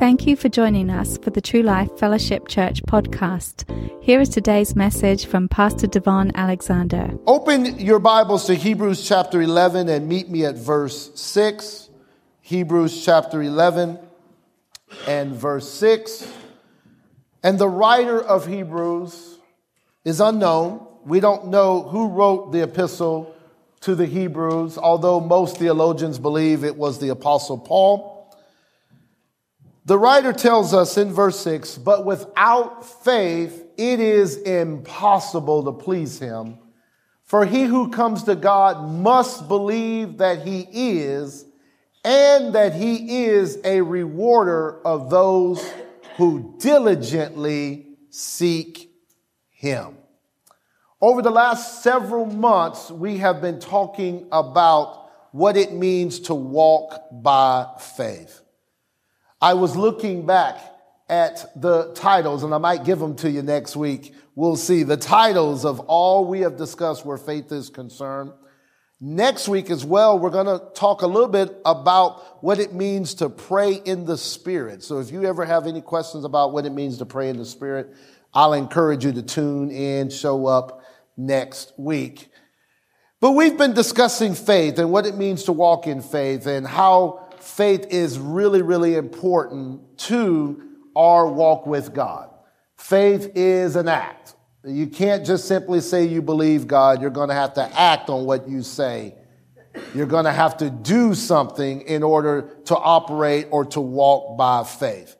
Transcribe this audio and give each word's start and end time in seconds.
Thank 0.00 0.26
you 0.26 0.34
for 0.34 0.48
joining 0.48 0.88
us 0.88 1.18
for 1.18 1.28
the 1.28 1.42
True 1.42 1.60
Life 1.60 1.98
Fellowship 1.98 2.48
Church 2.48 2.82
podcast. 2.84 3.68
Here 4.02 4.18
is 4.18 4.30
today's 4.30 4.74
message 4.74 5.26
from 5.26 5.46
Pastor 5.46 5.86
DaVon 5.86 6.34
Alexander. 6.34 7.10
Open 7.26 7.78
your 7.78 7.98
Bibles 7.98 8.46
to 8.46 8.54
Hebrews 8.54 9.06
chapter 9.06 9.42
11 9.42 9.90
and 9.90 10.08
meet 10.08 10.30
me 10.30 10.46
at 10.46 10.54
verse 10.54 11.10
6. 11.20 11.90
Hebrews 12.40 13.04
chapter 13.04 13.42
11 13.42 13.98
and 15.06 15.32
verse 15.34 15.70
6. 15.70 16.32
And 17.42 17.58
the 17.58 17.68
writer 17.68 18.22
of 18.22 18.46
Hebrews 18.46 19.36
is 20.06 20.18
unknown. 20.18 20.86
We 21.04 21.20
don't 21.20 21.48
know 21.48 21.82
who 21.82 22.08
wrote 22.08 22.52
the 22.52 22.62
epistle 22.62 23.36
to 23.82 23.94
the 23.94 24.06
Hebrews, 24.06 24.78
although 24.78 25.20
most 25.20 25.58
theologians 25.58 26.18
believe 26.18 26.64
it 26.64 26.76
was 26.76 27.00
the 27.00 27.10
Apostle 27.10 27.58
Paul. 27.58 28.19
The 29.84 29.98
writer 29.98 30.32
tells 30.32 30.74
us 30.74 30.98
in 30.98 31.12
verse 31.12 31.40
6 31.40 31.78
but 31.78 32.04
without 32.04 32.84
faith, 33.04 33.64
it 33.76 34.00
is 34.00 34.36
impossible 34.36 35.64
to 35.64 35.72
please 35.72 36.18
him. 36.18 36.58
For 37.24 37.46
he 37.46 37.62
who 37.62 37.90
comes 37.90 38.24
to 38.24 38.34
God 38.34 38.90
must 38.90 39.46
believe 39.46 40.18
that 40.18 40.42
he 40.42 40.66
is, 40.72 41.46
and 42.04 42.54
that 42.54 42.74
he 42.74 43.24
is 43.24 43.58
a 43.64 43.80
rewarder 43.82 44.84
of 44.84 45.10
those 45.10 45.64
who 46.16 46.56
diligently 46.58 47.86
seek 48.10 48.90
him. 49.48 49.96
Over 51.00 51.22
the 51.22 51.30
last 51.30 51.82
several 51.82 52.26
months, 52.26 52.90
we 52.90 53.18
have 53.18 53.40
been 53.40 53.60
talking 53.60 54.26
about 54.32 55.10
what 55.32 55.56
it 55.56 55.72
means 55.72 56.20
to 56.20 56.34
walk 56.34 57.00
by 57.12 57.66
faith. 57.78 58.39
I 59.40 59.54
was 59.54 59.76
looking 59.76 60.26
back 60.26 60.58
at 61.08 61.60
the 61.60 61.92
titles, 61.94 62.44
and 62.44 62.54
I 62.54 62.58
might 62.58 62.84
give 62.84 62.98
them 62.98 63.16
to 63.16 63.30
you 63.30 63.42
next 63.42 63.74
week. 63.74 64.14
We'll 64.34 64.56
see 64.56 64.82
the 64.82 64.96
titles 64.96 65.64
of 65.64 65.80
all 65.80 66.24
we 66.24 66.40
have 66.40 66.56
discussed 66.56 67.04
where 67.04 67.16
faith 67.16 67.50
is 67.50 67.68
concerned. 67.68 68.32
Next 69.00 69.48
week 69.48 69.70
as 69.70 69.82
well, 69.84 70.18
we're 70.18 70.30
going 70.30 70.46
to 70.46 70.62
talk 70.74 71.00
a 71.00 71.06
little 71.06 71.28
bit 71.28 71.56
about 71.64 72.44
what 72.44 72.58
it 72.58 72.74
means 72.74 73.14
to 73.14 73.30
pray 73.30 73.72
in 73.72 74.04
the 74.04 74.18
Spirit. 74.18 74.82
So 74.82 74.98
if 74.98 75.10
you 75.10 75.24
ever 75.24 75.46
have 75.46 75.66
any 75.66 75.80
questions 75.80 76.24
about 76.24 76.52
what 76.52 76.66
it 76.66 76.70
means 76.70 76.98
to 76.98 77.06
pray 77.06 77.30
in 77.30 77.38
the 77.38 77.46
Spirit, 77.46 77.94
I'll 78.34 78.52
encourage 78.52 79.04
you 79.04 79.12
to 79.12 79.22
tune 79.22 79.70
in, 79.70 80.10
show 80.10 80.46
up 80.46 80.84
next 81.16 81.72
week. 81.78 82.28
But 83.20 83.32
we've 83.32 83.56
been 83.56 83.72
discussing 83.72 84.34
faith 84.34 84.78
and 84.78 84.92
what 84.92 85.06
it 85.06 85.16
means 85.16 85.44
to 85.44 85.52
walk 85.52 85.86
in 85.86 86.02
faith 86.02 86.46
and 86.46 86.66
how 86.66 87.19
faith 87.42 87.86
is 87.90 88.18
really, 88.18 88.62
really 88.62 88.94
important 88.94 89.98
to 89.98 90.62
our 90.96 91.26
walk 91.26 91.66
with 91.66 91.94
God. 91.94 92.30
Faith 92.76 93.32
is 93.34 93.76
an 93.76 93.88
act. 93.88 94.34
You 94.64 94.86
can't 94.86 95.24
just 95.24 95.48
simply 95.48 95.80
say 95.80 96.04
you 96.04 96.22
believe 96.22 96.66
God. 96.66 97.00
You're 97.00 97.10
going 97.10 97.28
to 97.28 97.34
have 97.34 97.54
to 97.54 97.78
act 97.78 98.10
on 98.10 98.24
what 98.24 98.48
you 98.48 98.62
say. 98.62 99.14
You're 99.94 100.06
going 100.06 100.24
to 100.24 100.32
have 100.32 100.56
to 100.58 100.70
do 100.70 101.14
something 101.14 101.82
in 101.82 102.02
order 102.02 102.50
to 102.66 102.76
operate 102.76 103.46
or 103.50 103.64
to 103.66 103.80
walk 103.80 104.36
by 104.36 104.64
faith. 104.64 105.16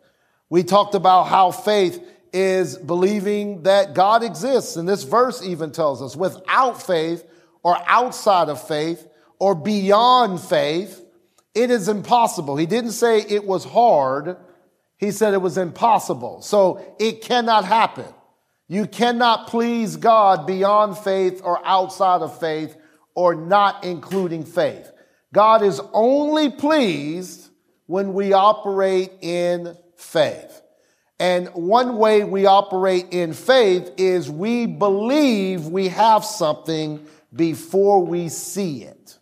We 0.49 0.63
talked 0.63 0.95
about 0.95 1.25
how 1.25 1.53
faith 1.53 2.05
is 2.33 2.77
believing 2.77 3.63
that 3.63 3.95
God 3.95 4.23
exists. 4.23 4.77
And 4.77 4.89
this 4.89 5.05
verse 5.05 5.43
even 5.45 5.73
tells 5.73 6.03
us 6.03 6.17
without 6.17 6.83
faith 6.83 7.25
or 7.63 7.79
outside 7.87 8.49
of 8.49 8.67
faith 8.67 9.07
or 9.39 9.55
beyond 9.55 10.41
faith, 10.41 11.05
it 11.55 11.71
is 11.71 11.89
impossible. 11.89 12.57
He 12.57 12.67
didn't 12.67 12.93
say 12.93 13.21
it 13.21 13.45
was 13.45 13.65
hard. 13.65 14.37
He 14.97 15.11
said 15.11 15.35
it 15.35 15.43
was 15.43 15.59
impossible. 15.59 16.43
So 16.43 16.95
it 16.99 17.23
cannot 17.23 17.65
happen. 17.65 18.07
You 18.69 18.87
cannot 18.87 19.49
please 19.49 19.97
God 19.97 20.47
beyond 20.47 20.97
faith 20.97 21.41
or 21.43 21.61
outside 21.67 22.23
of 22.23 22.39
faith 22.39 22.77
or 23.15 23.35
not 23.35 23.85
including 23.85 24.45
faith. 24.45 24.93
God 25.33 25.63
is 25.63 25.81
only 25.93 26.51
pleased 26.51 27.51
when 27.87 28.15
we 28.15 28.33
operate 28.33 29.11
in 29.21 29.77
faith. 29.97 30.63
And 31.19 31.49
one 31.49 31.99
way 31.99 32.25
we 32.25 32.47
operate 32.47 33.09
in 33.11 33.33
faith 33.33 33.91
is 33.97 34.31
we 34.31 34.67
believe 34.67 35.67
we 35.67 35.89
have 35.89 36.25
something 36.25 37.07
before 37.35 38.05
we 38.05 38.29
see 38.29 38.85
it. 38.85 39.19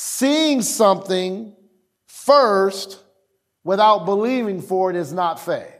Seeing 0.00 0.62
something 0.62 1.56
first 2.06 3.02
without 3.64 4.04
believing 4.04 4.62
for 4.62 4.90
it 4.90 4.96
is 4.96 5.12
not 5.12 5.40
faith. 5.40 5.74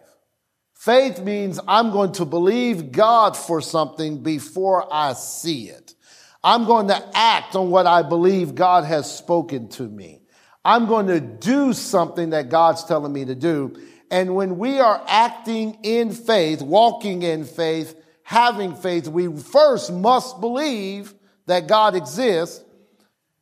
Faith 0.75 1.21
means 1.21 1.61
I'm 1.69 1.93
going 1.93 2.11
to 2.15 2.25
believe 2.25 2.91
God 2.91 3.37
for 3.37 3.61
something 3.61 4.25
before 4.25 4.93
I 4.93 5.13
see 5.13 5.69
it. 5.69 5.95
I'm 6.43 6.65
going 6.65 6.89
to 6.89 7.01
act 7.15 7.55
on 7.55 7.71
what 7.71 7.87
I 7.87 8.03
believe 8.03 8.57
God 8.57 8.83
has 8.83 9.09
spoken 9.09 9.69
to 9.69 9.85
me. 9.85 10.23
I'm 10.65 10.87
going 10.87 11.07
to 11.07 11.21
do 11.21 11.73
something 11.73 12.31
that 12.31 12.49
God's 12.49 12.83
telling 12.83 13.13
me 13.13 13.25
to 13.25 13.37
do. 13.37 13.81
And 14.11 14.35
when 14.35 14.59
we 14.59 14.81
are 14.81 15.01
acting 15.07 15.79
in 15.85 16.11
faith, 16.11 16.61
walking 16.61 17.23
in 17.23 17.45
faith, 17.45 17.95
having 18.25 18.75
faith, 18.75 19.07
we 19.07 19.33
first 19.41 19.93
must 19.93 20.41
believe 20.41 21.15
that 21.47 21.69
God 21.69 21.95
exists 21.95 22.65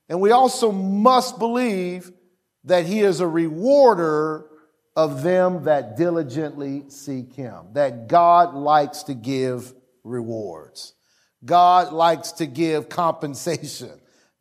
and 0.08 0.20
we 0.20 0.30
also 0.30 0.70
must 0.72 1.38
believe 1.38 2.12
that 2.64 2.86
he 2.86 3.00
is 3.00 3.20
a 3.20 3.26
rewarder 3.26 4.46
of 4.94 5.22
them 5.22 5.64
that 5.64 5.96
diligently 5.96 6.84
seek 6.88 7.32
him, 7.34 7.66
that 7.72 8.08
God 8.08 8.54
likes 8.54 9.04
to 9.04 9.14
give 9.14 9.74
rewards. 10.04 10.94
God 11.44 11.92
likes 11.92 12.32
to 12.32 12.46
give 12.46 12.88
compensation. 12.88 13.90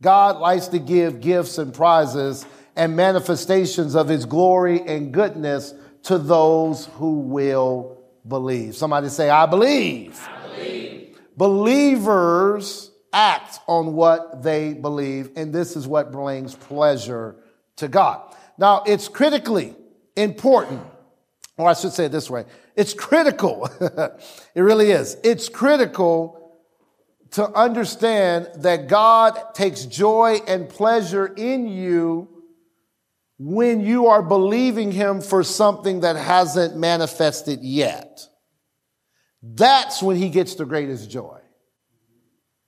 God 0.01 0.37
likes 0.37 0.67
to 0.69 0.79
give 0.79 1.21
gifts 1.21 1.57
and 1.57 1.73
prizes 1.73 2.45
and 2.75 2.95
manifestations 2.95 3.95
of 3.95 4.07
his 4.07 4.25
glory 4.25 4.81
and 4.81 5.13
goodness 5.13 5.73
to 6.03 6.17
those 6.17 6.85
who 6.97 7.19
will 7.19 8.03
believe. 8.27 8.75
Somebody 8.75 9.09
say, 9.09 9.29
I 9.29 9.45
believe. 9.45 10.19
I 10.27 10.47
believe. 10.47 11.19
Believers 11.37 12.91
act 13.15 13.59
on 13.65 13.93
what 13.93 14.43
they 14.43 14.73
believe, 14.73 15.31
and 15.37 15.53
this 15.53 15.75
is 15.75 15.87
what 15.87 16.11
brings 16.11 16.53
pleasure 16.53 17.37
to 17.77 17.87
God. 17.87 18.35
Now, 18.57 18.83
it's 18.85 19.07
critically 19.07 19.73
important, 20.17 20.81
or 21.57 21.69
I 21.69 21.73
should 21.73 21.93
say 21.93 22.05
it 22.05 22.11
this 22.11 22.29
way 22.29 22.45
it's 22.75 22.93
critical. 22.93 23.69
it 23.79 24.61
really 24.61 24.91
is. 24.91 25.17
It's 25.23 25.47
critical 25.47 26.41
to 27.31 27.49
understand 27.51 28.49
that 28.57 28.87
God 28.87 29.53
takes 29.53 29.85
joy 29.85 30.39
and 30.47 30.67
pleasure 30.67 31.25
in 31.25 31.67
you 31.67 32.27
when 33.37 33.81
you 33.81 34.07
are 34.07 34.21
believing 34.21 34.91
Him 34.91 35.21
for 35.21 35.43
something 35.43 36.01
that 36.01 36.17
hasn't 36.17 36.75
manifested 36.75 37.61
yet. 37.61 38.27
That's 39.41 40.03
when 40.03 40.17
He 40.17 40.29
gets 40.29 40.55
the 40.55 40.65
greatest 40.65 41.09
joy 41.09 41.39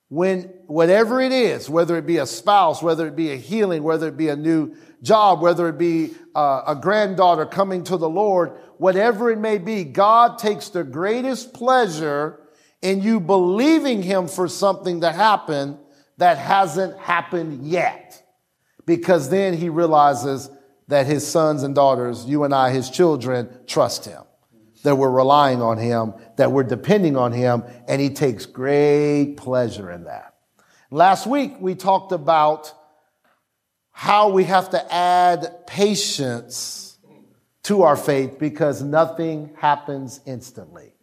when 0.10 0.44
whatever 0.68 1.20
it 1.20 1.32
is, 1.32 1.70
whether 1.70 1.98
it 1.98 2.06
be 2.06 2.18
a 2.18 2.26
spouse, 2.26 2.82
whether 2.82 3.08
it 3.08 3.16
be 3.16 3.32
a 3.32 3.36
healing, 3.36 3.84
whether 3.84 4.08
it 4.08 4.18
be 4.18 4.30
a 4.30 4.36
new 4.36 4.74
job, 5.02 5.42
whether 5.42 5.68
it 5.68 5.78
be 5.78 6.12
uh, 6.34 6.64
a 6.68 6.76
granddaughter 6.76 7.46
coming 7.46 7.84
to 7.84 7.98
the 7.98 8.10
Lord, 8.10 8.58
whatever 8.78 9.30
it 9.30 9.40
may 9.40 9.58
be, 9.58 9.84
God 9.84 10.38
takes 10.38 10.70
the 10.70 10.84
greatest 10.84 11.54
pleasure 11.54 12.40
in 12.82 13.02
you 13.02 13.20
believing 13.20 14.02
Him 14.02 14.28
for 14.28 14.48
something 14.48 15.02
to 15.02 15.12
happen 15.12 15.78
that 16.18 16.38
hasn't 16.38 16.98
happened 17.00 17.68
yet. 17.68 18.24
Because 18.86 19.30
then 19.30 19.56
He 19.56 19.68
realizes 19.68 20.50
that 20.88 21.06
His 21.06 21.28
sons 21.28 21.64
and 21.64 21.76
daughters, 21.76 22.26
you 22.26 22.46
and 22.46 22.54
I, 22.56 22.72
His 22.72 22.90
children, 22.90 23.50
trust 23.68 24.06
Him 24.06 24.22
that 24.88 24.96
we're 24.96 25.12
relying 25.12 25.62
on 25.62 25.78
Him, 25.78 26.14
that 26.38 26.54
we're 26.54 26.64
depending 26.64 27.18
on 27.18 27.34
Him, 27.34 27.66
and 27.90 28.00
He 28.00 28.10
takes 28.10 28.46
great 28.46 29.36
pleasure 29.36 29.92
in 29.92 30.06
that. 30.06 30.36
Last 30.90 31.28
week, 31.28 31.56
we 31.60 31.76
talked 31.76 32.14
about 32.14 32.74
how 33.92 34.30
we 34.30 34.46
have 34.46 34.70
to 34.70 34.94
add 34.94 35.68
patience 35.68 36.98
to 37.64 37.82
our 37.82 37.98
faith 37.98 38.40
because 38.40 38.82
nothing 38.82 39.54
happens 39.58 40.22
instantly. 40.26 40.94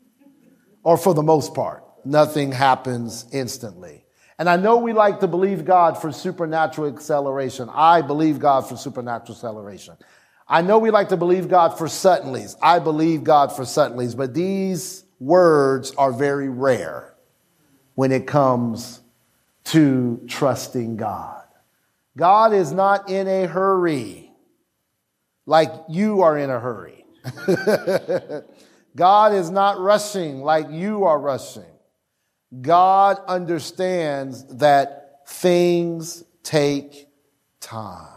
Or 0.82 0.96
for 0.96 1.12
the 1.12 1.22
most 1.22 1.52
part, 1.52 1.84
nothing 2.06 2.52
happens 2.52 3.26
instantly. 3.32 4.06
And 4.38 4.48
I 4.48 4.56
know 4.56 4.78
we 4.78 4.94
like 4.94 5.20
to 5.20 5.28
believe 5.28 5.66
God 5.66 6.00
for 6.00 6.10
supernatural 6.10 6.88
acceleration. 6.88 7.68
I 7.70 8.00
believe 8.00 8.38
God 8.38 8.66
for 8.66 8.78
supernatural 8.78 9.36
acceleration. 9.36 9.98
I 10.46 10.60
know 10.62 10.78
we 10.78 10.90
like 10.90 11.08
to 11.08 11.16
believe 11.16 11.48
God 11.48 11.78
for 11.78 11.86
suddenlies. 11.86 12.56
I 12.60 12.78
believe 12.78 13.24
God 13.24 13.54
for 13.54 13.62
suddenlies, 13.62 14.16
but 14.16 14.34
these 14.34 15.04
words 15.18 15.92
are 15.92 16.12
very 16.12 16.48
rare 16.48 17.14
when 17.94 18.12
it 18.12 18.26
comes 18.26 19.00
to 19.64 20.22
trusting 20.28 20.96
God. 20.96 21.42
God 22.16 22.52
is 22.52 22.72
not 22.72 23.08
in 23.08 23.26
a 23.26 23.46
hurry 23.46 24.30
like 25.46 25.72
you 25.88 26.22
are 26.22 26.38
in 26.38 26.50
a 26.50 26.60
hurry. 26.60 27.04
God 28.96 29.32
is 29.32 29.50
not 29.50 29.80
rushing 29.80 30.42
like 30.42 30.70
you 30.70 31.04
are 31.04 31.18
rushing. 31.18 31.64
God 32.60 33.18
understands 33.26 34.44
that 34.58 35.22
things 35.26 36.22
take 36.42 37.08
time. 37.60 38.13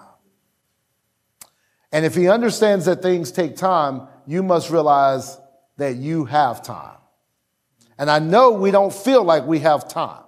And 1.92 2.06
if 2.06 2.16
he 2.16 2.30
understands 2.30 2.86
that 2.86 3.01
things 3.01 3.31
take 3.31 3.56
time, 3.56 4.07
you 4.25 4.44
must 4.44 4.69
realize 4.69 5.38
that 5.78 5.95
you 5.95 6.25
have 6.25 6.62
time. 6.62 6.98
And 7.98 8.12
I 8.12 8.19
know 8.19 8.51
we 8.51 8.72
don't 8.72 8.94
feel 8.94 9.24
like 9.24 9.45
we 9.45 9.60
have 9.60 9.88
time. 9.88 10.24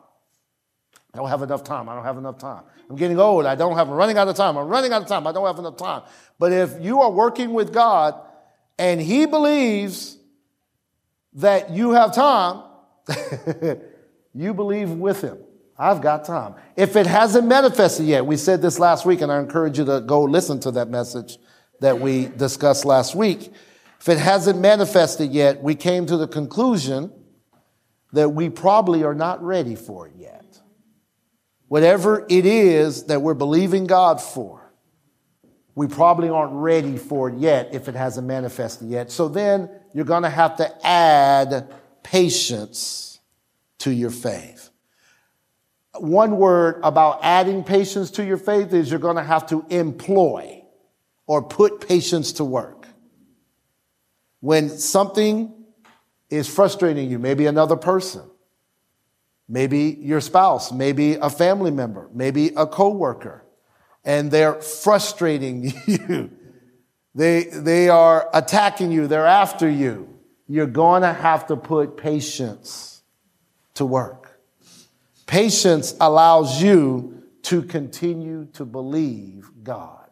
I 1.14 1.18
don't 1.18 1.30
have 1.30 1.42
enough 1.42 1.64
time. 1.64 1.90
I 1.90 1.96
don't 1.96 2.04
have 2.04 2.18
enough 2.18 2.38
time. 2.38 2.64
I'm 2.90 2.96
getting 2.96 3.20
old. 3.20 3.46
I 3.46 3.56
don't 3.56 3.76
have, 3.76 3.90
I'm 3.90 3.96
running 3.96 4.18
out 4.18 4.28
of 4.28 4.36
time. 4.36 4.58
I'm 4.58 4.68
running 4.68 4.94
out 4.94 5.02
of 5.02 5.08
time. 5.08 5.28
I 5.28 5.32
don't 5.32 5.46
have 5.46 5.60
enough 5.60 5.78
time. 5.78 6.04
But 6.38 6.54
if 6.54 6.76
you 6.80 7.02
are 7.02 7.12
working 7.12 7.54
with 7.54 7.74
God 7.74 8.20
and 8.78 9.02
He 9.02 9.26
believes 9.26 10.18
that 11.34 11.72
you 11.72 11.92
have 11.92 12.14
time, 12.16 12.64
you 14.34 14.54
believe 14.54 14.90
with 14.92 15.22
Him. 15.22 15.38
I've 15.78 16.02
got 16.02 16.26
time. 16.26 16.56
If 16.76 16.96
it 16.96 17.08
hasn't 17.08 17.48
manifested 17.48 18.06
yet, 18.06 18.26
we 18.26 18.36
said 18.36 18.62
this 18.62 18.80
last 18.80 19.06
week, 19.06 19.22
and 19.22 19.32
I 19.32 19.40
encourage 19.40 19.78
you 19.78 19.86
to 19.86 20.02
go 20.02 20.24
listen 20.24 20.60
to 20.62 20.72
that 20.72 20.90
message 20.90 21.38
that 21.82 22.00
we 22.00 22.28
discussed 22.28 22.86
last 22.86 23.16
week. 23.16 23.52
If 24.00 24.10
it 24.10 24.18
hasn't 24.18 24.60
manifested 24.60 25.32
yet, 25.32 25.62
we 25.62 25.76
came 25.76 26.06
to 26.06 26.18
the 26.18 26.28
conclusion 26.28 27.12
that 28.14 28.30
we 28.30 28.50
probably 28.50 29.04
are 29.04 29.14
not 29.14 29.44
ready 29.44 29.76
for 29.76 30.08
it 30.08 30.14
yet. 30.18 30.60
Whatever 31.68 32.26
it 32.30 32.46
is 32.46 33.06
that 33.06 33.22
we're 33.22 33.34
believing 33.34 33.86
God 33.86 34.22
for, 34.22 34.74
we 35.76 35.88
probably 35.88 36.30
aren't 36.30 36.54
ready 36.54 36.98
for 36.98 37.30
it 37.30 37.38
yet 37.38 37.74
if 37.74 37.88
it 37.88 37.96
hasn't 37.96 38.28
manifested 38.28 38.90
yet. 38.90 39.12
So 39.12 39.28
then 39.28 39.70
you're 39.94 40.06
going 40.06 40.24
to 40.24 40.30
have 40.30 40.56
to 40.58 40.86
add 40.86 41.72
patience 42.04 43.20
to 43.80 43.92
your 43.94 44.10
faith. 44.10 44.70
One 45.98 46.38
word 46.38 46.80
about 46.84 47.20
adding 47.22 47.64
patience 47.64 48.12
to 48.12 48.26
your 48.26 48.38
faith 48.38 48.74
is 48.74 48.90
you're 48.90 49.00
going 49.00 49.18
to 49.18 49.24
have 49.24 49.48
to 49.48 49.66
employ 49.70 50.59
or 51.30 51.44
put 51.44 51.88
patience 51.88 52.34
to 52.34 52.44
work. 52.44 52.88
When 54.40 54.68
something 54.68 55.54
is 56.32 56.48
frustrating 56.48 57.12
you, 57.12 57.20
maybe 57.20 57.46
another 57.46 57.76
person, 57.76 58.24
maybe 59.48 59.96
your 60.02 60.22
spouse, 60.22 60.72
maybe 60.72 61.14
a 61.14 61.30
family 61.30 61.70
member, 61.70 62.10
maybe 62.12 62.48
a 62.58 62.66
coworker, 62.66 63.46
and 64.04 64.32
they're 64.32 64.60
frustrating 64.60 65.72
you. 65.86 66.32
they, 67.14 67.44
they 67.44 67.90
are 67.90 68.28
attacking 68.34 68.92
you. 68.92 69.06
They're 69.06 69.28
after 69.28 69.70
you. 69.70 70.10
You're 70.48 70.66
going 70.66 71.04
to 71.04 71.14
have 71.14 71.46
to 71.48 71.58
put 71.58 71.96
patience 71.96 73.04
to 73.76 73.86
work. 73.86 74.42
Patience 75.28 75.94
allows 76.02 76.60
you 76.60 77.22
to 77.44 77.62
continue 77.62 78.48
to 78.54 78.66
believe 78.66 79.52
God. 79.64 80.09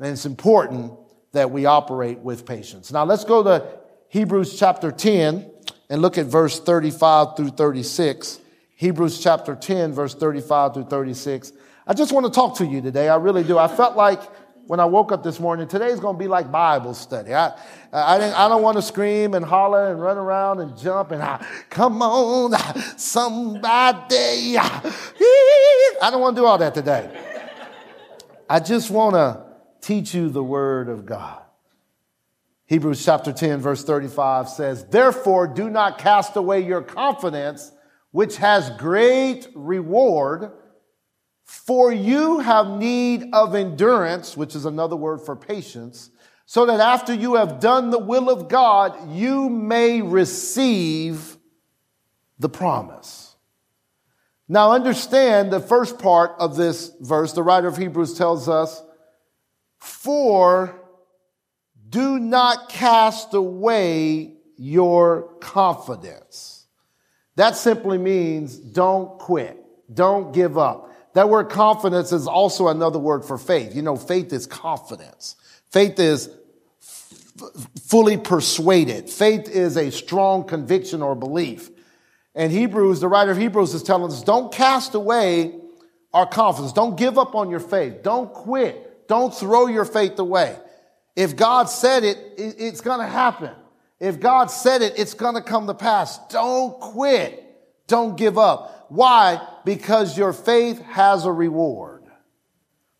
And 0.00 0.12
it's 0.12 0.26
important 0.26 0.92
that 1.32 1.50
we 1.50 1.66
operate 1.66 2.18
with 2.18 2.46
patience. 2.46 2.92
Now 2.92 3.04
let's 3.04 3.24
go 3.24 3.42
to 3.42 3.78
Hebrews 4.08 4.58
chapter 4.58 4.90
10 4.90 5.50
and 5.90 6.02
look 6.02 6.18
at 6.18 6.26
verse 6.26 6.60
35 6.60 7.36
through 7.36 7.50
36. 7.50 8.40
Hebrews 8.76 9.20
chapter 9.20 9.56
10, 9.56 9.92
verse 9.92 10.14
35 10.14 10.74
through 10.74 10.84
36. 10.84 11.52
I 11.86 11.94
just 11.94 12.12
want 12.12 12.26
to 12.26 12.32
talk 12.32 12.58
to 12.58 12.66
you 12.66 12.80
today. 12.80 13.08
I 13.08 13.16
really 13.16 13.42
do. 13.42 13.58
I 13.58 13.66
felt 13.66 13.96
like 13.96 14.22
when 14.68 14.78
I 14.78 14.84
woke 14.84 15.10
up 15.10 15.22
this 15.22 15.40
morning, 15.40 15.66
today's 15.66 15.98
going 15.98 16.14
to 16.14 16.18
be 16.18 16.28
like 16.28 16.52
Bible 16.52 16.94
study. 16.94 17.34
I, 17.34 17.58
I, 17.92 18.18
didn't, 18.18 18.34
I 18.34 18.48
don't 18.48 18.62
want 18.62 18.76
to 18.76 18.82
scream 18.82 19.34
and 19.34 19.44
holler 19.44 19.90
and 19.90 20.00
run 20.00 20.18
around 20.18 20.60
and 20.60 20.76
jump 20.76 21.10
and 21.10 21.22
I, 21.22 21.44
come 21.70 22.02
on, 22.02 22.52
ah, 22.54 22.94
somebody. 22.96 24.56
Ah, 24.58 24.82
I 26.02 26.10
don't 26.10 26.20
want 26.20 26.36
to 26.36 26.42
do 26.42 26.46
all 26.46 26.58
that 26.58 26.74
today. 26.74 27.10
I 28.48 28.60
just 28.60 28.90
want 28.90 29.14
to 29.14 29.47
teach 29.80 30.14
you 30.14 30.28
the 30.28 30.42
word 30.42 30.88
of 30.88 31.06
God. 31.06 31.42
Hebrews 32.66 33.02
chapter 33.02 33.32
10, 33.32 33.60
verse 33.60 33.82
35 33.82 34.48
says, 34.50 34.84
Therefore, 34.84 35.46
do 35.46 35.70
not 35.70 35.98
cast 35.98 36.36
away 36.36 36.60
your 36.60 36.82
confidence, 36.82 37.72
which 38.10 38.36
has 38.36 38.68
great 38.78 39.48
reward, 39.54 40.52
for 41.44 41.90
you 41.90 42.40
have 42.40 42.68
need 42.68 43.30
of 43.32 43.54
endurance, 43.54 44.36
which 44.36 44.54
is 44.54 44.66
another 44.66 44.96
word 44.96 45.22
for 45.22 45.34
patience, 45.34 46.10
so 46.44 46.66
that 46.66 46.80
after 46.80 47.14
you 47.14 47.36
have 47.36 47.58
done 47.58 47.88
the 47.88 47.98
will 47.98 48.28
of 48.28 48.48
God, 48.48 49.12
you 49.12 49.48
may 49.48 50.02
receive 50.02 51.38
the 52.38 52.50
promise. 52.50 53.34
Now, 54.46 54.72
understand 54.72 55.50
the 55.50 55.60
first 55.60 55.98
part 55.98 56.32
of 56.38 56.56
this 56.56 56.92
verse, 57.00 57.32
the 57.32 57.42
writer 57.42 57.68
of 57.68 57.76
Hebrews 57.76 58.14
tells 58.14 58.48
us, 58.48 58.82
For 59.78 60.80
do 61.88 62.18
not 62.18 62.68
cast 62.68 63.34
away 63.34 64.34
your 64.56 65.34
confidence. 65.40 66.66
That 67.36 67.56
simply 67.56 67.98
means 67.98 68.56
don't 68.56 69.18
quit. 69.18 69.56
Don't 69.92 70.32
give 70.32 70.58
up. 70.58 70.92
That 71.14 71.28
word 71.28 71.48
confidence 71.48 72.12
is 72.12 72.26
also 72.26 72.68
another 72.68 72.98
word 72.98 73.24
for 73.24 73.38
faith. 73.38 73.74
You 73.74 73.82
know, 73.82 73.96
faith 73.96 74.32
is 74.32 74.46
confidence. 74.46 75.36
Faith 75.70 75.98
is 75.98 76.30
fully 77.86 78.16
persuaded. 78.16 79.08
Faith 79.08 79.48
is 79.48 79.76
a 79.76 79.90
strong 79.90 80.44
conviction 80.44 81.02
or 81.02 81.14
belief. 81.14 81.70
And 82.34 82.52
Hebrews, 82.52 83.00
the 83.00 83.08
writer 83.08 83.30
of 83.30 83.38
Hebrews 83.38 83.74
is 83.74 83.82
telling 83.82 84.12
us, 84.12 84.22
don't 84.22 84.52
cast 84.52 84.94
away 84.94 85.54
our 86.12 86.26
confidence. 86.26 86.72
Don't 86.72 86.96
give 86.96 87.18
up 87.18 87.34
on 87.34 87.50
your 87.50 87.60
faith. 87.60 88.02
Don't 88.02 88.32
quit. 88.32 88.87
Don't 89.08 89.34
throw 89.34 89.66
your 89.66 89.84
faith 89.84 90.18
away. 90.18 90.56
If 91.16 91.34
God 91.34 91.64
said 91.64 92.04
it, 92.04 92.16
it's 92.36 92.80
going 92.80 93.00
to 93.00 93.06
happen. 93.06 93.50
If 93.98 94.20
God 94.20 94.52
said 94.52 94.82
it, 94.82 94.94
it's 94.96 95.14
going 95.14 95.34
to 95.34 95.42
come 95.42 95.66
to 95.66 95.74
pass. 95.74 96.18
Don't 96.28 96.78
quit. 96.78 97.44
Don't 97.88 98.16
give 98.16 98.38
up. 98.38 98.86
Why? 98.90 99.44
Because 99.64 100.16
your 100.16 100.32
faith 100.32 100.80
has 100.82 101.24
a 101.24 101.32
reward. 101.32 102.04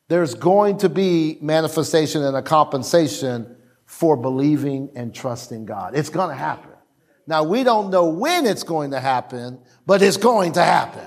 There's 0.08 0.34
going 0.34 0.78
to 0.78 0.88
be 0.88 1.38
manifestation 1.40 2.25
and 2.25 2.37
a 2.37 2.43
compensation 2.43 3.56
for 3.84 4.16
believing 4.16 4.90
and 4.96 5.14
trusting 5.14 5.66
God. 5.66 5.94
It's 5.94 6.11
going 6.11 6.30
to 6.30 6.35
happen. 6.35 6.73
Now, 7.26 7.44
we 7.44 7.62
don't 7.62 7.90
know 7.90 8.09
when 8.09 8.47
it's 8.47 8.62
going 8.62 8.92
to 8.92 9.00
happen, 9.00 9.61
but 9.87 10.00
it's 10.00 10.16
going 10.16 10.52
to 10.52 10.64
happen. 10.64 11.06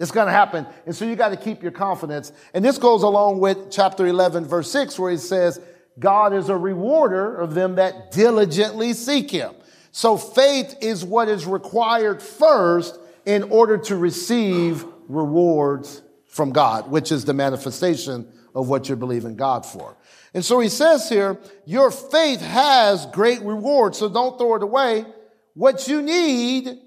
It's 0.00 0.10
going 0.10 0.26
to 0.26 0.32
happen. 0.32 0.66
And 0.86 0.96
so 0.96 1.04
you 1.04 1.14
got 1.14 1.28
to 1.28 1.36
keep 1.36 1.62
your 1.62 1.72
confidence. 1.72 2.32
And 2.54 2.64
this 2.64 2.78
goes 2.78 3.02
along 3.02 3.38
with 3.38 3.70
chapter 3.70 4.06
11, 4.06 4.46
verse 4.46 4.72
6, 4.72 4.98
where 4.98 5.10
he 5.10 5.18
says, 5.18 5.60
God 5.98 6.32
is 6.32 6.48
a 6.48 6.56
rewarder 6.56 7.36
of 7.36 7.54
them 7.54 7.74
that 7.74 8.10
diligently 8.10 8.94
seek 8.94 9.30
him. 9.30 9.54
So 9.92 10.16
faith 10.16 10.74
is 10.80 11.04
what 11.04 11.28
is 11.28 11.44
required 11.44 12.22
first 12.22 12.98
in 13.26 13.42
order 13.44 13.76
to 13.76 13.96
receive 13.96 14.86
rewards 15.08 16.00
from 16.26 16.52
God, 16.52 16.90
which 16.90 17.12
is 17.12 17.26
the 17.26 17.34
manifestation 17.34 18.26
of 18.54 18.68
what 18.68 18.88
you're 18.88 18.96
believing 18.96 19.36
God 19.36 19.66
for. 19.66 19.96
And 20.32 20.42
so 20.44 20.60
he 20.60 20.68
says 20.70 21.08
here, 21.08 21.38
your 21.66 21.90
faith 21.90 22.40
has 22.40 23.04
great 23.06 23.42
reward, 23.42 23.94
so 23.94 24.08
don't 24.08 24.38
throw 24.38 24.54
it 24.54 24.62
away. 24.62 25.04
What 25.54 25.88
you 25.88 26.00
need 26.00 26.78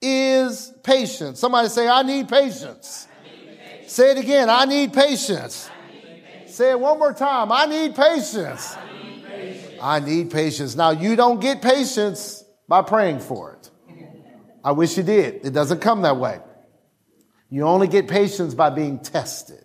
is 0.00 0.72
patience. 0.82 1.40
Somebody 1.40 1.68
say, 1.68 1.88
I 1.88 2.02
need 2.02 2.28
patience. 2.28 3.08
I 3.10 3.28
need 3.28 3.58
patience. 3.58 3.92
Say 3.92 4.10
it 4.12 4.18
again, 4.18 4.50
I 4.50 4.64
need 4.64 4.92
patience. 4.92 5.70
Say 6.46 6.70
it 6.70 6.80
one 6.80 6.98
more 6.98 7.12
time. 7.12 7.52
I 7.52 7.66
need 7.66 7.94
patience. 7.94 8.76
I 8.76 9.02
need 9.02 9.24
patience. 9.26 9.78
I 9.82 10.00
need 10.00 10.30
patience. 10.30 10.76
Now, 10.76 10.90
you 10.90 11.16
don't 11.16 11.40
get 11.40 11.60
patience 11.60 12.44
by 12.68 12.82
praying 12.82 13.20
for 13.20 13.52
it. 13.52 13.70
I 14.64 14.72
wish 14.72 14.96
you 14.96 15.02
did. 15.02 15.46
It 15.46 15.50
doesn't 15.50 15.80
come 15.80 16.02
that 16.02 16.16
way. 16.16 16.40
You 17.50 17.62
only 17.62 17.86
get 17.86 18.08
patience 18.08 18.54
by 18.54 18.70
being 18.70 18.98
tested. 18.98 19.64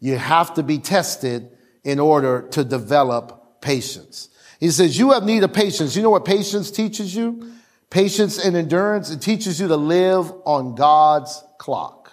You 0.00 0.16
have 0.16 0.54
to 0.54 0.62
be 0.62 0.78
tested 0.78 1.50
in 1.82 1.98
order 1.98 2.48
to 2.52 2.64
develop 2.64 3.60
patience. 3.60 4.30
He 4.60 4.70
says, 4.70 4.98
You 4.98 5.12
have 5.12 5.24
need 5.24 5.42
of 5.42 5.52
patience. 5.52 5.96
You 5.96 6.02
know 6.02 6.10
what 6.10 6.24
patience 6.24 6.70
teaches 6.70 7.14
you? 7.14 7.52
Patience 7.94 8.44
and 8.44 8.56
endurance. 8.56 9.12
It 9.12 9.20
teaches 9.20 9.60
you 9.60 9.68
to 9.68 9.76
live 9.76 10.32
on 10.44 10.74
God's 10.74 11.44
clock. 11.58 12.10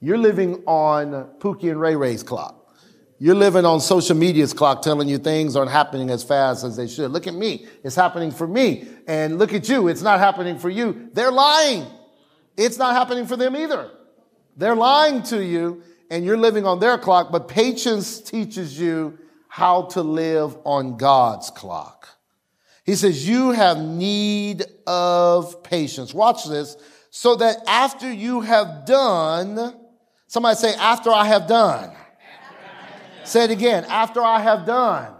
You're 0.00 0.18
living 0.18 0.62
on 0.66 1.30
Pookie 1.38 1.70
and 1.70 1.80
Ray 1.80 1.96
Ray's 1.96 2.22
clock. 2.22 2.76
You're 3.18 3.36
living 3.36 3.64
on 3.64 3.80
social 3.80 4.14
media's 4.14 4.52
clock 4.52 4.82
telling 4.82 5.08
you 5.08 5.16
things 5.16 5.56
aren't 5.56 5.70
happening 5.70 6.10
as 6.10 6.22
fast 6.22 6.62
as 6.62 6.76
they 6.76 6.88
should. 6.88 7.10
Look 7.10 7.26
at 7.26 7.32
me. 7.32 7.66
It's 7.84 7.96
happening 7.96 8.30
for 8.30 8.46
me. 8.46 8.86
And 9.06 9.38
look 9.38 9.54
at 9.54 9.66
you. 9.66 9.88
It's 9.88 10.02
not 10.02 10.18
happening 10.18 10.58
for 10.58 10.68
you. 10.68 11.08
They're 11.14 11.32
lying. 11.32 11.86
It's 12.58 12.76
not 12.76 12.94
happening 12.94 13.24
for 13.24 13.38
them 13.38 13.56
either. 13.56 13.90
They're 14.58 14.76
lying 14.76 15.22
to 15.22 15.42
you 15.42 15.84
and 16.10 16.22
you're 16.22 16.36
living 16.36 16.66
on 16.66 16.80
their 16.80 16.98
clock, 16.98 17.32
but 17.32 17.48
patience 17.48 18.20
teaches 18.20 18.78
you 18.78 19.16
how 19.48 19.84
to 19.92 20.02
live 20.02 20.54
on 20.66 20.98
God's 20.98 21.48
clock. 21.48 21.95
He 22.86 22.94
says, 22.94 23.28
You 23.28 23.50
have 23.50 23.78
need 23.78 24.64
of 24.86 25.62
patience. 25.62 26.14
Watch 26.14 26.46
this. 26.46 26.76
So 27.10 27.36
that 27.36 27.58
after 27.66 28.10
you 28.10 28.40
have 28.40 28.86
done, 28.86 29.74
somebody 30.28 30.56
say, 30.56 30.74
After 30.76 31.10
I 31.10 31.26
have 31.26 31.46
done. 31.46 31.92
Say 33.24 33.44
it 33.44 33.50
again, 33.50 33.84
after 33.88 34.22
I 34.22 34.40
have 34.40 34.64
done 34.64 35.12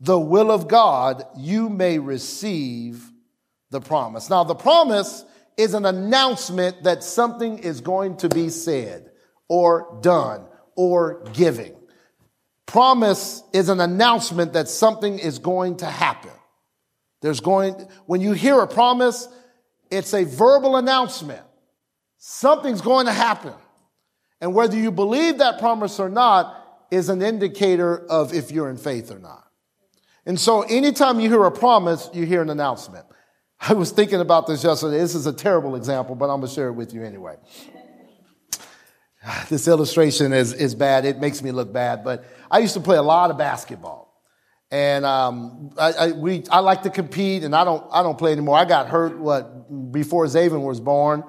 the 0.00 0.18
will 0.18 0.50
of 0.50 0.68
God, 0.68 1.24
you 1.36 1.68
may 1.68 1.98
receive 1.98 3.10
the 3.70 3.80
promise. 3.80 4.28
Now, 4.28 4.44
the 4.44 4.54
promise 4.54 5.24
is 5.56 5.74
an 5.74 5.86
announcement 5.86 6.82
that 6.82 7.02
something 7.02 7.58
is 7.58 7.80
going 7.80 8.18
to 8.18 8.28
be 8.28 8.50
said 8.50 9.10
or 9.48 9.98
done 10.02 10.44
or 10.74 11.24
giving. 11.32 11.75
Promise 12.66 13.42
is 13.52 13.68
an 13.68 13.80
announcement 13.80 14.52
that 14.54 14.68
something 14.68 15.18
is 15.18 15.38
going 15.38 15.76
to 15.78 15.86
happen. 15.86 16.32
There's 17.22 17.40
going, 17.40 17.74
when 18.06 18.20
you 18.20 18.32
hear 18.32 18.60
a 18.60 18.66
promise, 18.66 19.28
it's 19.90 20.12
a 20.12 20.24
verbal 20.24 20.76
announcement. 20.76 21.42
Something's 22.18 22.80
going 22.80 23.06
to 23.06 23.12
happen. 23.12 23.54
And 24.40 24.54
whether 24.54 24.76
you 24.76 24.90
believe 24.90 25.38
that 25.38 25.58
promise 25.58 25.98
or 25.98 26.08
not 26.08 26.86
is 26.90 27.08
an 27.08 27.22
indicator 27.22 27.98
of 28.06 28.34
if 28.34 28.50
you're 28.50 28.68
in 28.68 28.76
faith 28.76 29.10
or 29.10 29.18
not. 29.18 29.44
And 30.26 30.38
so 30.38 30.62
anytime 30.62 31.20
you 31.20 31.30
hear 31.30 31.44
a 31.44 31.52
promise, 31.52 32.10
you 32.12 32.26
hear 32.26 32.42
an 32.42 32.50
announcement. 32.50 33.06
I 33.60 33.72
was 33.72 33.90
thinking 33.90 34.20
about 34.20 34.46
this 34.46 34.64
yesterday. 34.64 34.98
This 34.98 35.14
is 35.14 35.26
a 35.26 35.32
terrible 35.32 35.76
example, 35.76 36.14
but 36.14 36.26
I'm 36.26 36.40
going 36.40 36.48
to 36.48 36.54
share 36.54 36.68
it 36.68 36.72
with 36.72 36.92
you 36.92 37.04
anyway. 37.04 37.36
This 39.48 39.68
illustration 39.68 40.32
is, 40.32 40.52
is 40.52 40.74
bad. 40.74 41.04
It 41.04 41.18
makes 41.18 41.42
me 41.42 41.50
look 41.50 41.72
bad, 41.72 42.04
but 42.04 42.24
I 42.50 42.58
used 42.58 42.74
to 42.74 42.80
play 42.80 42.96
a 42.96 43.02
lot 43.02 43.30
of 43.30 43.38
basketball. 43.38 44.06
And 44.70 45.04
um, 45.04 45.70
I, 45.78 45.92
I, 45.92 46.12
we, 46.12 46.44
I 46.50 46.58
like 46.58 46.82
to 46.82 46.90
compete, 46.90 47.44
and 47.44 47.54
I 47.54 47.64
don't, 47.64 47.86
I 47.92 48.02
don't 48.02 48.18
play 48.18 48.32
anymore. 48.32 48.56
I 48.56 48.64
got 48.64 48.88
hurt, 48.88 49.16
what, 49.16 49.92
before 49.92 50.26
Zaven 50.26 50.66
was 50.66 50.80
born. 50.80 51.22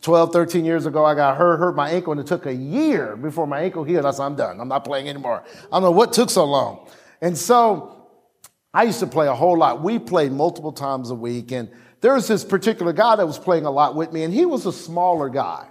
12, 0.00 0.32
13 0.32 0.64
years 0.64 0.86
ago, 0.86 1.04
I 1.04 1.14
got 1.14 1.36
hurt, 1.36 1.58
hurt 1.58 1.76
my 1.76 1.90
ankle, 1.90 2.12
and 2.12 2.20
it 2.20 2.26
took 2.26 2.46
a 2.46 2.54
year 2.54 3.16
before 3.16 3.46
my 3.46 3.60
ankle 3.60 3.84
healed. 3.84 4.06
I 4.06 4.12
said, 4.12 4.24
I'm 4.24 4.36
done. 4.36 4.60
I'm 4.60 4.68
not 4.68 4.84
playing 4.84 5.08
anymore. 5.08 5.44
I 5.44 5.70
don't 5.72 5.82
know 5.82 5.90
what 5.90 6.12
took 6.12 6.30
so 6.30 6.44
long. 6.44 6.88
And 7.20 7.36
so 7.36 8.06
I 8.72 8.84
used 8.84 9.00
to 9.00 9.06
play 9.06 9.26
a 9.26 9.34
whole 9.34 9.58
lot. 9.58 9.82
We 9.82 9.98
played 9.98 10.32
multiple 10.32 10.72
times 10.72 11.10
a 11.10 11.14
week, 11.14 11.52
and 11.52 11.68
there 12.00 12.14
was 12.14 12.28
this 12.28 12.44
particular 12.44 12.92
guy 12.92 13.16
that 13.16 13.26
was 13.26 13.38
playing 13.38 13.66
a 13.66 13.70
lot 13.70 13.96
with 13.96 14.12
me, 14.12 14.22
and 14.22 14.32
he 14.32 14.46
was 14.46 14.66
a 14.66 14.72
smaller 14.72 15.28
guy, 15.28 15.66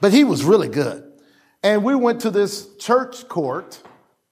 but 0.00 0.12
he 0.12 0.22
was 0.22 0.44
really 0.44 0.68
good. 0.68 1.11
And 1.62 1.84
we 1.84 1.94
went 1.94 2.20
to 2.22 2.30
this 2.30 2.74
church 2.76 3.28
court 3.28 3.80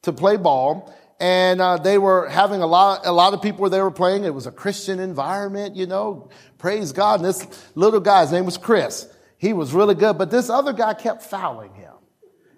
to 0.02 0.12
play 0.12 0.37
ball, 0.37 0.94
and 1.20 1.60
uh, 1.60 1.76
they 1.76 1.99
were 1.99 2.28
having 2.28 2.62
a 2.62 2.66
lot, 2.66 3.02
a 3.04 3.12
lot 3.12 3.34
of 3.34 3.42
people 3.42 3.68
they 3.68 3.80
were 3.80 3.90
playing. 3.90 4.25
It 4.25 4.34
was 4.34 4.46
a 4.46 4.50
Christian 4.50 4.99
environment, 4.99 5.76
you 5.76 5.87
know. 5.87 6.30
Praise 6.58 6.92
God. 6.92 7.20
And 7.20 7.28
this 7.28 7.46
little 7.75 8.00
guy's 8.00 8.32
name 8.32 8.46
was 8.46 8.56
Chris. 8.56 9.06
He 9.38 9.52
was 9.52 9.72
really 9.72 9.94
good, 9.94 10.18
but 10.18 10.30
this 10.30 10.50
other 10.50 10.72
guy 10.72 10.94
kept 10.94 11.22
fouling 11.22 11.72
him. 11.75 11.92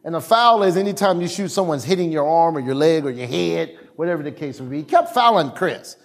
And 0.04 0.16
a 0.16 0.20
foul 0.20 0.62
is 0.62 0.76
anytime 0.76 1.20
you 1.20 1.28
shoot 1.28 1.48
someone's 1.48 1.84
hitting 1.84 2.10
your 2.10 2.26
arm 2.26 2.56
or 2.56 2.60
your 2.60 2.74
leg 2.74 3.04
or 3.04 3.10
your 3.10 3.26
head, 3.26 3.78
whatever 3.96 4.22
the 4.22 4.32
case 4.32 4.58
may 4.58 4.68
be. 4.68 4.76
He 4.78 4.84
kept 4.84 5.14
fouling 5.14 5.50
Chris. 5.52 5.96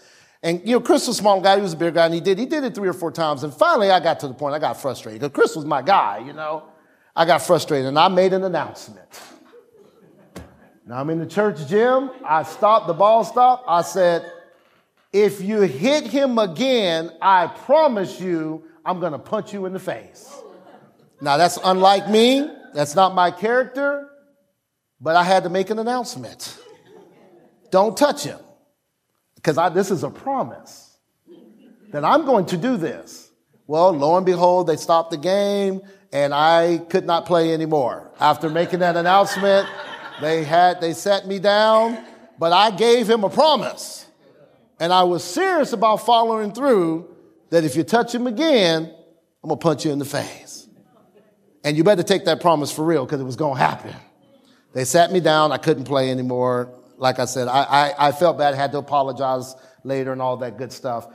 And, 0.43 0.61
you 0.65 0.73
know, 0.73 0.81
Chris 0.81 1.07
was 1.07 1.17
a 1.17 1.19
small 1.19 1.41
guy. 1.41 1.55
He 1.55 1.61
was 1.61 1.73
a 1.73 1.77
big 1.77 1.95
guy, 1.95 2.05
and 2.05 2.13
he 2.13 2.21
did. 2.21 2.37
He 2.37 2.45
did 2.45 2.63
it 2.63 2.75
three 2.75 2.87
or 2.87 2.93
four 2.93 3.11
times. 3.11 3.43
And 3.43 3.51
finally, 3.51 3.89
I 3.89 3.99
got 3.99 4.19
to 4.19 4.27
the 4.27 4.35
point 4.35 4.53
I 4.53 4.59
got 4.59 4.79
frustrated 4.79 5.21
because 5.21 5.33
Chris 5.33 5.55
was 5.55 5.65
my 5.65 5.81
guy, 5.81 6.19
you 6.19 6.33
know. 6.33 6.69
I 7.17 7.25
got 7.25 7.41
frustrated, 7.41 7.87
and 7.87 7.97
I 7.97 8.09
made 8.09 8.31
an 8.31 8.43
announcement. 8.43 9.07
Now 10.85 10.99
I'm 11.01 11.09
in 11.09 11.17
the 11.17 11.25
church 11.25 11.67
gym. 11.67 12.11
I 12.23 12.43
stopped, 12.43 12.85
the 12.85 12.93
ball 12.93 13.23
stopped. 13.23 13.65
I 13.67 13.81
said, 13.81 14.31
if 15.11 15.41
you 15.41 15.61
hit 15.61 16.05
him 16.05 16.37
again, 16.37 17.11
I 17.19 17.47
promise 17.47 18.21
you, 18.21 18.65
I'm 18.85 18.99
going 18.99 19.13
to 19.13 19.19
punch 19.19 19.51
you 19.51 19.65
in 19.65 19.73
the 19.73 19.79
face. 19.79 20.31
Now 21.19 21.37
that's 21.37 21.57
unlike 21.63 22.07
me. 22.07 22.51
That's 22.75 22.93
not 22.93 23.15
my 23.15 23.31
character, 23.31 24.07
but 25.01 25.15
I 25.15 25.23
had 25.23 25.41
to 25.43 25.49
make 25.49 25.71
an 25.71 25.79
announcement. 25.79 26.55
Don't 27.71 27.97
touch 27.97 28.23
him. 28.23 28.39
Because 29.35 29.73
this 29.73 29.89
is 29.89 30.03
a 30.03 30.11
promise 30.11 30.95
that 31.91 32.05
I'm 32.05 32.25
going 32.25 32.45
to 32.47 32.57
do 32.57 32.77
this. 32.77 33.26
Well, 33.67 33.91
lo 33.91 34.15
and 34.15 34.25
behold, 34.25 34.67
they 34.67 34.77
stopped 34.77 35.11
the 35.11 35.17
game 35.17 35.81
and 36.11 36.33
I 36.33 36.79
could 36.89 37.05
not 37.05 37.25
play 37.25 37.53
anymore. 37.53 38.11
After 38.19 38.49
making 38.49 38.79
that 38.79 38.95
announcement, 38.95 39.67
they 40.21 40.43
had, 40.43 40.79
they 40.81 40.93
sat 40.93 41.27
me 41.27 41.37
down, 41.37 42.03
but 42.39 42.53
I 42.53 42.71
gave 42.71 43.09
him 43.09 43.23
a 43.23 43.29
promise. 43.29 44.05
And 44.79 44.93
I 44.93 45.03
was 45.03 45.23
serious 45.23 45.73
about 45.73 46.05
following 46.05 46.53
through 46.53 47.13
that 47.49 47.63
if 47.63 47.75
you 47.75 47.83
touch 47.83 48.13
him 48.13 48.27
again, 48.27 48.83
I'm 49.43 49.49
going 49.49 49.59
to 49.59 49.63
punch 49.63 49.85
you 49.85 49.91
in 49.91 49.99
the 49.99 50.05
face. 50.05 50.67
And 51.63 51.75
you 51.75 51.83
better 51.83 52.03
take 52.03 52.25
that 52.25 52.39
promise 52.39 52.71
for 52.71 52.85
real 52.85 53.05
because 53.05 53.19
it 53.19 53.25
was 53.25 53.35
going 53.35 53.57
to 53.57 53.63
happen. 53.63 53.93
They 54.73 54.85
sat 54.85 55.11
me 55.11 55.19
down. 55.19 55.51
I 55.51 55.57
couldn't 55.57 55.85
play 55.85 56.11
anymore. 56.11 56.73
Like 56.97 57.19
I 57.19 57.25
said, 57.25 57.47
I, 57.47 57.63
I, 57.63 58.07
I 58.07 58.11
felt 58.11 58.37
bad, 58.37 58.55
had 58.55 58.71
to 58.71 58.77
apologize 58.77 59.55
later 59.83 60.11
and 60.11 60.21
all 60.21 60.37
that 60.37 60.57
good 60.57 60.71
stuff. 60.71 61.07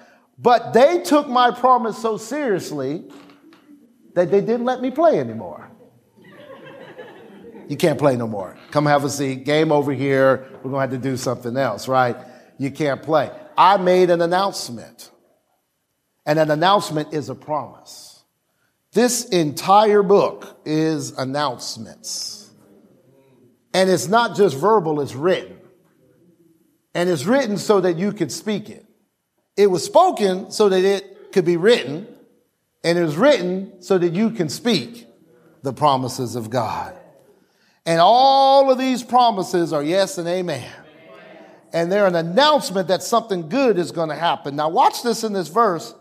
But 0.43 0.73
they 0.73 1.03
took 1.03 1.29
my 1.29 1.53
promise 1.53 1.97
so 1.97 2.17
seriously 2.17 3.05
that 4.15 4.31
they 4.33 4.41
didn't 4.41 4.65
let 4.65 4.83
me 4.83 4.91
play 4.91 5.21
anymore. 5.21 5.71
You 7.69 7.77
can't 7.77 7.99
play 7.99 8.17
no 8.17 8.27
more. 8.27 8.59
Come 8.73 8.85
have 8.87 9.05
a 9.05 9.09
seat. 9.09 9.45
Game 9.45 9.71
over 9.71 9.93
here. 9.93 10.49
We're 10.57 10.71
going 10.71 10.75
to 10.75 10.81
have 10.81 10.91
to 10.91 10.99
do 10.99 11.17
something 11.17 11.57
else, 11.57 11.87
right? 11.87 12.17
You 12.59 12.73
can't 12.73 13.01
play. 13.03 13.31
I 13.57 13.77
made 13.77 14.11
an 14.11 14.21
announcement. 14.21 15.11
And 16.27 16.39
an 16.41 16.51
announcement 16.51 17.15
is 17.15 17.29
a 17.29 17.35
promise. 17.37 18.25
This 18.93 19.25
entire 19.27 20.03
book 20.03 20.61
is 20.65 21.13
announcements. 21.13 22.51
And 23.73 23.89
it's 23.89 24.09
not 24.09 24.37
just 24.37 24.57
verbal, 24.57 25.01
it's 25.01 25.15
written. 25.15 25.57
And 26.95 27.09
it's 27.09 27.25
written 27.25 27.57
so 27.59 27.81
that 27.81 27.97
you 27.97 28.13
can 28.13 28.29
speak 28.29 28.69
it. 28.69 28.85
It 29.57 29.67
was 29.69 29.85
spoken 29.85 30.51
so 30.51 30.69
that 30.69 30.85
it 30.85 31.33
could 31.33 31.45
be 31.45 31.57
written. 31.57 32.07
And 32.85 32.99
it 32.99 33.03
was 33.03 33.17
written 33.17 33.83
so 33.83 33.99
that 33.99 34.13
you 34.13 34.31
can 34.31 34.49
speak 34.49 35.07
the 35.63 35.73
promises 35.73 36.37
of 36.37 36.51
God. 36.51 36.97
And 37.87 38.01
all 38.01 38.71
of 38.71 38.79
these 38.79 39.03
promises 39.03 39.73
are 39.73 39.83
yes 39.83 40.19
and 40.19 40.29
amen. 40.29 40.71
And 41.73 41.91
they're 41.91 42.07
an 42.07 42.15
announcement 42.15 42.89
that 42.89 43.03
something 43.03 43.49
good 43.49 43.79
is 43.79 43.93
going 43.93 44.11
to 44.11 44.15
happen. 44.15 44.57
Now, 44.57 44.69
watch 44.69 45.03
this 45.03 45.25
in 45.25 45.33
this 45.33 45.49
verse. 45.49 45.95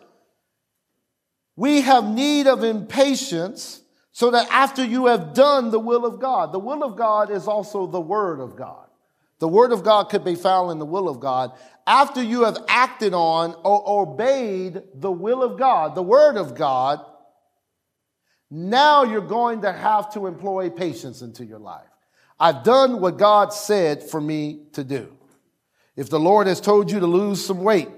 We 1.55 1.81
have 1.81 2.05
need 2.05 2.47
of 2.47 2.63
impatience 2.63 3.81
so 4.11 4.31
that 4.31 4.47
after 4.51 4.83
you 4.83 5.05
have 5.05 5.33
done 5.33 5.71
the 5.71 5.79
will 5.79 6.05
of 6.05 6.19
God, 6.19 6.51
the 6.51 6.59
will 6.59 6.83
of 6.83 6.97
God 6.97 7.31
is 7.31 7.47
also 7.47 7.87
the 7.87 8.01
word 8.01 8.39
of 8.39 8.55
God. 8.55 8.87
The 9.41 9.47
word 9.47 9.71
of 9.71 9.83
God 9.83 10.03
could 10.09 10.23
be 10.23 10.35
found 10.35 10.69
in 10.69 10.77
the 10.77 10.85
will 10.85 11.09
of 11.09 11.19
God. 11.19 11.53
After 11.87 12.21
you 12.21 12.43
have 12.43 12.59
acted 12.69 13.15
on 13.15 13.55
or 13.63 14.03
obeyed 14.03 14.83
the 14.93 15.11
will 15.11 15.41
of 15.41 15.57
God, 15.57 15.95
the 15.95 16.03
word 16.03 16.37
of 16.37 16.53
God, 16.53 17.03
now 18.51 19.03
you're 19.03 19.19
going 19.19 19.63
to 19.63 19.73
have 19.73 20.13
to 20.13 20.27
employ 20.27 20.69
patience 20.69 21.23
into 21.23 21.43
your 21.43 21.57
life. 21.57 21.87
I've 22.39 22.63
done 22.63 23.01
what 23.01 23.17
God 23.17 23.51
said 23.51 24.03
for 24.03 24.21
me 24.21 24.67
to 24.73 24.83
do. 24.83 25.17
If 25.95 26.11
the 26.11 26.19
Lord 26.19 26.45
has 26.45 26.61
told 26.61 26.91
you 26.91 26.99
to 26.99 27.07
lose 27.07 27.43
some 27.43 27.63
weight, 27.63 27.89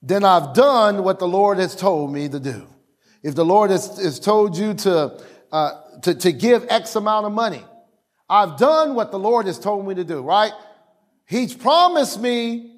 then 0.00 0.24
I've 0.24 0.54
done 0.54 1.02
what 1.02 1.18
the 1.18 1.26
Lord 1.26 1.58
has 1.58 1.74
told 1.74 2.12
me 2.12 2.28
to 2.28 2.38
do. 2.38 2.68
If 3.20 3.34
the 3.34 3.44
Lord 3.44 3.72
has, 3.72 3.98
has 3.98 4.20
told 4.20 4.56
you 4.56 4.74
to, 4.74 5.20
uh, 5.50 5.72
to, 6.02 6.14
to 6.14 6.30
give 6.30 6.66
X 6.68 6.94
amount 6.94 7.26
of 7.26 7.32
money, 7.32 7.64
I've 8.28 8.56
done 8.56 8.94
what 8.94 9.10
the 9.10 9.18
Lord 9.18 9.46
has 9.46 9.58
told 9.58 9.86
me 9.86 9.94
to 9.94 10.04
do, 10.04 10.20
right? 10.20 10.52
He's 11.26 11.54
promised 11.54 12.20
me 12.20 12.72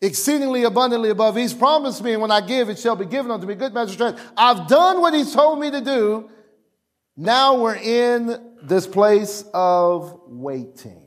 exceedingly 0.00 0.64
abundantly 0.64 1.10
above. 1.10 1.36
He's 1.36 1.54
promised 1.54 2.02
me, 2.02 2.12
and 2.12 2.22
when 2.22 2.30
I 2.30 2.40
give, 2.40 2.68
it 2.68 2.78
shall 2.78 2.96
be 2.96 3.06
given 3.06 3.30
unto 3.30 3.46
me. 3.46 3.54
Good 3.54 3.74
measure 3.74 3.92
strength. 3.92 4.20
I've 4.36 4.68
done 4.68 5.00
what 5.00 5.14
he's 5.14 5.32
told 5.32 5.58
me 5.58 5.70
to 5.70 5.80
do. 5.80 6.30
Now 7.16 7.60
we're 7.60 7.76
in 7.76 8.56
this 8.62 8.86
place 8.86 9.44
of 9.52 10.20
waiting. 10.26 11.06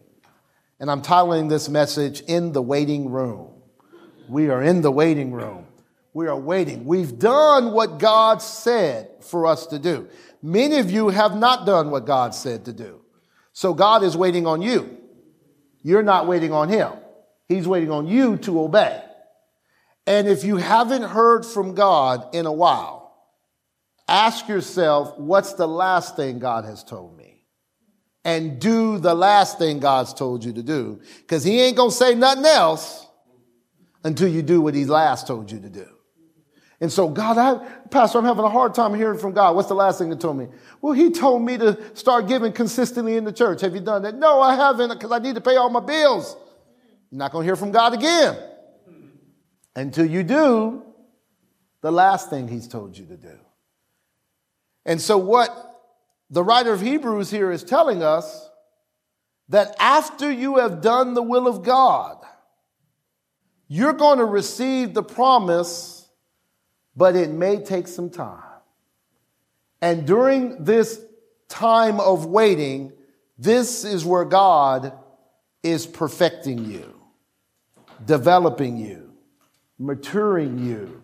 And 0.80 0.92
I'm 0.92 1.02
titling 1.02 1.50
this 1.50 1.70
message, 1.70 2.22
In 2.22 2.52
the 2.52 2.62
Waiting 2.62 3.10
Room. 3.10 3.50
We 4.28 4.50
are 4.50 4.62
in 4.62 4.82
the 4.82 4.92
waiting 4.92 5.32
room. 5.32 5.66
We 6.14 6.28
are 6.28 6.38
waiting. 6.38 6.86
We've 6.86 7.18
done 7.18 7.72
what 7.72 8.00
God 8.00 8.42
said 8.42 9.10
for 9.22 9.48
us 9.48 9.66
to 9.68 9.80
do. 9.80 10.08
Many 10.42 10.78
of 10.80 10.92
you 10.92 11.10
have 11.10 11.36
not 11.36 11.66
done 11.66 11.90
what 11.90 12.06
God 12.06 12.36
said 12.36 12.66
to 12.66 12.74
do. 12.74 13.03
So 13.54 13.74
God 13.74 14.04
is 14.04 14.18
waiting 14.18 14.46
on 14.46 14.62
you. 14.62 14.98
You're 15.82 16.04
not 16.04 16.28
waiting 16.28 16.52
on 16.52 16.70
him. 16.70 16.92
He's 17.48 17.68
waiting 17.68 17.92
on 17.92 18.08
you 18.08 18.38
to 18.38 18.62
obey. 18.62 19.02
And 20.06 20.28
if 20.28 20.44
you 20.44 20.58
haven't 20.58 21.04
heard 21.04 21.46
from 21.46 21.76
God 21.76 22.36
in 22.36 22.46
a 22.46 22.52
while, 22.52 23.16
ask 24.08 24.48
yourself, 24.48 25.18
what's 25.18 25.54
the 25.54 25.68
last 25.68 26.16
thing 26.16 26.40
God 26.40 26.66
has 26.66 26.84
told 26.84 27.18
me? 27.18 27.24
and 28.26 28.60
do 28.60 29.00
the 29.00 29.14
last 29.14 29.58
thing 29.58 29.80
God's 29.80 30.14
told 30.14 30.44
you 30.44 30.54
to 30.54 30.64
do. 30.64 31.02
Because 31.22 31.44
he 31.44 31.60
ain't 31.62 31.76
going 31.76 31.90
to 31.90 31.96
say 31.96 32.16
nothing 32.16 32.46
else 32.46 33.06
until 34.04 34.28
you 34.28 34.42
do 34.42 34.62
what 34.62 34.76
he 34.76 34.86
last 34.86 35.28
told 35.28 35.52
you 35.52 35.60
to 35.60 35.70
do. 35.70 35.88
And 36.84 36.92
so, 36.92 37.08
God, 37.08 37.38
I, 37.38 37.66
Pastor, 37.88 38.18
I'm 38.18 38.26
having 38.26 38.44
a 38.44 38.50
hard 38.50 38.76
time 38.76 38.94
hearing 38.94 39.18
from 39.18 39.32
God. 39.32 39.56
What's 39.56 39.70
the 39.70 39.74
last 39.74 40.00
thing 40.00 40.12
he 40.12 40.18
told 40.18 40.36
me? 40.36 40.50
Well, 40.82 40.92
he 40.92 41.12
told 41.12 41.42
me 41.42 41.58
to 41.58 41.80
start 41.96 42.28
giving 42.28 42.52
consistently 42.52 43.16
in 43.16 43.24
the 43.24 43.32
church. 43.32 43.62
Have 43.62 43.74
you 43.74 43.80
done 43.80 44.02
that? 44.02 44.16
No, 44.16 44.42
I 44.42 44.54
haven't 44.54 44.90
because 44.90 45.10
I 45.10 45.20
need 45.20 45.36
to 45.36 45.42
pay 45.42 45.56
all 45.56 45.70
my 45.70 45.80
bills. 45.80 46.36
You're 47.10 47.20
not 47.20 47.32
going 47.32 47.44
to 47.44 47.48
hear 47.48 47.56
from 47.56 47.72
God 47.72 47.94
again 47.94 48.38
until 49.78 50.06
you 50.06 50.24
do 50.24 50.84
the 51.80 51.90
last 51.90 52.30
thing 52.30 52.50
he's 52.50 52.68
told 52.68 52.98
you 52.98 53.06
to 53.06 53.16
do. 53.16 53.40
And 54.86 55.00
so, 55.00 55.18
what 55.18 55.56
the 56.30 56.44
writer 56.44 56.74
of 56.74 56.82
Hebrews 56.82 57.32
here 57.32 57.50
is 57.54 57.64
telling 57.64 58.04
us 58.04 58.50
that 59.48 59.74
after 59.80 60.30
you 60.30 60.58
have 60.58 60.82
done 60.82 61.14
the 61.14 61.24
will 61.24 61.48
of 61.48 61.64
God, 61.64 62.18
you're 63.70 63.94
going 63.94 64.18
to 64.18 64.26
receive 64.26 64.94
the 64.94 65.02
promise, 65.02 66.03
but 66.96 67.16
it 67.16 67.30
may 67.32 67.58
take 67.58 67.88
some 67.88 68.10
time. 68.10 68.44
And 69.82 70.06
during 70.08 70.64
this 70.64 71.02
time 71.50 72.00
of 72.00 72.26
waiting, 72.26 72.94
this 73.38 73.84
is 73.84 74.06
where 74.06 74.26
God 74.26 74.94
is 75.62 75.86
perfecting 75.86 76.66
you, 76.66 76.94
developing 78.06 78.78
you, 78.78 79.14
maturing 79.78 80.60
you, 80.60 81.04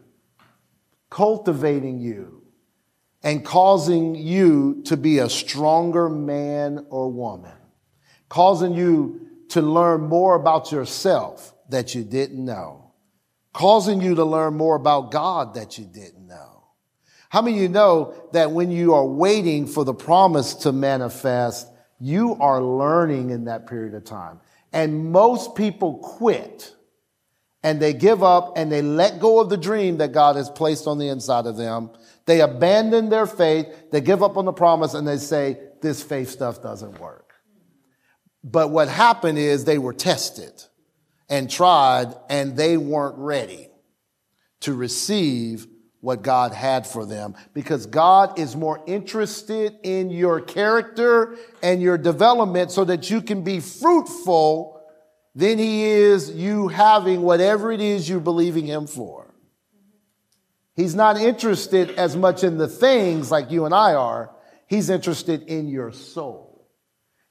cultivating 1.10 2.00
you 2.00 2.44
and 3.24 3.44
causing 3.44 4.16
you 4.16 4.82
to 4.86 4.96
be 4.96 5.20
a 5.20 5.30
stronger 5.30 6.10
man 6.10 6.86
or 6.90 7.12
woman, 7.12 7.58
causing 8.30 8.74
you 8.74 9.28
to 9.50 9.62
learn 9.62 10.02
more 10.02 10.36
about 10.36 10.72
yourself 10.72 11.54
that 11.70 11.96
you 11.96 12.04
didn't 12.04 12.44
know, 12.44 12.89
causing 13.54 14.02
you 14.02 14.16
to 14.16 14.26
learn 14.26 14.56
more 14.56 14.76
about 14.76 15.12
God 15.12 15.56
that 15.56 15.78
you 15.78 15.86
didn't 15.86 16.28
know. 16.28 16.64
How 17.30 17.42
many 17.42 17.58
of 17.58 17.62
you 17.64 17.70
know 17.70 18.14
that 18.34 18.52
when 18.52 18.72
you 18.72 18.94
are 18.94 19.06
waiting 19.06 19.68
for 19.68 19.86
the 19.86 19.94
promise 19.94 20.56
to 20.56 20.72
manifest, 20.72 21.68
you 22.00 22.36
are 22.40 22.62
learning 22.62 23.30
in 23.30 23.46
that 23.46 23.68
period 23.68 23.94
of 23.94 24.04
time? 24.04 24.40
And 24.74 25.12
most 25.12 25.56
people 25.56 25.98
quit 26.00 26.74
and 27.62 27.80
they 27.80 27.94
give 27.94 28.24
up 28.24 28.54
and 28.58 28.72
they 28.72 28.82
let 28.82 29.20
go 29.20 29.40
of 29.40 29.50
the 29.50 29.58
dream 29.58 29.98
that 29.98 30.12
God 30.12 30.36
has 30.36 30.50
placed 30.50 30.88
on 30.88 30.98
the 30.98 31.10
inside 31.10 31.46
of 31.46 31.58
them 31.58 31.92
they 32.30 32.42
abandon 32.42 33.10
their 33.10 33.26
faith, 33.26 33.66
they 33.90 34.02
give 34.02 34.22
up 34.22 34.38
on 34.38 34.46
the 34.46 34.54
promise, 34.54 34.94
and 34.94 35.08
they 35.08 35.18
say, 35.18 35.60
This 35.82 36.04
faith 36.04 36.30
stuff 36.30 36.62
doesn't 36.62 37.00
work. 37.00 37.34
But 38.44 38.70
what 38.70 38.88
happened 38.88 39.40
is 39.40 39.66
they 39.66 39.80
were 39.80 39.94
tested 39.94 40.64
and 41.30 41.50
tried, 41.50 42.14
and 42.30 42.58
they 42.58 42.78
weren't 42.78 43.18
ready 43.18 43.70
to 44.62 44.74
receive 44.74 45.68
what 46.02 46.22
God 46.22 46.54
had 46.54 46.88
for 46.88 47.06
them 47.06 47.36
because 47.54 47.86
God 47.86 48.40
is 48.40 48.56
more 48.56 48.82
interested 48.88 49.78
in 49.84 50.10
your 50.10 50.40
character 50.40 51.36
and 51.62 51.82
your 51.82 51.98
development 51.98 52.72
so 52.72 52.86
that 52.86 53.10
you 53.10 53.22
can 53.22 53.44
be 53.44 53.60
fruitful 53.60 54.82
than 55.36 55.58
He 55.58 55.84
is 55.84 56.32
you 56.32 56.70
having 56.70 57.22
whatever 57.22 57.72
it 57.72 57.82
is 57.82 58.08
you're 58.08 58.20
believing 58.20 58.66
Him 58.66 58.88
for. 58.88 59.34
He's 60.76 60.96
not 60.96 61.18
interested 61.18 61.92
as 61.92 62.16
much 62.16 62.44
in 62.44 62.58
the 62.58 62.68
things 62.68 63.30
like 63.30 63.52
you 63.52 63.66
and 63.66 63.76
I 63.76 63.96
are. 63.96 64.34
He's 64.68 64.90
interested 64.90 65.44
in 65.44 65.68
your 65.68 65.92
soul. 65.92 66.70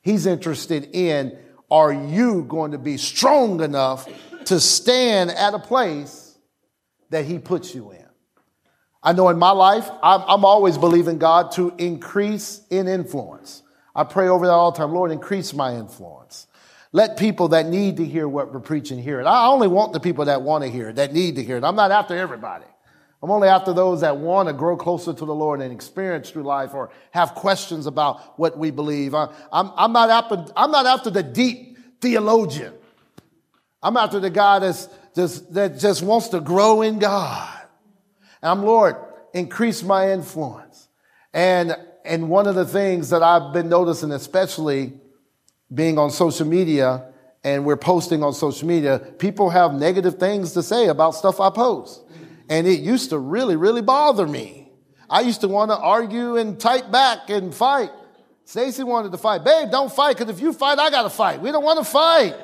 He's 0.03 0.27
interested 0.27 0.91
in 0.95 1.39
are 1.71 1.93
you 1.93 2.45
going 2.45 2.73
to 2.73 2.79
be 2.79 2.97
strong 2.97 3.63
enough 3.63 4.09
to 4.47 4.59
stand 4.61 5.31
at 5.31 5.55
a 5.55 5.59
place 5.59 6.37
that 7.11 7.25
He 7.25 7.39
puts 7.39 7.75
you 7.75 7.91
in? 7.91 8.05
I 9.03 9.13
know 9.13 9.29
in 9.29 9.39
my 9.39 9.51
life, 9.51 9.89
I'm, 10.03 10.23
I'm 10.27 10.45
always 10.45 10.77
believing 10.77 11.19
God 11.19 11.53
to 11.53 11.73
increase 11.79 12.63
in 12.71 12.89
influence. 12.89 13.63
I 13.95 14.05
pray 14.05 14.29
over 14.29 14.47
that 14.47 14.53
all 14.53 14.73
the 14.73 14.79
time. 14.79 14.93
Lord, 14.93 15.11
increase 15.11 15.53
my 15.55 15.75
influence. 15.75 16.47
Let 16.93 17.19
people 17.19 17.49
that 17.49 17.67
need 17.67 17.99
to 17.99 18.05
hear 18.05 18.27
what 18.29 18.53
we're 18.53 18.61
preaching 18.61 19.03
hear 19.03 19.21
it. 19.21 19.25
I 19.25 19.47
only 19.47 19.69
want 19.69 19.93
the 19.93 20.01
people 20.01 20.25
that 20.25 20.43
want 20.43 20.65
to 20.65 20.71
hear 20.71 20.91
it, 20.91 20.97
that 20.97 21.13
need 21.13 21.37
to 21.37 21.45
hear 21.45 21.59
it. 21.59 21.65
I'm 21.65 21.77
not 21.77 21.91
after 21.91 22.17
everybody. 22.17 22.65
I'm 23.23 23.31
only 23.31 23.49
after 23.49 23.73
those 23.73 24.03
that 24.03 24.17
want 24.17 24.49
to 24.49 24.53
grow 24.53 24.77
closer 24.77 25.13
to 25.13 25.25
the 25.25 25.35
Lord 25.35 25.61
and 25.61 25.73
experience 25.73 26.31
through 26.31 26.45
life 26.45 26.73
or 26.73 26.91
have 27.11 27.35
questions 27.35 27.87
about 27.87 28.39
what 28.39 28.57
we 28.57 28.71
believe. 28.71 29.15
I, 29.15 29.29
I'm, 29.53 29.73
I'm, 29.77 29.93
not 29.93 30.11
after, 30.11 30.47
I'm 30.57 30.71
not 30.71 30.87
after 30.87 31.11
the 31.11 31.25
deep 31.25 31.79
theologian. 32.01 32.75
I'm 33.83 33.97
after 33.97 34.21
the 34.21 34.31
guy 34.31 34.61
that's 34.61 34.89
just, 35.17 35.53
that 35.55 35.79
just 35.79 36.03
wants 36.03 36.29
to 36.29 36.41
grow 36.41 36.83
in 36.83 37.01
God. 37.01 37.61
And 38.41 38.51
I'm, 38.51 38.63
Lord, 38.63 38.97
increase 39.35 39.83
my 39.83 40.13
influence. 40.13 40.89
And, 41.35 41.77
and 42.05 42.29
one 42.29 42.47
of 42.47 42.55
the 42.55 42.65
things 42.65 43.11
that 43.11 43.23
I've 43.23 43.53
been 43.53 43.69
noticing, 43.69 44.13
especially 44.13 44.93
being 45.73 45.99
on 45.99 46.11
social 46.11 46.47
media 46.47 47.13
and 47.45 47.65
we're 47.65 47.77
posting 47.77 48.23
on 48.23 48.33
social 48.33 48.67
media, 48.67 48.99
people 49.19 49.51
have 49.51 49.75
negative 49.75 50.19
things 50.19 50.53
to 50.53 50.63
say 50.63 50.87
about 50.87 51.15
stuff 51.15 51.41
I 51.41 51.51
post. 51.51 52.03
And 52.49 52.67
it 52.67 52.81
used 52.81 53.11
to 53.11 53.19
really, 53.19 53.57
really 53.57 53.83
bother 53.83 54.27
me. 54.27 54.71
I 55.11 55.21
used 55.21 55.41
to 55.43 55.49
want 55.49 55.71
to 55.71 55.77
argue 55.77 56.37
and 56.37 56.59
type 56.59 56.91
back 56.91 57.31
and 57.31 57.55
fight. 57.55 57.91
Stacy 58.45 58.83
wanted 58.83 59.13
to 59.13 59.19
fight. 59.19 59.45
Babe, 59.45 59.71
don't 59.71 59.93
fight, 59.93 60.17
because 60.17 60.35
if 60.35 60.41
you 60.41 60.53
fight, 60.53 60.79
I 60.79 60.91
got 60.91 61.03
to 61.03 61.11
fight. 61.11 61.41
We 61.41 61.51
don't 61.51 61.65
want 61.65 61.79
to 61.79 61.85
fight. 61.85 62.35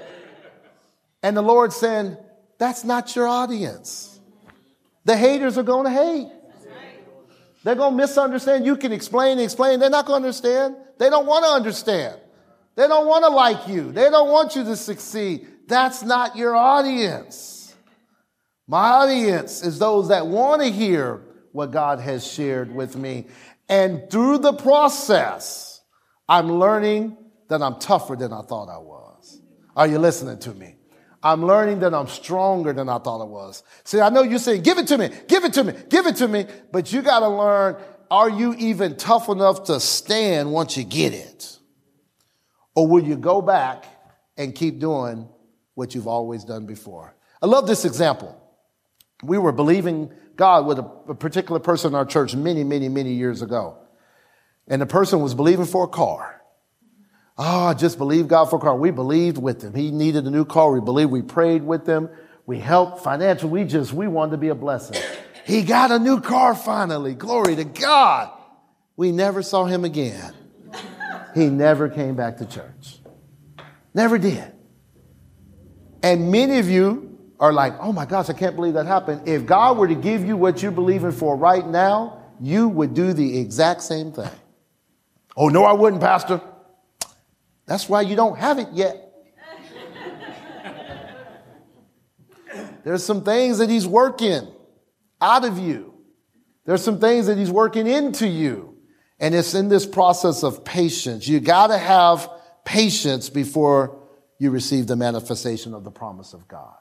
And 1.22 1.36
the 1.36 1.42
Lord 1.42 1.72
said, 1.72 2.18
That's 2.58 2.84
not 2.84 3.16
your 3.16 3.26
audience. 3.26 4.20
The 5.06 5.16
haters 5.16 5.56
are 5.58 5.62
going 5.62 5.84
to 5.84 5.90
hate. 5.90 6.28
They're 7.62 7.74
going 7.74 7.92
to 7.92 7.96
misunderstand. 7.96 8.66
You 8.66 8.76
can 8.76 8.92
explain 8.92 9.32
and 9.32 9.40
explain. 9.40 9.80
They're 9.80 9.88
not 9.88 10.04
going 10.04 10.20
to 10.20 10.26
understand. 10.26 10.76
They 10.98 11.08
don't 11.08 11.26
want 11.26 11.44
to 11.46 11.50
understand. 11.50 12.20
They 12.76 12.86
don't 12.86 13.06
want 13.06 13.24
to 13.24 13.30
like 13.30 13.68
you. 13.68 13.92
They 13.92 14.10
don't 14.10 14.30
want 14.30 14.54
you 14.54 14.64
to 14.64 14.76
succeed. 14.76 15.46
That's 15.66 16.02
not 16.02 16.36
your 16.36 16.54
audience. 16.54 17.53
My 18.66 18.88
audience 18.88 19.62
is 19.62 19.78
those 19.78 20.08
that 20.08 20.26
want 20.26 20.62
to 20.62 20.70
hear 20.70 21.22
what 21.52 21.70
God 21.70 22.00
has 22.00 22.26
shared 22.26 22.74
with 22.74 22.96
me. 22.96 23.26
And 23.68 24.10
through 24.10 24.38
the 24.38 24.52
process, 24.52 25.82
I'm 26.28 26.50
learning 26.52 27.16
that 27.48 27.62
I'm 27.62 27.78
tougher 27.78 28.16
than 28.16 28.32
I 28.32 28.42
thought 28.42 28.68
I 28.68 28.78
was. 28.78 29.40
Are 29.76 29.86
you 29.86 29.98
listening 29.98 30.38
to 30.40 30.54
me? 30.54 30.76
I'm 31.22 31.44
learning 31.44 31.80
that 31.80 31.94
I'm 31.94 32.06
stronger 32.06 32.72
than 32.72 32.88
I 32.88 32.98
thought 32.98 33.20
I 33.20 33.24
was. 33.24 33.62
See, 33.84 34.00
I 34.00 34.10
know 34.10 34.22
you're 34.22 34.38
saying, 34.38 34.62
give 34.62 34.78
it 34.78 34.86
to 34.88 34.98
me, 34.98 35.10
give 35.26 35.44
it 35.44 35.54
to 35.54 35.64
me, 35.64 35.72
give 35.88 36.06
it 36.06 36.16
to 36.16 36.28
me, 36.28 36.46
but 36.70 36.92
you 36.92 37.00
got 37.02 37.20
to 37.20 37.28
learn, 37.28 37.76
are 38.10 38.28
you 38.28 38.54
even 38.58 38.96
tough 38.96 39.28
enough 39.28 39.64
to 39.64 39.80
stand 39.80 40.52
once 40.52 40.76
you 40.76 40.84
get 40.84 41.14
it? 41.14 41.58
Or 42.74 42.86
will 42.86 43.02
you 43.02 43.16
go 43.16 43.40
back 43.40 43.86
and 44.36 44.54
keep 44.54 44.80
doing 44.80 45.28
what 45.74 45.94
you've 45.94 46.08
always 46.08 46.44
done 46.44 46.66
before? 46.66 47.14
I 47.40 47.46
love 47.46 47.66
this 47.66 47.84
example 47.84 48.38
we 49.26 49.38
were 49.38 49.52
believing 49.52 50.12
God 50.36 50.66
with 50.66 50.78
a, 50.78 50.90
a, 51.08 51.14
particular 51.14 51.60
person 51.60 51.92
in 51.92 51.94
our 51.94 52.04
church 52.04 52.34
many, 52.34 52.64
many, 52.64 52.88
many 52.88 53.12
years 53.12 53.42
ago. 53.42 53.78
And 54.66 54.80
the 54.80 54.86
person 54.86 55.20
was 55.20 55.34
believing 55.34 55.66
for 55.66 55.84
a 55.84 55.88
car. 55.88 56.42
Oh, 57.36 57.66
I 57.66 57.74
just 57.74 57.98
believe 57.98 58.28
God 58.28 58.46
for 58.46 58.56
a 58.56 58.58
car. 58.60 58.76
We 58.76 58.90
believed 58.90 59.38
with 59.38 59.62
him. 59.62 59.74
He 59.74 59.90
needed 59.90 60.26
a 60.26 60.30
new 60.30 60.44
car. 60.44 60.72
We 60.72 60.80
believed. 60.80 61.10
We 61.10 61.22
prayed 61.22 61.62
with 61.62 61.86
him. 61.86 62.08
We 62.46 62.60
helped 62.60 63.02
financially. 63.02 63.50
We 63.50 63.64
just, 63.64 63.92
we 63.92 64.06
wanted 64.06 64.32
to 64.32 64.36
be 64.38 64.48
a 64.48 64.54
blessing. 64.54 65.00
He 65.44 65.62
got 65.62 65.90
a 65.90 65.98
new 65.98 66.20
car 66.20 66.54
finally. 66.54 67.14
Glory 67.14 67.56
to 67.56 67.64
God. 67.64 68.30
We 68.96 69.12
never 69.12 69.42
saw 69.42 69.64
him 69.64 69.84
again. 69.84 70.32
He 71.34 71.48
never 71.48 71.88
came 71.88 72.14
back 72.14 72.38
to 72.38 72.46
church. 72.46 72.98
Never 73.92 74.18
did. 74.18 74.52
And 76.02 76.30
many 76.30 76.58
of 76.58 76.68
you 76.68 77.13
are 77.44 77.52
like, 77.52 77.74
oh 77.78 77.92
my 77.92 78.06
gosh, 78.06 78.30
I 78.30 78.32
can't 78.32 78.56
believe 78.56 78.72
that 78.72 78.86
happened. 78.86 79.28
If 79.28 79.44
God 79.44 79.76
were 79.76 79.86
to 79.86 79.94
give 79.94 80.24
you 80.24 80.34
what 80.34 80.62
you're 80.62 80.72
believing 80.72 81.12
for 81.12 81.36
right 81.36 81.66
now, 81.66 82.22
you 82.40 82.70
would 82.70 82.94
do 82.94 83.12
the 83.12 83.38
exact 83.38 83.82
same 83.82 84.12
thing. 84.12 84.30
Oh, 85.36 85.48
no, 85.48 85.64
I 85.64 85.74
wouldn't, 85.74 86.00
Pastor. 86.00 86.40
That's 87.66 87.86
why 87.86 88.00
you 88.00 88.16
don't 88.16 88.38
have 88.38 88.58
it 88.58 88.68
yet. 88.72 89.12
There's 92.84 93.04
some 93.04 93.24
things 93.24 93.58
that 93.58 93.68
He's 93.68 93.86
working 93.86 94.48
out 95.20 95.44
of 95.44 95.58
you. 95.58 95.92
There's 96.64 96.82
some 96.82 96.98
things 96.98 97.26
that 97.26 97.36
He's 97.36 97.50
working 97.50 97.86
into 97.86 98.26
you. 98.26 98.78
And 99.20 99.34
it's 99.34 99.54
in 99.54 99.68
this 99.68 99.84
process 99.84 100.42
of 100.42 100.64
patience. 100.64 101.28
You 101.28 101.40
got 101.40 101.66
to 101.66 101.76
have 101.76 102.26
patience 102.64 103.28
before 103.28 104.00
you 104.38 104.50
receive 104.50 104.86
the 104.86 104.96
manifestation 104.96 105.74
of 105.74 105.84
the 105.84 105.90
promise 105.90 106.32
of 106.32 106.48
God. 106.48 106.76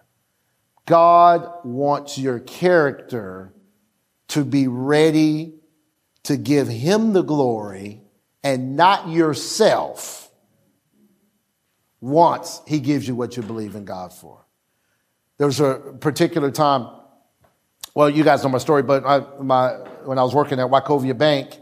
God 0.85 1.49
wants 1.63 2.17
your 2.17 2.39
character 2.39 3.53
to 4.29 4.43
be 4.43 4.67
ready 4.67 5.53
to 6.23 6.37
give 6.37 6.67
Him 6.67 7.13
the 7.13 7.21
glory 7.21 8.01
and 8.43 8.75
not 8.75 9.07
yourself 9.09 10.23
once 12.03 12.61
he 12.67 12.81
gives 12.81 13.07
you 13.07 13.15
what 13.15 13.37
you 13.37 13.43
believe 13.43 13.75
in 13.75 13.85
God 13.85 14.11
for. 14.11 14.45
There 15.37 15.47
was 15.47 15.61
a 15.61 15.95
particular 16.01 16.51
time, 16.51 16.89
well, 17.95 18.09
you 18.09 18.25
guys 18.25 18.43
know 18.43 18.49
my 18.49 18.57
story, 18.57 18.83
but 18.83 19.05
I, 19.05 19.23
my, 19.41 19.69
when 20.03 20.19
I 20.19 20.23
was 20.23 20.35
working 20.35 20.59
at 20.59 20.67
Wachovia 20.67 21.17
Bank, 21.17 21.57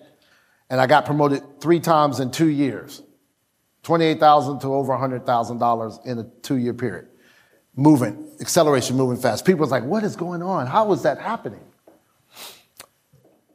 and 0.67 0.81
I 0.81 0.87
got 0.87 1.05
promoted 1.05 1.61
three 1.61 1.79
times 1.79 2.19
in 2.19 2.31
two 2.31 2.47
years. 2.47 3.03
28000 3.83 4.59
to 4.61 4.73
over 4.73 4.93
$100,000 4.93 6.05
in 6.07 6.19
a 6.19 6.23
two 6.41 6.55
year 6.55 6.73
period. 6.73 7.09
Moving, 7.75 8.29
acceleration, 8.41 8.97
moving 8.97 9.21
fast. 9.21 9.45
People 9.45 9.61
was 9.61 9.71
like, 9.71 9.83
what 9.83 10.03
is 10.03 10.15
going 10.15 10.41
on? 10.41 10.67
How 10.67 10.91
is 10.91 11.03
that 11.03 11.19
happening? 11.19 11.61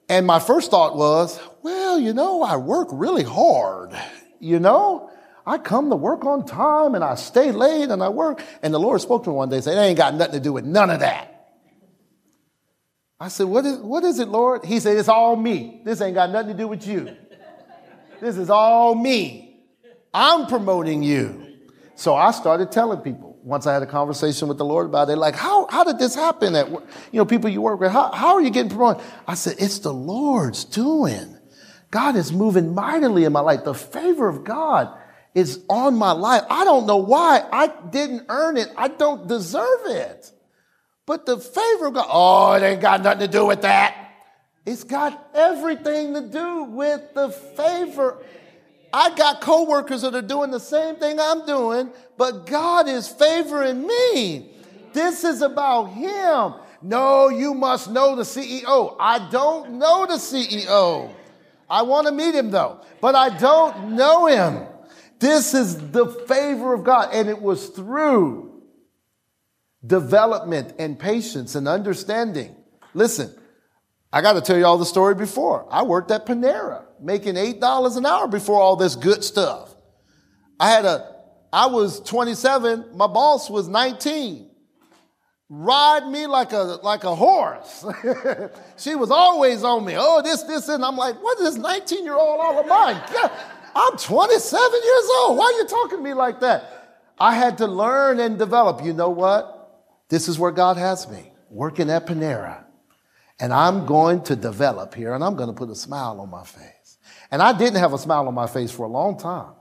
And 0.09 0.27
my 0.27 0.39
first 0.39 0.71
thought 0.71 0.97
was, 0.97 1.39
well, 1.63 1.99
you 1.99 2.13
know, 2.13 2.43
I 2.43 2.57
work 2.57 2.89
really 2.93 3.25
hard. 3.25 3.91
You 4.39 4.61
know, 4.61 5.11
I 5.45 5.59
come 5.59 5.91
to 5.91 5.97
work 5.97 6.25
on 6.25 6.47
time 6.47 6.95
and 6.95 7.03
I 7.03 7.17
stay 7.17 7.53
late 7.53 7.91
and 7.91 8.03
I 8.03 8.09
work. 8.09 8.43
And 8.63 8.73
the 8.73 8.79
Lord 8.79 9.01
spoke 9.01 9.25
to 9.25 9.31
me 9.31 9.37
one 9.37 9.49
day 9.49 9.57
and 9.57 9.65
said, 9.65 9.77
it 9.77 9.81
ain't 9.81 9.99
got 9.99 10.15
nothing 10.15 10.35
to 10.35 10.41
do 10.41 10.53
with 10.53 10.65
none 10.65 10.91
of 10.91 11.01
that. 11.01 11.33
I 13.19 13.29
said, 13.29 13.47
what 13.47 13.65
is, 13.65 13.79
what 13.79 14.05
is 14.05 14.19
it, 14.19 14.29
Lord? 14.29 14.65
He 14.65 14.79
said, 14.79 14.97
it's 14.97 15.09
all 15.09 15.37
me. 15.37 15.81
This 15.85 16.01
ain't 16.01 16.15
got 16.15 16.31
nothing 16.31 16.53
to 16.53 16.57
do 16.57 16.69
with 16.69 16.87
you. 16.87 17.17
This 18.21 18.37
is 18.37 18.51
all 18.51 18.95
me. 18.95 19.61
I'm 20.13 20.47
promoting 20.47 21.03
you. 21.03 21.47
So 21.95 22.15
I 22.15 22.31
started 22.31 22.71
telling 22.71 23.01
people 23.01 23.26
once 23.47 23.65
I 23.65 23.73
had 23.73 23.83
a 23.85 23.87
conversation 23.87 24.49
with 24.49 24.59
the 24.59 24.65
Lord 24.65 24.87
about 24.87 25.09
it, 25.09 25.15
like, 25.15 25.37
how, 25.37 25.69
how 25.71 25.85
did 25.85 26.01
this 26.01 26.17
happen 26.17 26.57
at, 26.57 26.69
you 26.69 26.83
know, 27.13 27.25
people 27.25 27.49
you 27.49 27.63
work 27.63 27.79
with? 27.79 27.93
How, 27.93 28.11
how 28.11 28.35
are 28.35 28.41
you 28.43 28.51
getting 28.51 28.71
promoted? 28.71 29.05
I 29.25 29.35
said, 29.35 29.55
it's 29.61 29.79
the 29.79 29.95
Lord's 29.95 30.65
doing. 30.65 31.39
God 31.93 32.17
is 32.17 32.33
moving 32.33 32.75
mightily 32.75 33.23
in 33.23 33.33
my 33.33 33.39
life. 33.39 33.63
The 33.63 33.73
favor 33.73 34.29
of 34.29 34.43
God 34.43 34.93
is 35.33 35.63
on 35.69 35.95
my 35.95 36.11
life. 36.11 36.43
I 36.51 36.65
don't 36.65 36.89
know 36.89 36.97
why. 36.97 37.41
I 37.53 37.69
didn't 37.69 38.25
earn 38.29 38.57
it. 38.57 38.69
I 38.77 38.89
don't 38.89 39.29
deserve 39.29 39.87
it. 39.87 40.33
But 41.07 41.25
the 41.25 41.39
favor 41.39 41.87
of 41.87 41.95
God, 41.95 42.07
oh, 42.11 42.53
it 42.55 42.65
ain't 42.65 42.81
got 42.81 43.01
nothing 43.03 43.21
to 43.21 43.29
do 43.29 43.47
with 43.47 43.63
that. 43.63 44.11
It's 44.67 44.83
got 44.83 45.31
everything 45.35 46.15
to 46.15 46.23
do 46.23 46.65
with 46.65 47.15
the 47.15 47.29
favor. 47.31 48.19
I 48.97 49.15
got 49.15 49.43
coworkers 49.43 50.01
that 50.03 50.15
are 50.15 50.23
doing 50.23 50.51
the 50.51 50.59
same 50.59 50.97
thing 50.97 51.21
I'm 51.21 51.45
doing, 51.45 51.91
but 52.17 52.47
God 52.47 52.89
is 52.89 53.07
favoring 53.07 53.87
me. 53.87 54.49
This 54.95 55.23
is 55.23 55.43
about 55.43 55.89
Him. 55.89 56.55
No, 56.81 57.29
you 57.29 57.53
must 57.53 57.91
know 57.91 58.17
the 58.17 58.23
CEO. 58.23 58.97
I 58.99 59.29
don't 59.29 59.73
know 59.73 60.07
the 60.07 60.15
CEO. 60.15 61.13
I 61.69 61.83
want 61.83 62.07
to 62.07 62.13
meet 62.13 62.35
him 62.35 62.51
though, 62.51 62.81
but 63.03 63.15
I 63.15 63.37
don't 63.37 63.97
know 63.97 64.27
him. 64.27 64.67
This 65.19 65.53
is 65.53 65.91
the 65.91 66.07
favor 66.07 66.73
of 66.73 66.85
God, 66.85 67.11
and 67.13 67.29
it 67.29 67.43
was 67.43 67.69
through 67.69 68.63
development 69.87 70.75
and 70.79 70.99
patience 70.99 71.55
and 71.55 71.69
understanding. 71.69 72.57
Listen, 72.95 73.35
I 74.17 74.23
got 74.23 74.33
to 74.33 74.41
tell 74.41 74.57
you 74.57 74.65
all 74.65 74.79
the 74.79 74.87
story 74.87 75.15
before. 75.15 75.69
I 75.71 75.83
worked 75.83 76.11
at 76.11 76.25
Panera 76.25 76.85
making 76.99 77.35
$8 77.35 77.99
an 77.99 78.07
hour 78.07 78.27
before 78.27 78.59
all 78.59 78.75
this 78.75 78.97
good 78.97 79.23
stuff. 79.23 79.75
I 80.59 80.71
had 80.71 80.87
a, 80.87 81.17
I 81.53 81.67
was 81.67 82.01
27, 82.01 82.97
my 82.97 83.09
boss 83.09 83.51
was 83.51 83.69
19. 83.69 84.49
Ride 85.51 86.09
me 86.09 86.27
like 86.27 86.53
a, 86.53 86.79
like 86.83 87.05
a 87.05 87.15
horse. 87.15 87.85
she 88.79 88.95
was 88.95 89.11
always 89.11 89.63
on 89.63 89.85
me. 89.85 89.97
Oh, 89.99 90.23
this, 90.23 90.45
this, 90.45 90.71
and 90.71 90.83
I'm 90.83 90.97
like, 90.97 91.23
what 91.23 91.39
is 91.41 91.53
this 91.53 91.57
19 91.63 92.03
year 92.03 92.15
old 92.15 92.41
all 92.41 92.59
of 92.59 92.67
mine? 92.67 92.99
I'm 93.75 93.99
27 93.99 94.81
years 94.83 95.09
old. 95.19 95.37
Why 95.37 95.45
are 95.45 95.61
you 95.61 95.67
talking 95.67 95.99
to 95.99 96.03
me 96.03 96.15
like 96.15 96.41
that? 96.41 97.05
I 97.19 97.35
had 97.35 97.59
to 97.59 97.67
learn 97.67 98.21
and 98.21 98.39
develop. 98.39 98.83
You 98.83 98.95
know 98.95 99.11
what? 99.11 99.85
This 100.09 100.27
is 100.27 100.39
where 100.39 100.53
God 100.53 100.79
has 100.79 101.07
me, 101.07 101.33
working 101.51 101.91
at 101.91 102.07
Panera. 102.07 102.66
And 103.39 103.53
I'm 103.53 103.87
going 103.87 104.23
to 104.25 104.37
develop 104.37 104.95
here 104.95 105.15
and 105.15 105.23
I'm 105.23 105.37
going 105.37 105.49
to 105.49 105.55
put 105.55 105.69
a 105.69 105.75
smile 105.75 106.21
on 106.21 106.31
my 106.31 106.45
face. 106.45 106.99
And 107.31 107.43
I 107.43 107.57
didn't 107.57 107.81
have 107.81 107.93
a 107.93 107.99
smile 107.99 108.27
on 108.29 108.35
my 108.35 108.47
face 108.47 108.71
for 108.71 108.85
a 108.85 108.89
long 108.89 109.19
time. 109.19 109.53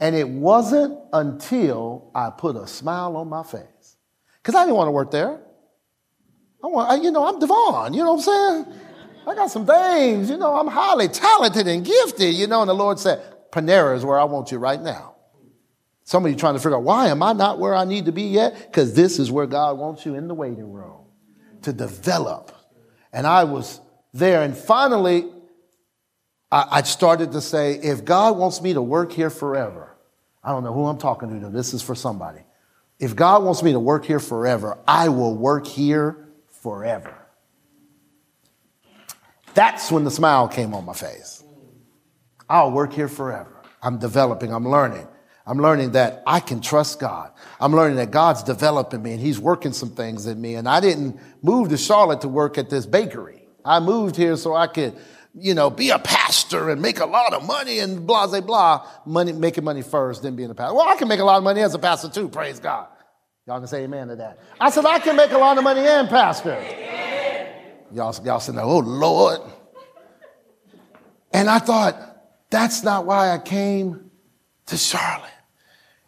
And 0.00 0.16
it 0.16 0.28
wasn't 0.28 0.98
until 1.12 2.10
I 2.14 2.30
put 2.30 2.56
a 2.56 2.66
smile 2.66 3.16
on 3.16 3.28
my 3.28 3.44
face. 3.44 3.96
Because 4.42 4.54
I 4.54 4.64
didn't 4.64 4.76
want 4.76 4.88
to 4.88 4.92
work 4.92 5.10
there. 5.10 5.40
I 6.62 6.66
want, 6.66 7.04
you 7.04 7.10
know, 7.10 7.26
I'm 7.26 7.40
DaVon, 7.40 7.94
you 7.94 8.02
know 8.02 8.14
what 8.14 8.26
I'm 8.28 8.64
saying? 8.64 8.80
I 9.26 9.34
got 9.34 9.50
some 9.50 9.66
things, 9.66 10.30
you 10.30 10.38
know, 10.38 10.56
I'm 10.56 10.66
highly 10.66 11.08
talented 11.08 11.66
and 11.66 11.84
gifted, 11.84 12.34
you 12.34 12.46
know, 12.46 12.62
and 12.62 12.68
the 12.68 12.74
Lord 12.74 12.98
said, 12.98 13.22
Panera 13.50 13.94
is 13.96 14.04
where 14.04 14.18
I 14.18 14.24
want 14.24 14.50
you 14.50 14.58
right 14.58 14.80
now. 14.80 15.14
Some 16.04 16.24
of 16.24 16.30
you 16.30 16.36
trying 16.36 16.54
to 16.54 16.60
figure 16.60 16.76
out 16.76 16.82
why 16.82 17.08
am 17.08 17.22
I 17.22 17.32
not 17.32 17.58
where 17.58 17.74
I 17.74 17.84
need 17.84 18.06
to 18.06 18.12
be 18.12 18.24
yet? 18.24 18.66
Because 18.66 18.94
this 18.94 19.18
is 19.18 19.30
where 19.30 19.46
God 19.46 19.78
wants 19.78 20.04
you 20.04 20.14
in 20.14 20.28
the 20.28 20.34
waiting 20.34 20.70
room 20.72 21.06
to 21.62 21.72
develop. 21.72 22.53
And 23.14 23.26
I 23.26 23.44
was 23.44 23.80
there. 24.12 24.42
And 24.42 24.54
finally, 24.54 25.30
I, 26.52 26.82
started 26.82 27.32
to 27.32 27.40
say, 27.40 27.74
if 27.74 28.04
God 28.04 28.36
wants 28.36 28.60
me 28.60 28.74
to 28.74 28.82
work 28.82 29.12
here 29.12 29.30
forever, 29.30 29.96
I 30.42 30.50
don't 30.50 30.62
know 30.62 30.72
who 30.72 30.86
I'm 30.86 30.98
talking 30.98 31.40
to. 31.40 31.48
This 31.48 31.74
is 31.74 31.82
for 31.82 31.94
somebody. 31.94 32.40
If 33.00 33.16
God 33.16 33.42
wants 33.42 33.62
me 33.62 33.72
to 33.72 33.80
work 33.80 34.04
here 34.04 34.20
forever, 34.20 34.78
I 34.86 35.08
will 35.08 35.34
work 35.34 35.66
here 35.66 36.28
forever. 36.50 37.14
That's 39.54 39.90
when 39.90 40.04
the 40.04 40.10
smile 40.10 40.46
came 40.48 40.74
on 40.74 40.84
my 40.84 40.92
face. 40.92 41.42
I'll 42.48 42.70
work 42.70 42.92
here 42.92 43.08
forever. 43.08 43.62
I'm 43.82 43.98
developing, 43.98 44.52
I'm 44.52 44.68
learning. 44.68 45.08
I'm 45.46 45.58
learning 45.58 45.92
that 45.92 46.22
I 46.26 46.40
can 46.40 46.60
trust 46.60 47.00
God. 47.00 47.30
I'm 47.60 47.74
learning 47.74 47.96
that 47.96 48.10
God's 48.10 48.42
developing 48.42 49.02
me 49.02 49.12
and 49.12 49.20
He's 49.20 49.38
working 49.38 49.72
some 49.72 49.90
things 49.90 50.26
in 50.26 50.40
me. 50.40 50.54
And 50.54 50.68
I 50.68 50.80
didn't 50.80 51.20
move 51.42 51.68
to 51.68 51.76
Charlotte 51.76 52.22
to 52.22 52.28
work 52.28 52.56
at 52.56 52.70
this 52.70 52.86
bakery. 52.86 53.46
I 53.64 53.80
moved 53.80 54.16
here 54.16 54.36
so 54.36 54.54
I 54.54 54.66
could, 54.66 54.94
you 55.34 55.52
know, 55.52 55.68
be 55.68 55.90
a 55.90 55.98
pastor 55.98 56.70
and 56.70 56.80
make 56.80 57.00
a 57.00 57.06
lot 57.06 57.34
of 57.34 57.44
money 57.44 57.80
and 57.80 58.06
blah, 58.06 58.26
blah, 58.26 58.40
blah. 58.40 58.88
Money, 59.04 59.32
making 59.32 59.64
money 59.64 59.82
first, 59.82 60.22
then 60.22 60.34
being 60.34 60.50
a 60.50 60.54
pastor. 60.54 60.74
Well, 60.74 60.88
I 60.88 60.96
can 60.96 61.08
make 61.08 61.20
a 61.20 61.24
lot 61.24 61.36
of 61.36 61.44
money 61.44 61.60
as 61.60 61.74
a 61.74 61.78
pastor 61.78 62.08
too, 62.08 62.28
praise 62.30 62.58
God. 62.58 62.88
Y'all 63.46 63.58
can 63.58 63.68
say 63.68 63.84
amen 63.84 64.08
to 64.08 64.16
that. 64.16 64.38
I 64.58 64.70
said, 64.70 64.86
I 64.86 64.98
can 64.98 65.16
make 65.16 65.32
a 65.32 65.38
lot 65.38 65.58
of 65.58 65.64
money 65.64 65.80
and 65.80 66.08
pastor. 66.08 66.58
Y'all, 67.92 68.14
y'all 68.24 68.40
said, 68.40 68.56
oh 68.56 68.78
Lord. 68.78 69.40
And 71.34 71.50
I 71.50 71.58
thought, 71.58 71.96
that's 72.48 72.82
not 72.82 73.04
why 73.04 73.30
I 73.30 73.38
came 73.38 74.10
to 74.66 74.76
Charlotte. 74.78 75.30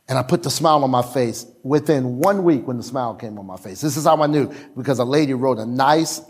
And 0.08 0.18
I 0.18 0.22
put 0.22 0.42
the 0.42 0.50
smile 0.50 0.84
on 0.84 0.90
my 0.90 1.02
face 1.02 1.46
within 1.64 2.18
one 2.18 2.44
week 2.44 2.66
when 2.66 2.76
the 2.76 2.82
smile 2.82 3.14
came 3.14 3.38
on 3.38 3.46
my 3.46 3.56
face. 3.56 3.80
This 3.80 3.96
is 3.96 4.04
how 4.04 4.22
I 4.22 4.26
knew 4.26 4.52
because 4.76 5.00
a 5.00 5.04
lady 5.04 5.34
wrote 5.34 5.58
a 5.58 5.66
nice, 5.66 6.20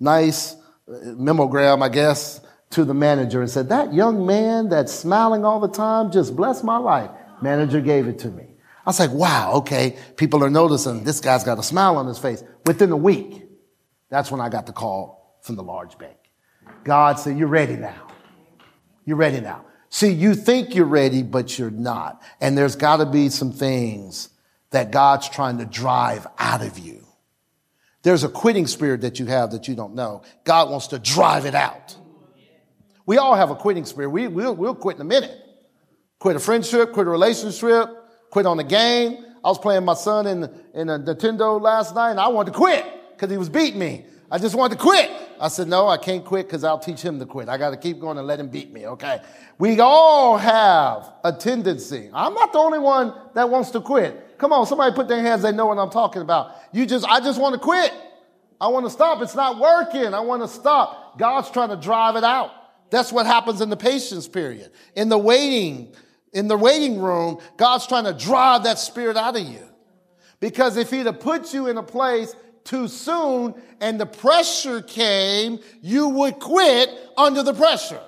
nice 0.00 0.54
uh, 0.88 0.94
memogram, 1.14 1.82
I 1.82 1.88
guess, 1.88 2.40
to 2.70 2.84
the 2.84 2.94
manager 2.94 3.40
and 3.40 3.48
said, 3.48 3.68
That 3.68 3.94
young 3.94 4.26
man 4.26 4.68
that's 4.68 4.92
smiling 4.92 5.44
all 5.44 5.60
the 5.60 5.68
time 5.68 6.10
just 6.10 6.34
blessed 6.34 6.64
my 6.64 6.78
life. 6.78 7.10
Manager 7.40 7.80
gave 7.80 8.08
it 8.08 8.18
to 8.20 8.28
me. 8.28 8.44
I 8.84 8.90
was 8.90 8.98
like, 8.98 9.12
Wow, 9.12 9.52
okay, 9.56 9.96
people 10.16 10.42
are 10.42 10.50
noticing 10.50 11.04
this 11.04 11.20
guy's 11.20 11.44
got 11.44 11.58
a 11.58 11.62
smile 11.62 11.96
on 11.98 12.08
his 12.08 12.18
face. 12.18 12.42
Within 12.66 12.90
a 12.90 12.96
week, 12.96 13.44
that's 14.08 14.32
when 14.32 14.40
I 14.40 14.48
got 14.48 14.66
the 14.66 14.72
call 14.72 15.38
from 15.42 15.54
the 15.54 15.62
large 15.62 15.96
bank. 15.98 16.16
God 16.82 17.20
said, 17.20 17.38
You're 17.38 17.48
ready 17.48 17.76
now. 17.76 18.08
You're 19.04 19.16
ready 19.16 19.40
now. 19.40 19.66
See, 19.90 20.12
you 20.12 20.34
think 20.34 20.74
you're 20.74 20.86
ready, 20.86 21.22
but 21.22 21.58
you're 21.58 21.70
not. 21.70 22.22
And 22.40 22.56
there's 22.56 22.76
got 22.76 22.98
to 22.98 23.06
be 23.06 23.28
some 23.28 23.52
things 23.52 24.28
that 24.70 24.92
God's 24.92 25.28
trying 25.28 25.58
to 25.58 25.64
drive 25.64 26.26
out 26.38 26.64
of 26.64 26.78
you. 26.78 27.04
There's 28.02 28.22
a 28.22 28.28
quitting 28.28 28.68
spirit 28.68 29.02
that 29.02 29.18
you 29.18 29.26
have 29.26 29.50
that 29.50 29.66
you 29.68 29.74
don't 29.74 29.94
know. 29.94 30.22
God 30.44 30.70
wants 30.70 30.88
to 30.88 30.98
drive 30.98 31.44
it 31.44 31.56
out. 31.56 31.96
We 33.04 33.18
all 33.18 33.34
have 33.34 33.50
a 33.50 33.56
quitting 33.56 33.84
spirit. 33.84 34.10
We, 34.10 34.28
we'll, 34.28 34.54
we'll 34.54 34.76
quit 34.76 34.96
in 34.96 35.02
a 35.02 35.04
minute. 35.04 35.36
Quit 36.20 36.36
a 36.36 36.40
friendship, 36.40 36.92
quit 36.92 37.06
a 37.06 37.10
relationship, 37.10 37.88
quit 38.30 38.46
on 38.46 38.60
a 38.60 38.64
game. 38.64 39.24
I 39.42 39.48
was 39.48 39.58
playing 39.58 39.84
my 39.84 39.94
son 39.94 40.26
in, 40.26 40.44
in 40.74 40.88
a 40.88 40.98
Nintendo 40.98 41.60
last 41.60 41.94
night 41.94 42.12
and 42.12 42.20
I 42.20 42.28
wanted 42.28 42.52
to 42.52 42.58
quit 42.58 42.86
because 43.12 43.30
he 43.30 43.38
was 43.38 43.48
beating 43.48 43.80
me. 43.80 44.04
I 44.30 44.38
just 44.38 44.54
wanted 44.54 44.78
to 44.78 44.82
quit. 44.82 45.10
I 45.40 45.48
said, 45.48 45.68
no, 45.68 45.88
I 45.88 45.96
can't 45.96 46.24
quit 46.24 46.46
because 46.46 46.64
I'll 46.64 46.78
teach 46.78 47.00
him 47.00 47.18
to 47.18 47.26
quit. 47.26 47.48
I 47.48 47.56
got 47.56 47.70
to 47.70 47.76
keep 47.76 47.98
going 47.98 48.18
and 48.18 48.26
let 48.26 48.38
him 48.38 48.48
beat 48.48 48.72
me, 48.72 48.86
okay? 48.86 49.20
We 49.58 49.80
all 49.80 50.36
have 50.36 51.12
a 51.24 51.32
tendency. 51.32 52.10
I'm 52.12 52.34
not 52.34 52.52
the 52.52 52.58
only 52.58 52.78
one 52.78 53.14
that 53.34 53.48
wants 53.48 53.70
to 53.70 53.80
quit. 53.80 54.38
Come 54.38 54.52
on, 54.52 54.66
somebody 54.66 54.94
put 54.94 55.08
their 55.08 55.22
hands, 55.22 55.42
they 55.42 55.52
know 55.52 55.66
what 55.66 55.78
I'm 55.78 55.90
talking 55.90 56.22
about. 56.22 56.52
You 56.72 56.84
just, 56.84 57.06
I 57.06 57.20
just 57.20 57.40
want 57.40 57.54
to 57.54 57.58
quit. 57.58 57.92
I 58.60 58.68
want 58.68 58.84
to 58.84 58.90
stop. 58.90 59.22
It's 59.22 59.34
not 59.34 59.58
working. 59.58 60.12
I 60.12 60.20
want 60.20 60.42
to 60.42 60.48
stop. 60.48 61.18
God's 61.18 61.50
trying 61.50 61.70
to 61.70 61.76
drive 61.76 62.16
it 62.16 62.24
out. 62.24 62.50
That's 62.90 63.10
what 63.10 63.24
happens 63.24 63.62
in 63.62 63.70
the 63.70 63.76
patience 63.76 64.28
period. 64.28 64.70
In 64.94 65.08
the 65.08 65.16
waiting, 65.18 65.94
in 66.32 66.48
the 66.48 66.56
waiting 66.56 67.00
room, 67.00 67.38
God's 67.56 67.86
trying 67.86 68.04
to 68.04 68.12
drive 68.12 68.64
that 68.64 68.78
spirit 68.78 69.16
out 69.16 69.36
of 69.36 69.42
you. 69.42 69.62
Because 70.40 70.76
if 70.76 70.90
he'd 70.90 71.06
have 71.06 71.20
put 71.20 71.54
you 71.54 71.68
in 71.68 71.78
a 71.78 71.82
place 71.82 72.34
too 72.64 72.88
soon 72.88 73.54
and 73.80 74.00
the 74.00 74.06
pressure 74.06 74.82
came, 74.82 75.58
you 75.80 76.08
would 76.08 76.38
quit 76.38 76.90
under 77.16 77.42
the 77.42 77.54
pressure. 77.54 78.00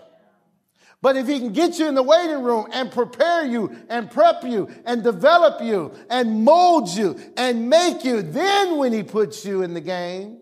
But 1.01 1.17
if 1.17 1.27
he 1.27 1.41
can 1.41 1.53
get 1.53 1.81
you 1.81 1.88
in 1.88 1.97
the 1.97 2.03
waiting 2.03 2.43
room 2.43 2.69
and 2.73 2.91
prepare 2.91 3.45
you 3.45 3.77
and 3.88 4.09
prep 4.09 4.45
you 4.45 4.71
and 4.87 5.03
develop 5.03 5.61
you 5.61 5.93
and 6.09 6.45
mold 6.45 6.88
you 6.91 7.19
and 7.37 7.69
make 7.69 8.05
you, 8.05 8.23
then 8.23 8.79
when 8.79 8.93
he 8.93 9.03
puts 9.03 9.45
you 9.45 9.62
in 9.62 9.75
the 9.75 9.81
game, 9.81 10.38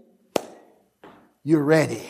you're 1.42 1.64
ready. 1.64 2.04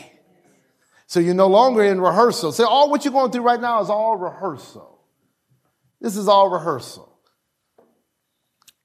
So 1.07 1.21
you're 1.21 1.35
no 1.35 1.47
longer 1.47 1.85
in 1.85 2.01
rehearsal. 2.01 2.51
So 2.51 2.67
all 2.67 2.91
what 2.91 3.05
you're 3.05 3.13
going 3.13 3.31
through 3.31 3.43
right 3.43 3.61
now 3.61 3.81
is 3.83 3.89
all 3.89 4.17
rehearsal. 4.17 5.01
This 6.01 6.17
is 6.17 6.27
all 6.27 6.51
rehearsal. 6.51 7.07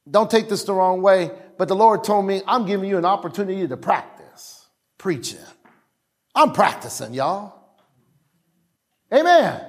Don't 0.10 0.30
take 0.30 0.47
this 0.47 0.63
the 0.63 0.73
wrong 0.73 1.01
way, 1.01 1.32
but 1.57 1.67
the 1.67 1.75
Lord 1.75 2.03
told 2.03 2.25
me, 2.25 2.41
I'm 2.47 2.65
giving 2.65 2.89
you 2.89 2.97
an 2.97 3.05
opportunity 3.05 3.67
to 3.67 3.77
practice 3.77 4.67
preaching. 4.97 5.39
I'm 6.33 6.51
practicing, 6.51 7.13
y'all. 7.13 7.53
Amen. 9.13 9.61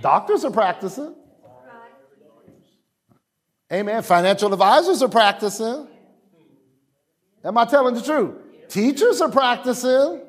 Doctors 0.00 0.44
are 0.44 0.50
practicing. 0.50 1.14
Amen. 3.72 4.02
Financial 4.02 4.52
advisors 4.52 5.02
are 5.02 5.08
practicing. 5.08 5.88
Am 7.42 7.56
I 7.56 7.64
telling 7.64 7.94
the 7.94 8.02
truth? 8.02 8.34
Teachers 8.68 9.20
are 9.20 9.30
practicing. 9.30 10.22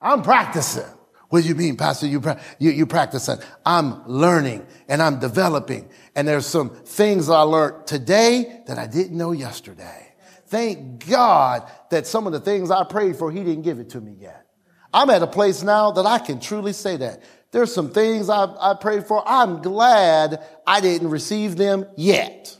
I'm 0.00 0.22
practicing. 0.22 0.95
What 1.28 1.42
do 1.42 1.48
you 1.48 1.54
mean, 1.54 1.76
Pastor? 1.76 2.06
You, 2.06 2.22
you, 2.58 2.70
you 2.70 2.86
practicing. 2.86 3.38
I'm 3.64 4.06
learning 4.06 4.66
and 4.88 5.02
I'm 5.02 5.18
developing. 5.18 5.88
And 6.14 6.26
there's 6.26 6.46
some 6.46 6.70
things 6.70 7.28
I 7.28 7.40
learned 7.40 7.86
today 7.86 8.62
that 8.66 8.78
I 8.78 8.86
didn't 8.86 9.16
know 9.16 9.32
yesterday. 9.32 10.14
Thank 10.46 11.08
God 11.08 11.68
that 11.90 12.06
some 12.06 12.26
of 12.26 12.32
the 12.32 12.40
things 12.40 12.70
I 12.70 12.84
prayed 12.84 13.16
for, 13.16 13.32
He 13.32 13.42
didn't 13.42 13.62
give 13.62 13.80
it 13.80 13.90
to 13.90 14.00
me 14.00 14.16
yet. 14.20 14.46
I'm 14.94 15.10
at 15.10 15.22
a 15.22 15.26
place 15.26 15.62
now 15.62 15.90
that 15.92 16.06
I 16.06 16.18
can 16.18 16.38
truly 16.38 16.72
say 16.72 16.96
that. 16.98 17.22
There's 17.50 17.74
some 17.74 17.90
things 17.90 18.28
I, 18.28 18.44
I 18.60 18.74
prayed 18.74 19.06
for. 19.06 19.26
I'm 19.26 19.62
glad 19.62 20.44
I 20.66 20.80
didn't 20.80 21.10
receive 21.10 21.56
them 21.56 21.86
yet. 21.96 22.56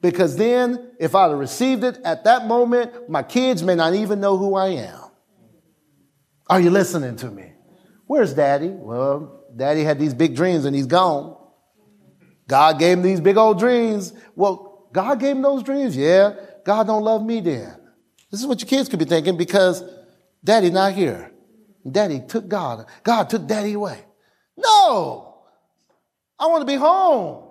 Because 0.00 0.36
then, 0.36 0.92
if 1.00 1.14
I'd 1.14 1.30
have 1.30 1.38
received 1.38 1.82
it 1.82 1.98
at 2.04 2.24
that 2.24 2.46
moment, 2.46 3.10
my 3.10 3.22
kids 3.22 3.62
may 3.62 3.74
not 3.74 3.94
even 3.94 4.20
know 4.20 4.36
who 4.36 4.54
I 4.54 4.68
am. 4.68 5.00
Are 6.48 6.60
you 6.60 6.70
listening 6.70 7.16
to 7.16 7.30
me? 7.30 7.55
Where's 8.06 8.34
daddy? 8.34 8.68
Well, 8.68 9.44
daddy 9.54 9.82
had 9.82 9.98
these 9.98 10.14
big 10.14 10.36
dreams 10.36 10.64
and 10.64 10.74
he's 10.74 10.86
gone. 10.86 11.36
God 12.48 12.78
gave 12.78 12.98
him 12.98 13.02
these 13.02 13.20
big 13.20 13.36
old 13.36 13.58
dreams. 13.58 14.12
Well, 14.36 14.88
God 14.92 15.18
gave 15.18 15.36
him 15.36 15.42
those 15.42 15.62
dreams. 15.62 15.96
Yeah. 15.96 16.34
God 16.64 16.86
don't 16.86 17.02
love 17.02 17.24
me 17.24 17.40
then. 17.40 17.76
This 18.30 18.40
is 18.40 18.46
what 18.46 18.60
your 18.60 18.68
kids 18.68 18.88
could 18.88 18.98
be 18.98 19.04
thinking 19.04 19.36
because 19.36 19.82
daddy 20.42 20.70
not 20.70 20.92
here. 20.92 21.32
Daddy 21.88 22.20
took 22.26 22.48
God. 22.48 22.86
God 23.02 23.30
took 23.30 23.46
daddy 23.46 23.72
away. 23.72 24.04
No. 24.56 25.44
I 26.38 26.46
want 26.46 26.62
to 26.62 26.66
be 26.66 26.76
home 26.76 27.48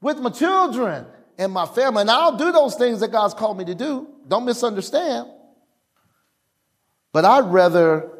with 0.00 0.18
my 0.18 0.30
children 0.30 1.06
and 1.38 1.52
my 1.52 1.66
family. 1.66 2.02
And 2.02 2.10
I'll 2.10 2.36
do 2.36 2.52
those 2.52 2.74
things 2.74 3.00
that 3.00 3.12
God's 3.12 3.34
called 3.34 3.58
me 3.58 3.64
to 3.66 3.74
do. 3.74 4.08
Don't 4.28 4.44
misunderstand. 4.44 5.28
But 7.12 7.24
I'd 7.24 7.44
rather 7.44 8.10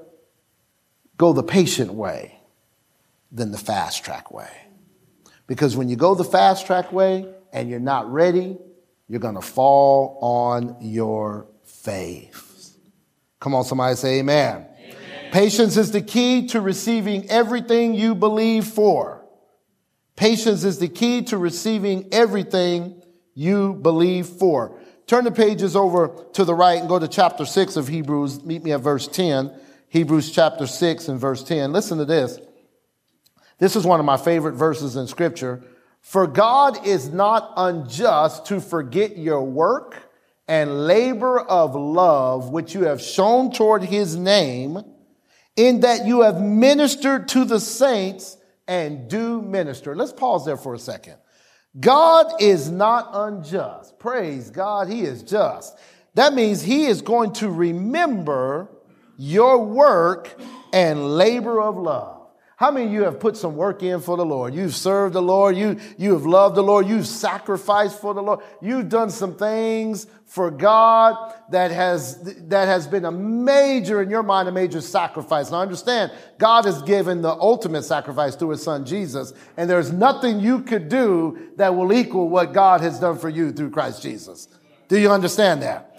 go 1.23 1.33
the 1.33 1.45
patient 1.45 1.95
way 1.95 2.37
than 3.31 3.53
the 3.53 3.59
fast 3.59 4.05
track 4.05 4.33
way. 4.33 4.51
Because 5.47 5.77
when 5.77 5.89
you 5.89 5.95
go 5.95 6.17
the 6.17 6.25
fast 6.25 6.67
track 6.67 6.93
way 6.93 7.33
and 7.53 7.71
you're 7.71 7.79
not 7.79 8.13
ready, 8.13 8.59
you're 9.07 9.21
going 9.21 9.37
to 9.37 9.41
fall 9.41 10.19
on 10.21 10.79
your 10.81 11.47
face. 11.65 12.77
Come 13.39 13.55
on, 13.55 13.63
somebody 13.63 13.95
say 13.95 14.19
amen. 14.19 14.67
amen. 14.77 15.31
Patience 15.31 15.77
is 15.77 15.93
the 15.93 16.01
key 16.01 16.49
to 16.49 16.61
receiving 16.61 17.31
everything 17.31 17.95
you 17.95 18.17
believe 18.17 18.65
for. 18.65 19.25
Patience 20.17 20.65
is 20.65 20.81
the 20.81 20.89
key 20.89 21.23
to 21.27 21.39
receiving 21.39 22.09
everything 22.11 23.01
you 23.33 23.75
believe 23.75 24.27
for. 24.27 24.77
Turn 25.07 25.23
the 25.23 25.31
pages 25.31 25.77
over 25.77 26.09
to 26.33 26.45
the 26.45 26.55
right 26.55 26.81
and 26.81 26.89
go 26.89 26.99
to 26.99 27.07
chapter 27.07 27.45
6 27.45 27.77
of 27.77 27.87
Hebrews. 27.87 28.43
Meet 28.43 28.65
me 28.65 28.73
at 28.73 28.81
verse 28.81 29.07
10. 29.07 29.53
Hebrews 29.93 30.31
chapter 30.31 30.67
6 30.67 31.09
and 31.09 31.21
verse 31.21 31.45
10. 31.45 31.71
Listen 31.71 31.99
to 31.99 32.07
this. 32.07 32.39
This 33.59 33.77
is 33.77 33.85
one 33.85 34.01
of 34.01 34.07
my 34.07 34.17
favorite 34.17 34.55
verses 34.55 34.97
in 34.97 35.07
scripture. 35.07 35.63
For 36.01 36.27
God 36.27 36.87
is 36.87 37.11
not 37.11 37.53
unjust 37.59 38.47
to 38.47 38.63
forget 38.63 39.19
your 39.19 39.43
work 39.43 40.11
and 40.49 40.87
labor 40.87 41.39
of 41.39 41.75
love 41.75 42.49
which 42.49 42.75
you 42.75 42.85
have 42.85 43.03
shown 43.03 43.53
toward 43.53 43.85
his 43.85 44.17
name 44.17 44.83
in 45.57 45.81
that 45.81 46.07
you 46.07 46.23
have 46.23 46.41
ministered 46.41 47.29
to 47.29 47.45
the 47.45 47.61
saints 47.61 48.39
and 48.67 49.11
do 49.11 49.43
minister. 49.43 49.95
Let's 49.95 50.15
pause 50.15 50.47
there 50.47 50.57
for 50.57 50.73
a 50.73 50.79
second. 50.79 51.17
God 51.79 52.41
is 52.41 52.71
not 52.71 53.11
unjust. 53.13 53.99
Praise 53.99 54.49
God, 54.49 54.89
He 54.89 55.03
is 55.03 55.23
just. 55.23 55.79
That 56.15 56.33
means 56.33 56.63
He 56.63 56.87
is 56.87 57.03
going 57.03 57.35
to 57.35 57.51
remember 57.51 58.71
your 59.17 59.65
work 59.65 60.39
and 60.73 61.17
labor 61.17 61.61
of 61.61 61.77
love. 61.77 62.23
How 62.63 62.71
many 62.71 62.87
of 62.87 62.93
you 62.93 63.03
have 63.03 63.19
put 63.19 63.37
some 63.37 63.57
work 63.57 63.83
in 63.83 64.01
for 64.01 64.17
the 64.17 64.25
Lord? 64.25 64.55
You've 64.55 64.77
served 64.77 65.15
the 65.15 65.21
Lord. 65.21 65.57
You, 65.57 65.81
you 65.99 66.13
have 66.13 66.25
loved 66.25 66.55
the 66.55 66.63
Lord. 66.63 66.87
You've 66.87 67.09
sacrificed 67.09 68.01
for 68.01 68.15
the 68.15 68.23
Lord. 68.23 68.39
You've 68.61 68.89
done 68.89 69.11
some 69.11 69.35
things 69.35 70.07
for 70.27 70.49
God 70.49 71.35
that 71.51 71.73
has, 71.73 72.23
that 72.49 72.69
has 72.69 72.87
been 72.87 73.05
a 73.05 73.11
major, 73.11 74.01
in 74.01 74.11
your 74.11 74.23
mind, 74.23 74.49
a 74.49 74.53
major 74.53 74.81
sacrifice. 74.81 75.51
Now 75.51 75.61
understand, 75.61 76.13
God 76.39 76.65
has 76.65 76.81
given 76.83 77.21
the 77.21 77.33
ultimate 77.33 77.83
sacrifice 77.83 78.37
through 78.37 78.51
his 78.51 78.63
son 78.63 78.85
Jesus, 78.85 79.33
and 79.57 79.69
there's 79.69 79.91
nothing 79.91 80.39
you 80.39 80.61
could 80.61 80.89
do 80.89 81.51
that 81.57 81.75
will 81.75 81.93
equal 81.93 82.29
what 82.29 82.53
God 82.53 82.81
has 82.81 83.01
done 83.01 83.19
for 83.19 83.29
you 83.29 83.51
through 83.51 83.71
Christ 83.71 84.03
Jesus. 84.03 84.47
Do 84.87 85.01
you 85.01 85.11
understand 85.11 85.63
that? 85.63 85.92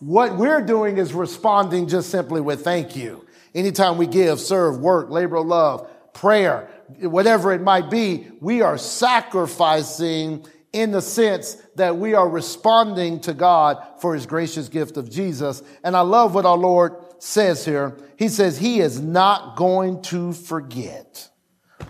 What 0.00 0.36
we're 0.36 0.62
doing 0.62 0.98
is 0.98 1.12
responding 1.12 1.86
just 1.86 2.10
simply 2.10 2.40
with 2.40 2.64
thank 2.64 2.96
you. 2.96 3.26
Anytime 3.54 3.98
we 3.98 4.06
give, 4.06 4.40
serve, 4.40 4.78
work, 4.78 5.10
labor 5.10 5.40
love, 5.40 5.88
prayer, 6.14 6.68
whatever 7.00 7.52
it 7.52 7.60
might 7.60 7.90
be, 7.90 8.28
we 8.40 8.62
are 8.62 8.78
sacrificing 8.78 10.46
in 10.72 10.92
the 10.92 11.02
sense 11.02 11.54
that 11.76 11.96
we 11.96 12.14
are 12.14 12.28
responding 12.28 13.20
to 13.20 13.34
God 13.34 13.84
for 14.00 14.14
his 14.14 14.26
gracious 14.26 14.68
gift 14.68 14.96
of 14.96 15.10
Jesus. 15.10 15.62
And 15.82 15.96
I 15.96 16.00
love 16.00 16.34
what 16.34 16.46
our 16.46 16.56
Lord 16.56 16.94
says 17.18 17.64
here. 17.64 17.96
He 18.16 18.28
says 18.28 18.56
he 18.56 18.80
is 18.80 19.00
not 19.00 19.56
going 19.56 20.02
to 20.04 20.32
forget. 20.32 21.28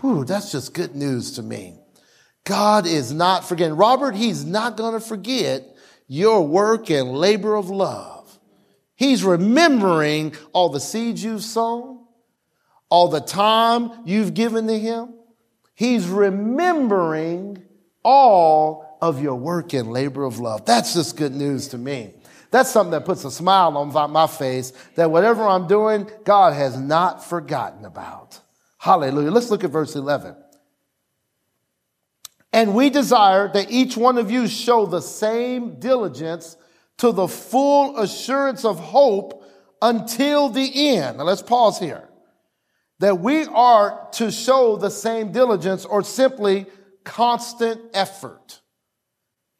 Ooh, 0.03 0.25
that's 0.25 0.51
just 0.51 0.73
good 0.73 0.95
news 0.95 1.33
to 1.33 1.43
me. 1.43 1.77
God 2.43 2.87
is 2.87 3.13
not 3.13 3.47
forgetting. 3.47 3.77
Robert, 3.77 4.15
he's 4.15 4.43
not 4.43 4.75
going 4.75 4.93
to 4.93 4.99
forget 4.99 5.70
your 6.11 6.45
work 6.45 6.89
and 6.89 7.13
labor 7.13 7.55
of 7.55 7.69
love. 7.69 8.37
He's 8.95 9.23
remembering 9.23 10.35
all 10.51 10.67
the 10.67 10.81
seeds 10.81 11.23
you've 11.23 11.41
sown, 11.41 12.05
all 12.89 13.07
the 13.07 13.21
time 13.21 13.91
you've 14.03 14.33
given 14.33 14.67
to 14.67 14.77
him. 14.77 15.13
He's 15.73 16.07
remembering 16.07 17.63
all 18.03 18.97
of 19.01 19.23
your 19.23 19.35
work 19.35 19.71
and 19.71 19.93
labor 19.93 20.25
of 20.25 20.37
love. 20.37 20.65
That's 20.65 20.95
just 20.95 21.15
good 21.15 21.33
news 21.33 21.69
to 21.69 21.77
me. 21.77 22.13
That's 22.51 22.69
something 22.69 22.91
that 22.91 23.05
puts 23.05 23.23
a 23.23 23.31
smile 23.31 23.77
on 23.77 24.11
my 24.11 24.27
face 24.27 24.73
that 24.95 25.09
whatever 25.09 25.47
I'm 25.47 25.65
doing, 25.65 26.11
God 26.25 26.51
has 26.51 26.77
not 26.77 27.23
forgotten 27.23 27.85
about. 27.85 28.37
Hallelujah. 28.79 29.31
Let's 29.31 29.49
look 29.49 29.63
at 29.63 29.71
verse 29.71 29.95
11. 29.95 30.35
And 32.53 32.73
we 32.73 32.89
desire 32.89 33.51
that 33.53 33.71
each 33.71 33.95
one 33.95 34.17
of 34.17 34.29
you 34.29 34.47
show 34.47 34.85
the 34.85 35.01
same 35.01 35.79
diligence 35.79 36.57
to 36.97 37.11
the 37.11 37.27
full 37.27 37.97
assurance 37.97 38.65
of 38.65 38.79
hope 38.79 39.43
until 39.81 40.49
the 40.49 40.89
end. 40.89 41.17
Now 41.17 41.23
let's 41.23 41.41
pause 41.41 41.79
here 41.79 42.07
that 42.99 43.19
we 43.19 43.45
are 43.45 44.07
to 44.13 44.29
show 44.31 44.75
the 44.75 44.91
same 44.91 45.31
diligence 45.31 45.85
or 45.85 46.03
simply 46.03 46.67
constant 47.03 47.81
effort. 47.93 48.61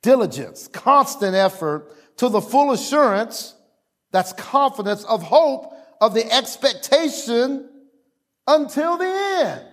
Diligence, 0.04 0.67
constant 0.67 1.36
effort 1.36 1.91
to 2.17 2.30
the 2.30 2.41
full 2.41 2.71
assurance, 2.71 3.56
that's 4.12 4.34
confidence 4.34 5.04
of 5.06 5.23
hope 5.23 5.73
of 5.99 6.13
the 6.13 6.32
expectation 6.32 7.69
until 8.45 8.97
the 8.97 9.06
end. 9.06 9.65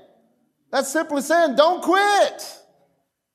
That's 0.70 0.90
simply 0.90 1.22
saying, 1.22 1.57
don't 1.57 1.83
quit. 1.83 2.58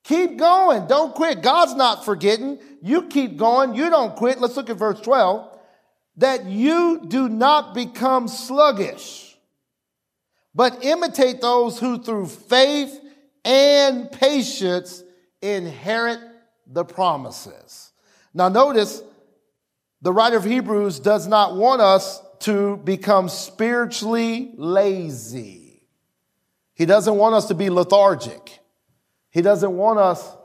Keep 0.04 0.38
going. 0.38 0.88
Don't 0.88 1.16
quit. 1.16 1.42
God's 1.42 1.76
not 1.76 2.04
forgetting. 2.04 2.60
You 2.82 3.04
keep 3.04 3.38
going. 3.38 3.74
You 3.74 3.90
don't 3.90 4.16
quit. 4.16 4.40
Let's 4.40 4.58
look 4.58 4.70
at 4.70 4.78
verse 4.78 5.00
12. 5.00 5.50
That 6.18 6.46
you 6.46 7.06
do 7.08 7.30
not 7.30 7.74
become 7.74 8.28
sluggish 8.28 9.34
but 10.56 10.84
imitate 10.84 11.42
those 11.42 11.80
who 11.80 12.02
through 12.02 12.28
faith 12.28 13.00
and 13.44 14.12
patience 14.12 15.04
inherit 15.42 16.20
the 16.68 16.86
promises. 16.86 17.92
Now 18.34 18.50
notice 18.50 19.02
the 20.02 20.14
writer 20.14 20.38
of 20.38 20.44
Hebrews 20.44 21.00
does 21.00 21.28
not 21.28 21.56
want 21.56 21.82
us 21.82 22.22
to 22.40 22.78
become 22.78 23.30
spiritually 23.30 24.54
lazy. 24.56 25.82
He 26.74 26.86
doesn't 26.86 27.16
want 27.16 27.36
us 27.36 27.48
to 27.48 27.54
be 27.54 27.70
lethargic. 27.70 28.60
He 29.34 29.42
doesn't 29.42 29.76
want 29.76 30.00
us 30.00 30.38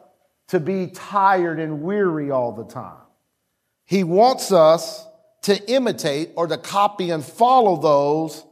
to 0.49 0.59
be 0.59 0.87
tired 0.89 1.61
and 1.61 1.83
weary 1.83 2.31
all 2.31 2.53
the 2.53 2.65
time. 2.65 2.97
He 3.85 4.03
wants 4.03 4.51
us 4.51 5.07
to 5.43 5.71
imitate 5.71 6.31
or 6.37 6.47
to 6.47 6.57
copy 6.57 7.11
and 7.11 7.25
follow 7.25 7.77
those 7.77 8.45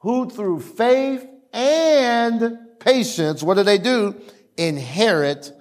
who 0.00 0.28
through 0.28 0.60
faith 0.60 1.26
and 1.52 2.58
patience, 2.80 3.42
what 3.42 3.54
do 3.54 3.62
they 3.62 3.78
do? 3.78 4.14
Inherit 4.56 5.52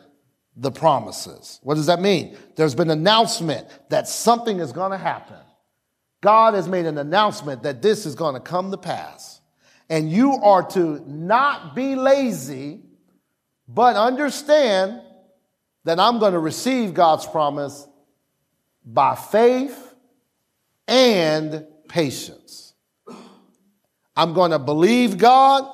the 0.56 0.72
promises. 0.72 1.60
What 1.62 1.76
does 1.76 1.86
that 1.86 2.02
mean? 2.02 2.36
There's 2.56 2.76
been 2.76 2.90
an 2.90 3.00
announcement 3.00 3.68
that 3.90 4.08
something 4.08 4.60
is 4.60 4.72
going 4.72 4.92
to 4.92 4.98
happen. 4.98 5.38
God 6.22 6.56
has 6.56 6.68
made 6.68 6.86
an 6.88 6.98
announcement 6.98 7.64
that 7.64 7.84
this 7.84 8.08
is 8.08 8.16
going 8.16 8.34
to 8.34 8.40
come 8.40 8.72
to 8.72 8.78
pass. 8.78 9.40
And 9.90 10.12
you 10.12 10.34
are 10.34 10.64
to 10.72 11.04
not 11.08 11.76
be 11.76 11.96
lazy, 11.96 12.82
but 13.68 13.96
understand 13.96 15.02
that 15.84 16.00
I'm 16.00 16.20
going 16.20 16.34
to 16.34 16.40
receive 16.40 16.94
God's 16.94 17.26
promise 17.26 17.88
by 18.86 19.16
faith 19.16 19.96
and 20.88 21.66
patience. 21.88 22.74
I'm 24.16 24.34
going 24.34 24.52
to 24.52 24.60
believe 24.60 25.18
God, 25.18 25.72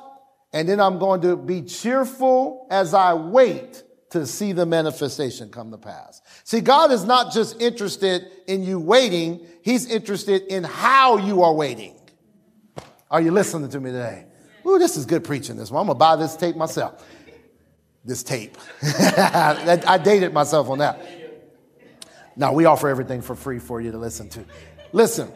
and 0.52 0.68
then 0.68 0.80
I'm 0.80 1.00
going 1.00 1.22
to 1.22 1.36
be 1.36 1.62
cheerful 1.62 2.68
as 2.70 2.94
I 2.94 3.14
wait 3.14 3.84
to 4.10 4.28
see 4.28 4.52
the 4.52 4.66
manifestation 4.66 5.50
come 5.50 5.72
to 5.72 5.78
pass. 5.78 6.22
See, 6.44 6.62
God 6.62 6.92
is 6.92 7.06
not 7.06 7.34
just 7.34 7.60
interested 7.62 8.28
in 8.48 8.64
you 8.64 8.80
waiting, 8.80 9.46
He's 9.64 9.90
interested 9.90 10.44
in 10.54 10.64
how 10.64 11.18
you 11.18 11.42
are 11.42 11.54
waiting. 11.54 11.96
Are 13.10 13.22
you 13.22 13.32
listening 13.32 13.70
to 13.70 13.80
me 13.80 13.92
today? 13.92 14.26
Ooh, 14.66 14.78
this 14.78 14.98
is 14.98 15.06
good 15.06 15.24
preaching 15.24 15.56
this 15.56 15.72
one. 15.72 15.82
I'm 15.82 15.88
gonna 15.88 15.98
buy 15.98 16.16
this 16.16 16.36
tape 16.36 16.56
myself. 16.56 17.04
This 18.06 18.24
tape. 18.24 18.58
I 18.82 20.00
dated 20.04 20.34
myself 20.34 20.70
on 20.70 20.80
that. 20.80 21.02
Now, 22.36 22.54
we 22.54 22.66
offer 22.66 22.90
everything 22.90 23.22
for 23.22 23.36
free 23.36 23.60
for 23.60 23.80
you 23.80 23.92
to 23.92 23.98
listen 23.98 24.28
to. 24.30 24.44
Listen, 24.92 25.32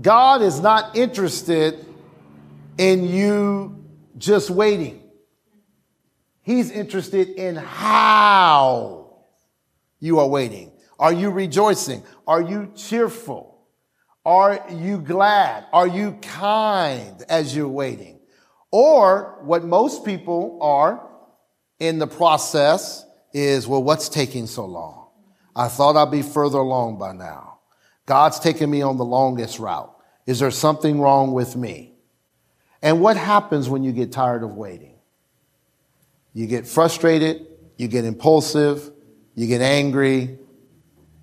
God 0.00 0.42
is 0.42 0.60
not 0.60 0.96
interested 0.96 1.86
in 2.76 3.08
you 3.08 3.84
just 4.18 4.50
waiting. 4.50 5.00
He's 6.42 6.70
interested 6.70 7.28
in 7.30 7.56
how 7.56 9.16
you 10.00 10.18
are 10.18 10.28
waiting. 10.28 10.72
Are 10.98 11.12
you 11.12 11.30
rejoicing? 11.30 12.02
Are 12.26 12.42
you 12.42 12.72
cheerful? 12.76 13.66
Are 14.26 14.64
you 14.70 14.98
glad? 14.98 15.66
Are 15.72 15.86
you 15.86 16.18
kind 16.20 17.22
as 17.28 17.56
you're 17.56 17.68
waiting? 17.68 18.20
Or 18.70 19.38
what 19.42 19.64
most 19.64 20.04
people 20.04 20.58
are 20.60 21.08
in 21.78 21.98
the 21.98 22.06
process 22.06 23.04
is, 23.32 23.66
well, 23.66 23.82
what's 23.82 24.08
taking 24.08 24.46
so 24.46 24.64
long? 24.64 25.08
I 25.56 25.68
thought 25.68 25.96
I'd 25.96 26.10
be 26.10 26.22
further 26.22 26.58
along 26.58 26.98
by 26.98 27.12
now. 27.12 27.58
God's 28.06 28.38
taking 28.38 28.70
me 28.70 28.82
on 28.82 28.96
the 28.96 29.04
longest 29.04 29.58
route. 29.58 29.94
Is 30.26 30.40
there 30.40 30.50
something 30.50 31.00
wrong 31.00 31.32
with 31.32 31.56
me? 31.56 31.94
And 32.82 33.00
what 33.00 33.16
happens 33.16 33.68
when 33.68 33.82
you 33.82 33.92
get 33.92 34.12
tired 34.12 34.42
of 34.42 34.50
waiting? 34.50 34.96
You 36.32 36.46
get 36.46 36.66
frustrated, 36.66 37.46
you 37.76 37.88
get 37.88 38.04
impulsive, 38.04 38.90
you 39.34 39.46
get 39.46 39.60
angry, 39.60 40.38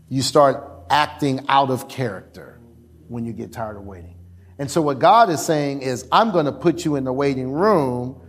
you 0.09 0.21
start 0.21 0.67
acting 0.89 1.45
out 1.47 1.69
of 1.69 1.87
character 1.87 2.59
when 3.07 3.25
you 3.25 3.33
get 3.33 3.51
tired 3.51 3.77
of 3.77 3.83
waiting. 3.83 4.17
And 4.57 4.69
so, 4.69 4.81
what 4.81 4.99
God 4.99 5.29
is 5.29 5.43
saying 5.43 5.81
is, 5.81 6.07
I'm 6.11 6.31
going 6.31 6.45
to 6.45 6.51
put 6.51 6.85
you 6.85 6.95
in 6.95 7.03
the 7.03 7.13
waiting 7.13 7.51
room 7.51 8.21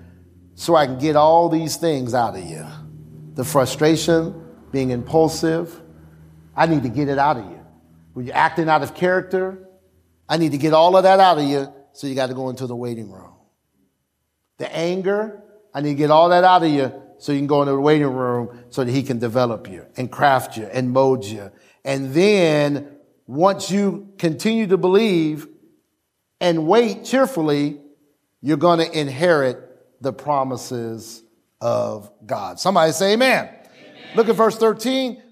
so 0.55 0.77
I 0.77 0.87
can 0.87 0.99
get 0.99 1.17
all 1.17 1.49
these 1.49 1.77
things 1.77 2.15
out 2.15 2.37
of 2.37 2.45
you 2.45 2.67
the 3.35 3.45
frustration, 3.45 4.35
being 4.73 4.91
impulsive. 4.91 5.81
I 6.55 6.67
need 6.67 6.83
to 6.83 6.91
get 6.91 7.09
it 7.09 7.19
out 7.19 7.39
of 7.39 7.45
you. 7.47 7.65
When 8.13 8.27
you're 8.27 8.37
acting 8.37 8.69
out 8.69 8.83
of 8.83 8.95
character, 8.95 9.67
I 10.29 10.37
need 10.37 10.53
to 10.53 10.59
get 10.59 10.75
all 10.75 10.97
of 10.97 11.05
that 11.05 11.19
out 11.19 11.39
of 11.39 11.45
you, 11.45 11.73
so 11.95 12.07
you 12.07 12.15
got 12.15 12.27
to 12.27 12.35
go 12.35 12.51
into 12.51 12.67
the 12.67 12.77
waiting 12.77 13.11
room. 13.11 13.33
The 14.59 14.75
anger, 14.75 15.43
I 15.75 15.81
need 15.81 15.91
to 15.91 15.95
get 15.95 16.11
all 16.11 16.29
that 16.29 16.45
out 16.45 16.63
of 16.63 16.71
you 16.71 16.93
so 17.19 17.33
you 17.33 17.39
can 17.39 17.47
go 17.47 17.63
into 17.63 17.73
the 17.73 17.81
waiting 17.81 18.13
room 18.13 18.65
so 18.71 18.85
that 18.85 18.91
he 18.91 19.03
can 19.03 19.19
develop 19.19 19.71
you 19.71 19.87
and 19.97 20.11
craft 20.11 20.57
you 20.57 20.65
and 20.65 20.91
mold 20.91 21.25
you. 21.25 21.51
And 21.85 22.13
then 22.13 22.97
once 23.27 23.71
you 23.71 24.13
continue 24.19 24.67
to 24.67 24.77
believe 24.77 25.47
and 26.41 26.67
wait 26.67 27.05
cheerfully, 27.05 27.81
you're 28.41 28.57
going 28.57 28.81
to 28.81 28.99
inherit 28.99 29.72
the 30.03 30.13
promises 30.13 31.23
of 31.61 32.11
God. 32.27 32.59
Somebody 32.59 32.93
say 32.93 33.15
amen. 33.15 33.47
amen. 33.47 33.57
Look 34.17 34.29
at 34.29 34.37
verse 34.37 34.59
13. 34.59 35.23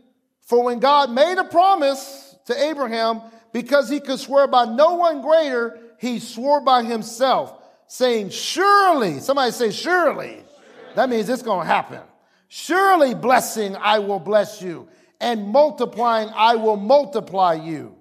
For 0.42 0.64
when 0.64 0.78
God 0.78 1.11
made 1.11 1.38
a 1.38 1.44
promise 1.44 2.37
to 2.46 2.64
Abraham, 2.64 3.20
because 3.52 3.88
he 3.88 4.00
could 4.00 4.18
swear 4.18 4.46
by 4.46 4.64
no 4.64 4.94
one 4.94 5.22
greater, 5.22 5.78
he 5.98 6.18
swore 6.18 6.61
by 6.61 6.85
himself 6.85 7.54
saying, 7.88 8.30
Surely, 8.30 9.18
somebody 9.18 9.50
say, 9.52 9.70
Surely. 9.70 10.42
That 10.94 11.09
means 11.09 11.28
it's 11.28 11.42
going 11.42 11.66
to 11.66 11.72
happen. 11.72 12.00
Surely, 12.48 13.14
blessing, 13.14 13.76
I 13.76 14.00
will 14.00 14.18
bless 14.18 14.61
you, 14.61 14.88
and 15.20 15.48
multiplying, 15.48 16.30
I 16.35 16.56
will 16.56 16.76
multiply 16.76 17.54
you. 17.54 17.94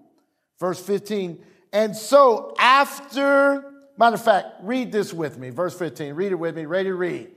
Verse 0.60 0.80
15. 0.80 1.44
And 1.72 1.96
so, 1.96 2.56
after, 2.58 3.69
matter 4.00 4.16
of 4.16 4.24
fact, 4.24 4.48
read 4.62 4.92
this 4.92 5.14
with 5.14 5.38
me. 5.38 5.50
Verse 5.50 5.78
15. 5.78 6.14
Read 6.14 6.32
it 6.32 6.36
with 6.36 6.56
me. 6.56 6.66
Ready 6.66 6.90
to 6.90 6.96
read. 6.96 7.32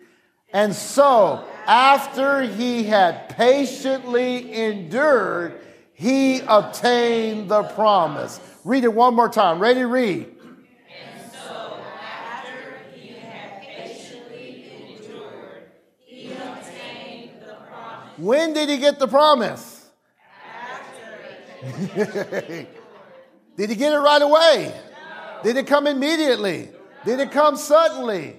And 0.52 0.74
so, 0.74 1.44
after 1.66 2.42
he 2.42 2.84
had 2.84 3.30
patiently 3.30 4.52
endured, 4.52 5.60
he 5.94 6.40
obtained 6.40 7.50
the 7.50 7.62
promise. 7.62 8.38
Read 8.64 8.84
it 8.84 8.92
one 8.92 9.14
more 9.14 9.28
time. 9.30 9.58
Ready 9.58 9.80
to 9.80 9.86
read. 9.86 10.26
And 10.26 11.32
so, 11.32 11.78
after 12.02 12.76
he 12.94 13.14
had 13.14 13.62
patiently 13.62 14.98
endured, 14.98 15.70
he 16.04 16.32
obtained 16.32 17.30
the 17.40 17.54
promise. 17.66 18.18
When 18.18 18.52
did 18.52 18.68
he 18.68 18.76
get 18.76 18.98
the 18.98 19.08
promise? 19.08 19.90
After 21.64 22.66
did 23.56 23.70
he 23.70 23.76
get 23.76 23.92
it 23.92 23.98
right 23.98 24.22
away? 24.22 24.74
Did 25.42 25.56
it 25.56 25.66
come 25.66 25.86
immediately? 25.86 26.70
Did 27.04 27.20
it 27.20 27.30
come 27.32 27.56
suddenly? 27.56 28.36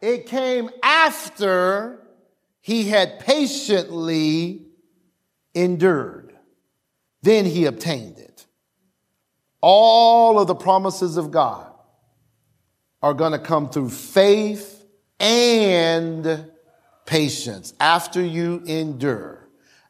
It 0.00 0.26
came 0.26 0.70
after 0.82 2.00
he 2.60 2.88
had 2.88 3.20
patiently 3.20 4.66
endured. 5.54 6.34
Then 7.22 7.44
he 7.44 7.64
obtained 7.64 8.18
it. 8.18 8.46
All 9.60 10.38
of 10.38 10.46
the 10.46 10.54
promises 10.54 11.16
of 11.16 11.30
God 11.30 11.72
are 13.02 13.14
going 13.14 13.32
to 13.32 13.38
come 13.38 13.68
through 13.68 13.90
faith 13.90 14.84
and 15.18 16.50
patience, 17.06 17.72
after 17.80 18.20
you 18.20 18.62
endure, 18.66 19.48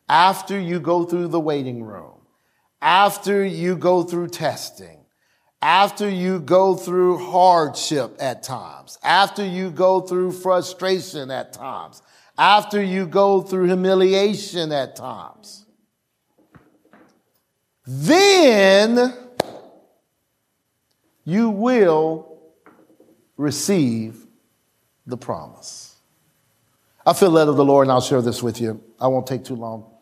after 0.09 0.59
you 0.59 0.79
go 0.79 1.05
through 1.05 1.29
the 1.29 1.41
waiting 1.41 1.83
room, 1.83 2.21
after 2.81 3.45
you 3.45 3.77
go 3.77 4.03
through 4.03 4.29
testing, 4.29 4.96
after 5.63 6.09
you 6.09 6.41
go 6.41 6.75
through 6.75 7.19
hardship 7.31 8.17
at 8.21 8.43
times, 8.43 8.99
after 9.03 9.45
you 9.45 9.71
go 9.71 10.01
through 10.01 10.33
frustration 10.33 11.31
at 11.31 11.53
times, 11.53 12.03
after 12.39 12.83
you 12.83 13.07
go 13.07 13.43
through 13.43 13.67
humiliation 13.67 14.71
at 14.73 14.97
times, 14.97 15.65
then 17.87 19.15
you 21.25 21.51
will 21.51 22.39
receive 23.37 24.27
the 25.07 25.17
promise. 25.17 25.97
I 27.05 27.13
feel 27.13 27.31
led 27.31 27.49
of 27.49 27.57
the 27.57 27.65
Lord, 27.65 27.87
and 27.87 27.93
I'll 27.93 28.01
share 28.01 28.23
this 28.23 28.43
with 28.43 28.61
you. 28.61 28.83
I 29.01 29.07
won't 29.07 29.27
take 29.27 29.45
too 29.45 29.55
long. 29.55 29.96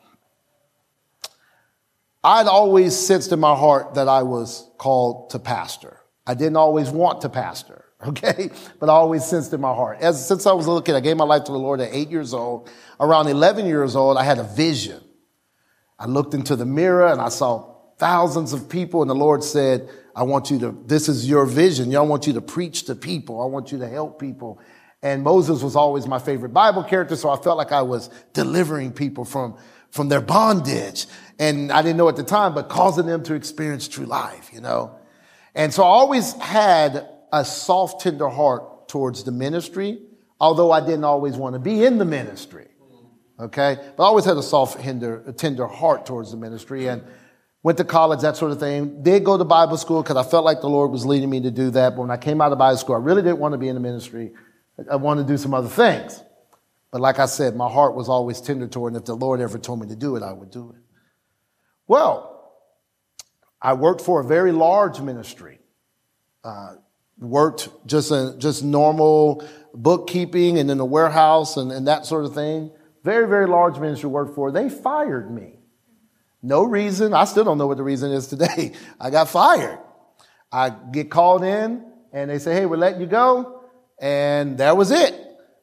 I'd 2.24 2.46
always 2.46 2.96
sensed 2.96 3.32
in 3.32 3.38
my 3.38 3.54
heart 3.54 3.94
that 3.94 4.08
I 4.08 4.22
was 4.22 4.66
called 4.78 5.30
to 5.30 5.38
pastor. 5.38 6.00
I 6.26 6.32
didn't 6.32 6.56
always 6.56 6.88
want 6.88 7.20
to 7.20 7.28
pastor, 7.28 7.84
okay? 8.08 8.50
But 8.80 8.88
I 8.88 8.92
always 8.94 9.24
sensed 9.26 9.52
in 9.52 9.60
my 9.60 9.74
heart. 9.74 9.98
As, 10.00 10.26
since 10.26 10.46
I 10.46 10.52
was 10.52 10.64
a 10.64 10.70
little 10.70 10.82
kid, 10.82 10.94
I 10.94 11.00
gave 11.00 11.18
my 11.18 11.24
life 11.24 11.44
to 11.44 11.52
the 11.52 11.58
Lord 11.58 11.80
at 11.80 11.92
eight 11.92 12.10
years 12.10 12.32
old. 12.32 12.70
Around 12.98 13.28
11 13.28 13.66
years 13.66 13.94
old, 13.94 14.16
I 14.16 14.24
had 14.24 14.38
a 14.38 14.44
vision. 14.44 15.02
I 15.98 16.06
looked 16.06 16.32
into 16.32 16.56
the 16.56 16.64
mirror 16.64 17.06
and 17.06 17.20
I 17.20 17.28
saw 17.28 17.74
thousands 17.98 18.52
of 18.52 18.68
people, 18.68 19.02
and 19.02 19.10
the 19.10 19.14
Lord 19.14 19.44
said, 19.44 19.88
I 20.16 20.22
want 20.22 20.50
you 20.50 20.58
to, 20.60 20.82
this 20.86 21.08
is 21.08 21.28
your 21.28 21.44
vision. 21.44 21.94
I 21.94 22.00
want 22.00 22.26
you 22.26 22.32
to 22.34 22.40
preach 22.40 22.84
to 22.84 22.94
people. 22.94 23.42
I 23.42 23.46
want 23.46 23.70
you 23.70 23.78
to 23.78 23.88
help 23.88 24.18
people. 24.18 24.60
And 25.02 25.22
Moses 25.22 25.62
was 25.62 25.76
always 25.76 26.06
my 26.06 26.18
favorite 26.18 26.54
Bible 26.54 26.82
character, 26.82 27.16
so 27.16 27.28
I 27.28 27.36
felt 27.36 27.58
like 27.58 27.72
I 27.72 27.82
was 27.82 28.08
delivering 28.32 28.92
people 28.92 29.24
from, 29.26 29.58
from 29.90 30.08
their 30.08 30.22
bondage. 30.22 31.06
And 31.38 31.72
I 31.72 31.82
didn't 31.82 31.96
know 31.96 32.08
at 32.08 32.16
the 32.16 32.22
time, 32.24 32.54
but 32.54 32.68
causing 32.68 33.06
them 33.06 33.22
to 33.24 33.34
experience 33.34 33.88
true 33.88 34.06
life, 34.06 34.50
you 34.52 34.60
know? 34.60 34.98
And 35.54 35.72
so 35.72 35.82
I 35.82 35.86
always 35.86 36.32
had 36.34 37.08
a 37.32 37.44
soft, 37.44 38.00
tender 38.00 38.28
heart 38.28 38.88
towards 38.88 39.24
the 39.24 39.32
ministry, 39.32 40.00
although 40.40 40.70
I 40.70 40.80
didn't 40.80 41.04
always 41.04 41.36
want 41.36 41.54
to 41.54 41.58
be 41.58 41.84
in 41.84 41.98
the 41.98 42.04
ministry. 42.04 42.68
Okay? 43.40 43.76
But 43.96 44.02
I 44.02 44.06
always 44.06 44.24
had 44.24 44.36
a 44.36 44.42
soft, 44.42 44.80
tender, 44.80 45.32
tender 45.36 45.66
heart 45.66 46.06
towards 46.06 46.30
the 46.30 46.36
ministry 46.36 46.86
and 46.86 47.02
went 47.64 47.78
to 47.78 47.84
college, 47.84 48.20
that 48.20 48.36
sort 48.36 48.52
of 48.52 48.60
thing. 48.60 49.02
Did 49.02 49.24
go 49.24 49.36
to 49.36 49.44
Bible 49.44 49.76
school 49.76 50.02
because 50.02 50.16
I 50.16 50.28
felt 50.28 50.44
like 50.44 50.60
the 50.60 50.68
Lord 50.68 50.92
was 50.92 51.04
leading 51.04 51.30
me 51.30 51.40
to 51.40 51.50
do 51.50 51.70
that. 51.70 51.96
But 51.96 52.02
when 52.02 52.10
I 52.10 52.16
came 52.16 52.40
out 52.40 52.52
of 52.52 52.58
Bible 52.58 52.76
school, 52.76 52.94
I 52.94 52.98
really 52.98 53.22
didn't 53.22 53.38
want 53.38 53.52
to 53.52 53.58
be 53.58 53.68
in 53.68 53.74
the 53.74 53.80
ministry. 53.80 54.32
I 54.90 54.96
wanted 54.96 55.26
to 55.26 55.32
do 55.32 55.36
some 55.36 55.54
other 55.54 55.68
things. 55.68 56.22
But 56.92 57.00
like 57.00 57.18
I 57.18 57.26
said, 57.26 57.56
my 57.56 57.68
heart 57.68 57.96
was 57.96 58.08
always 58.08 58.40
tender 58.40 58.68
toward, 58.68 58.92
and 58.92 59.00
if 59.00 59.06
the 59.06 59.16
Lord 59.16 59.40
ever 59.40 59.58
told 59.58 59.80
me 59.80 59.88
to 59.88 59.96
do 59.96 60.14
it, 60.14 60.22
I 60.22 60.32
would 60.32 60.52
do 60.52 60.74
it. 60.76 60.83
Well, 61.86 62.52
I 63.60 63.74
worked 63.74 64.00
for 64.00 64.20
a 64.20 64.24
very 64.24 64.52
large 64.52 65.00
ministry. 65.00 65.58
Uh, 66.42 66.74
worked 67.18 67.68
just 67.86 68.10
a, 68.10 68.34
just 68.38 68.62
normal 68.62 69.46
bookkeeping 69.72 70.58
and 70.58 70.70
in 70.70 70.78
the 70.78 70.84
warehouse 70.84 71.56
and, 71.56 71.72
and 71.72 71.88
that 71.88 72.06
sort 72.06 72.24
of 72.24 72.34
thing. 72.34 72.70
Very, 73.02 73.28
very 73.28 73.46
large 73.46 73.78
ministry 73.78 74.08
worked 74.08 74.34
for. 74.34 74.50
They 74.50 74.68
fired 74.68 75.30
me. 75.30 75.58
No 76.42 76.62
reason. 76.62 77.14
I 77.14 77.24
still 77.24 77.44
don't 77.44 77.58
know 77.58 77.66
what 77.66 77.78
the 77.78 77.82
reason 77.82 78.10
is 78.12 78.26
today. 78.26 78.72
I 79.00 79.10
got 79.10 79.28
fired. 79.28 79.78
I 80.52 80.70
get 80.70 81.10
called 81.10 81.42
in 81.42 81.84
and 82.12 82.30
they 82.30 82.38
say, 82.38 82.54
Hey, 82.54 82.66
we're 82.66 82.76
letting 82.76 83.00
you 83.00 83.06
go. 83.06 83.62
And 83.98 84.58
that 84.58 84.76
was 84.76 84.90
it. 84.90 85.14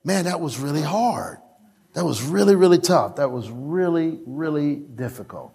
Man, 0.04 0.26
that 0.26 0.42
was 0.42 0.58
really 0.58 0.82
hard. 0.82 1.38
That 1.94 2.06
was 2.06 2.24
really, 2.24 2.56
really 2.56 2.80
tough. 2.80 3.18
That 3.18 3.32
was 3.32 3.50
really, 3.50 4.20
really 4.26 4.76
difficult. 4.76 5.54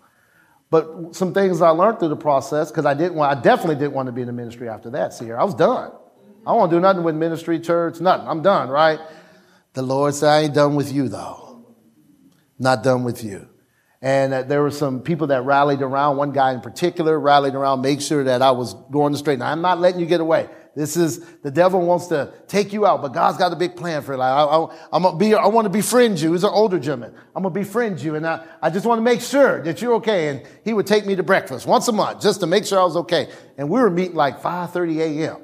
But 0.70 1.14
some 1.14 1.32
things 1.32 1.62
I 1.62 1.70
learned 1.70 2.00
through 2.00 2.08
the 2.08 2.16
process, 2.16 2.70
because 2.70 2.86
I 2.86 2.94
didn't 2.94 3.14
want, 3.14 3.36
I 3.36 3.40
definitely 3.40 3.76
didn't 3.76 3.92
want 3.92 4.06
to 4.06 4.12
be 4.12 4.22
in 4.22 4.26
the 4.26 4.32
ministry 4.32 4.68
after 4.68 4.90
that. 4.90 5.14
See 5.14 5.30
I 5.30 5.44
was 5.44 5.54
done. 5.54 5.92
I 6.46 6.50
don't 6.50 6.58
want 6.58 6.70
to 6.70 6.76
do 6.76 6.80
nothing 6.80 7.02
with 7.02 7.14
ministry, 7.14 7.60
church, 7.60 8.00
nothing. 8.00 8.28
I'm 8.28 8.42
done, 8.42 8.68
right? 8.68 9.00
The 9.74 9.82
Lord 9.82 10.14
said, 10.14 10.28
I 10.28 10.40
ain't 10.42 10.54
done 10.54 10.74
with 10.74 10.92
you 10.92 11.08
though. 11.08 11.66
Not 12.58 12.82
done 12.82 13.04
with 13.04 13.22
you. 13.22 13.48
And 14.02 14.32
uh, 14.32 14.42
there 14.42 14.62
were 14.62 14.70
some 14.70 15.00
people 15.00 15.28
that 15.28 15.44
rallied 15.44 15.82
around, 15.82 16.16
one 16.16 16.32
guy 16.32 16.52
in 16.52 16.60
particular 16.60 17.18
rallied 17.18 17.54
around, 17.54 17.80
make 17.80 18.00
sure 18.00 18.24
that 18.24 18.42
I 18.42 18.50
was 18.50 18.74
going 18.90 19.14
straight. 19.16 19.38
Now, 19.38 19.50
I'm 19.50 19.62
not 19.62 19.80
letting 19.80 20.00
you 20.00 20.06
get 20.06 20.20
away. 20.20 20.48
This 20.76 20.94
is, 20.98 21.24
the 21.42 21.50
devil 21.50 21.80
wants 21.80 22.08
to 22.08 22.30
take 22.48 22.70
you 22.70 22.84
out, 22.84 23.00
but 23.00 23.14
God's 23.14 23.38
got 23.38 23.50
a 23.50 23.56
big 23.56 23.76
plan 23.76 24.02
for 24.02 24.12
it. 24.12 24.18
Like, 24.18 24.30
I, 24.30 24.68
am 24.92 25.02
gonna 25.02 25.16
be, 25.16 25.34
I 25.34 25.46
want 25.46 25.64
to 25.64 25.70
befriend 25.70 26.20
you. 26.20 26.32
He's 26.32 26.44
an 26.44 26.50
older 26.52 26.78
gentleman. 26.78 27.14
I'm 27.34 27.42
going 27.42 27.54
to 27.54 27.60
befriend 27.60 27.98
you. 28.02 28.14
And 28.14 28.26
I, 28.26 28.44
I 28.60 28.68
just 28.68 28.84
want 28.84 28.98
to 28.98 29.02
make 29.02 29.22
sure 29.22 29.62
that 29.62 29.80
you're 29.80 29.94
okay. 29.94 30.28
And 30.28 30.42
he 30.64 30.74
would 30.74 30.86
take 30.86 31.06
me 31.06 31.16
to 31.16 31.22
breakfast 31.22 31.66
once 31.66 31.88
a 31.88 31.92
month 31.92 32.20
just 32.20 32.40
to 32.40 32.46
make 32.46 32.66
sure 32.66 32.78
I 32.78 32.84
was 32.84 32.94
okay. 32.98 33.30
And 33.56 33.70
we 33.70 33.80
were 33.80 33.88
meeting 33.88 34.16
like 34.16 34.42
5.30 34.42 34.98
a.m. 34.98 35.38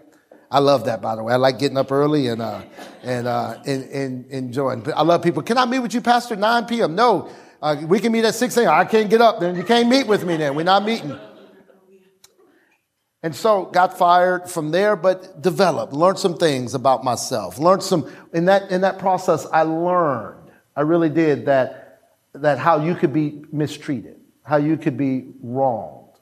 I 0.50 0.58
love 0.58 0.84
that, 0.84 1.00
by 1.00 1.16
the 1.16 1.22
way. 1.22 1.32
I 1.32 1.36
like 1.36 1.58
getting 1.58 1.78
up 1.78 1.90
early 1.90 2.26
and, 2.26 2.42
uh, 2.42 2.60
and, 3.02 3.26
uh, 3.26 3.58
and, 3.64 3.84
and 3.84 4.26
enjoying. 4.26 4.86
I 4.92 5.00
love 5.00 5.22
people. 5.22 5.42
Can 5.42 5.56
I 5.56 5.64
meet 5.64 5.78
with 5.78 5.94
you, 5.94 6.02
Pastor, 6.02 6.36
9 6.36 6.66
p.m.? 6.66 6.94
No, 6.94 7.32
uh, 7.62 7.76
we 7.86 8.00
can 8.00 8.12
meet 8.12 8.26
at 8.26 8.34
6 8.34 8.54
a.m. 8.58 8.68
I 8.68 8.84
can't 8.84 9.08
get 9.08 9.22
up. 9.22 9.40
Then 9.40 9.56
you 9.56 9.64
can't 9.64 9.88
meet 9.88 10.06
with 10.06 10.26
me 10.26 10.36
then. 10.36 10.54
We're 10.54 10.64
not 10.64 10.84
meeting. 10.84 11.18
And 13.22 13.34
so 13.34 13.66
got 13.66 13.96
fired 13.96 14.50
from 14.50 14.72
there, 14.72 14.96
but 14.96 15.40
developed, 15.40 15.92
learned 15.92 16.18
some 16.18 16.36
things 16.36 16.74
about 16.74 17.04
myself, 17.04 17.58
learned 17.58 17.82
some, 17.82 18.12
in 18.32 18.46
that, 18.46 18.70
in 18.72 18.80
that 18.80 18.98
process, 18.98 19.46
I 19.52 19.62
learned, 19.62 20.50
I 20.74 20.80
really 20.80 21.08
did 21.08 21.46
that, 21.46 22.00
that 22.34 22.58
how 22.58 22.82
you 22.84 22.96
could 22.96 23.12
be 23.12 23.44
mistreated, 23.52 24.18
how 24.42 24.56
you 24.56 24.76
could 24.76 24.96
be 24.96 25.26
wronged, 25.40 26.18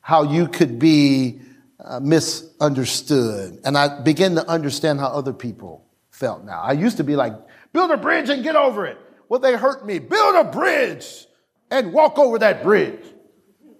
how 0.00 0.22
you 0.22 0.46
could 0.46 0.78
be 0.78 1.40
uh, 1.84 1.98
misunderstood. 1.98 3.60
And 3.64 3.76
I 3.76 4.00
began 4.00 4.36
to 4.36 4.48
understand 4.48 5.00
how 5.00 5.08
other 5.08 5.32
people 5.32 5.86
felt 6.10 6.44
now. 6.44 6.60
I 6.60 6.72
used 6.72 6.98
to 6.98 7.04
be 7.04 7.16
like, 7.16 7.32
build 7.72 7.90
a 7.90 7.96
bridge 7.96 8.28
and 8.28 8.44
get 8.44 8.54
over 8.54 8.86
it. 8.86 8.98
Well, 9.28 9.40
they 9.40 9.56
hurt 9.56 9.84
me. 9.84 9.98
Build 9.98 10.36
a 10.36 10.44
bridge 10.44 11.26
and 11.70 11.92
walk 11.92 12.18
over 12.18 12.38
that 12.38 12.62
bridge. 12.62 13.04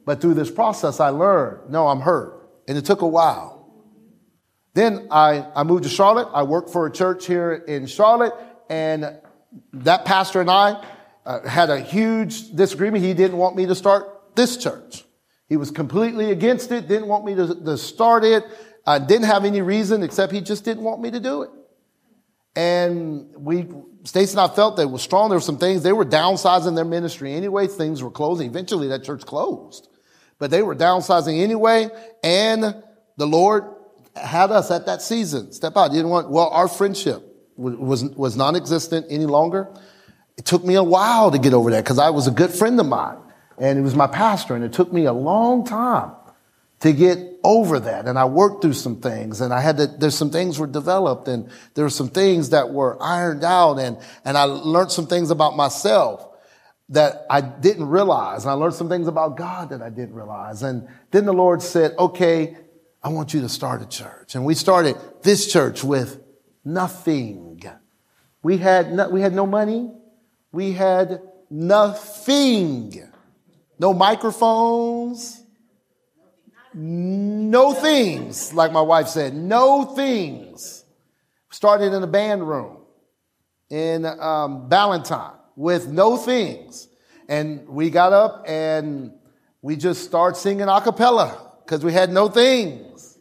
But 0.05 0.21
through 0.21 0.35
this 0.35 0.51
process, 0.51 1.01
I 1.01 1.11
learned, 1.11 1.71
no, 1.71 1.87
I'm 1.87 2.01
hurt. 2.01 2.38
And 2.69 2.77
it 2.77 2.85
took 2.85 3.01
a 3.01 3.09
while. 3.09 3.59
Then 4.75 5.09
I, 5.11 5.45
I 5.57 5.65
moved 5.65 5.85
to 5.85 5.89
Charlotte. 5.89 6.29
I 6.33 6.43
worked 6.45 6.71
for 6.71 6.87
a 6.87 6.93
church 6.93 7.27
here 7.27 7.53
in 7.53 7.87
Charlotte. 7.87 8.35
And 8.69 9.19
that 9.73 10.05
pastor 10.05 10.43
and 10.43 10.51
I 10.51 10.85
uh, 11.25 11.49
had 11.49 11.71
a 11.71 11.81
huge 11.81 12.55
disagreement. 12.55 13.03
He 13.03 13.15
didn't 13.15 13.39
want 13.39 13.57
me 13.57 13.67
to 13.67 13.75
start 13.75 14.37
this 14.37 14.59
church. 14.59 15.05
He 15.49 15.57
was 15.57 15.71
completely 15.71 16.31
against 16.31 16.71
it, 16.71 16.87
didn't 16.87 17.09
want 17.09 17.25
me 17.25 17.35
to, 17.37 17.55
to 17.55 17.79
start 17.79 18.23
it. 18.23 18.45
I 18.87 18.99
didn't 18.99 19.27
have 19.27 19.47
any 19.47 19.63
reason 19.63 20.03
except 20.03 20.31
he 20.31 20.43
just 20.43 20.65
didn't 20.65 20.85
want 20.85 21.01
me 21.01 21.11
to 21.11 21.21
do 21.21 21.43
it. 21.43 21.51
And 22.55 23.35
we, 23.35 23.67
Stacy 24.05 24.33
and 24.33 24.41
I 24.41 24.55
felt 24.55 24.77
they 24.77 24.85
were 24.85 24.99
strong. 24.99 25.31
There 25.31 25.39
were 25.39 25.43
some 25.43 25.59
things, 25.59 25.83
they 25.83 25.93
were 25.93 26.05
downsizing 26.05 26.75
their 26.75 26.85
ministry 26.85 27.33
anyway. 27.33 27.67
Things 27.67 28.03
were 28.03 28.11
closing. 28.11 28.51
Eventually 28.51 28.89
that 28.89 29.05
church 29.05 29.25
closed 29.25 29.89
but 30.39 30.51
they 30.51 30.63
were 30.63 30.75
downsizing 30.75 31.41
anyway. 31.41 31.89
And 32.23 32.83
the 33.17 33.27
Lord 33.27 33.65
had 34.15 34.51
us 34.51 34.71
at 34.71 34.87
that 34.87 35.03
season 35.03 35.53
step 35.53 35.77
out. 35.77 35.91
You 35.91 35.99
didn't 35.99 36.11
want, 36.11 36.31
well, 36.31 36.49
our 36.49 36.69
friendship 36.69 37.23
was, 37.57 38.05
was 38.05 38.37
non-existent 38.37 39.07
any 39.11 39.27
longer. 39.27 39.69
It 40.37 40.45
took 40.45 40.65
me 40.65 40.77
a 40.77 40.83
while 40.83 41.31
to 41.31 41.39
get 41.39 41.53
over 41.53 41.71
that 41.73 41.85
because 41.85 41.99
I 41.99 42.11
was 42.11 42.27
a 42.27 42.31
good 42.31 42.51
friend 42.51 42.79
of 42.79 42.87
mine 42.87 43.19
and 43.59 43.77
he 43.77 43.83
was 43.83 43.95
my 43.95 44.07
pastor 44.07 44.55
and 44.55 44.65
it 44.65 44.73
took 44.73 44.93
me 44.93 45.07
a 45.07 45.13
long 45.13 45.65
time 45.65 46.13
to 46.81 46.93
get 46.93 47.19
over 47.43 47.81
that. 47.81 48.07
And 48.07 48.17
I 48.17 48.25
worked 48.27 48.63
through 48.63 48.75
some 48.75 49.01
things 49.01 49.41
and 49.41 49.53
I 49.53 49.61
had 49.61 49.79
to, 49.79 49.87
there's 49.89 50.17
some 50.17 50.31
things 50.31 50.59
were 50.59 50.69
developed 50.69 51.27
and 51.27 51.51
there 51.75 51.85
were 51.85 51.91
some 51.91 52.09
things 52.09 52.51
that 52.51 52.71
were 52.71 52.97
ironed 53.03 53.43
out 53.43 53.79
and, 53.79 53.99
and 54.25 54.39
I 54.39 54.45
learned 54.45 54.93
some 54.93 55.09
things 55.09 55.33
about 55.33 55.57
myself 55.57 56.28
that 56.91 57.27
I 57.29 57.41
didn't 57.41 57.89
realize. 57.89 58.45
And 58.45 58.51
I 58.51 58.55
learned 58.55 58.75
some 58.75 58.89
things 58.89 59.09
about 59.09 59.37
God 59.37 59.71
that 59.71 59.83
I 59.83 59.91
didn't 59.91 60.15
realize. 60.15 60.63
And 60.63 60.89
then 61.11 61.27
the 61.27 61.33
Lord 61.33 61.63
said, 61.63 61.95
okay, 61.99 62.57
I 63.03 63.11
want 63.11 63.35
you 63.35 63.41
to 63.43 63.49
start 63.49 63.83
a 63.83 63.87
church. 63.87 64.35
And 64.35 64.45
we 64.45 64.55
started 64.55 64.97
this 65.23 65.51
church 65.51 65.85
with 65.85 66.23
nothing. 66.65 67.63
We 68.43 68.59
had 68.59 68.93
no, 68.93 69.09
we 69.09 69.21
had 69.21 69.35
no 69.35 69.47
money. 69.47 69.91
We 70.53 70.73
had 70.73 71.21
nothing. 71.51 73.03
No 73.79 73.93
microphones. 73.93 75.43
No 76.75 77.73
things, 77.73 78.53
like 78.53 78.73
my 78.73 78.83
wife 78.83 79.09
said, 79.09 79.35
no 79.35 79.85
things. 79.85 80.85
Started 81.51 81.93
in 81.93 82.03
a 82.03 82.07
band 82.07 82.47
room 82.47 82.77
in 83.71 84.05
um, 84.05 84.69
Ballantyne 84.69 85.38
with 85.59 85.89
no 85.89 86.17
things. 86.17 86.89
And 87.29 87.69
we 87.69 87.91
got 87.91 88.13
up 88.13 88.45
and 88.47 89.13
we 89.61 89.75
just 89.75 90.05
started 90.05 90.39
singing 90.39 90.69
a 90.69 90.81
cappella 90.81 91.53
because 91.65 91.85
we 91.85 91.93
had 91.93 92.11
no 92.11 92.29
things. 92.29 93.19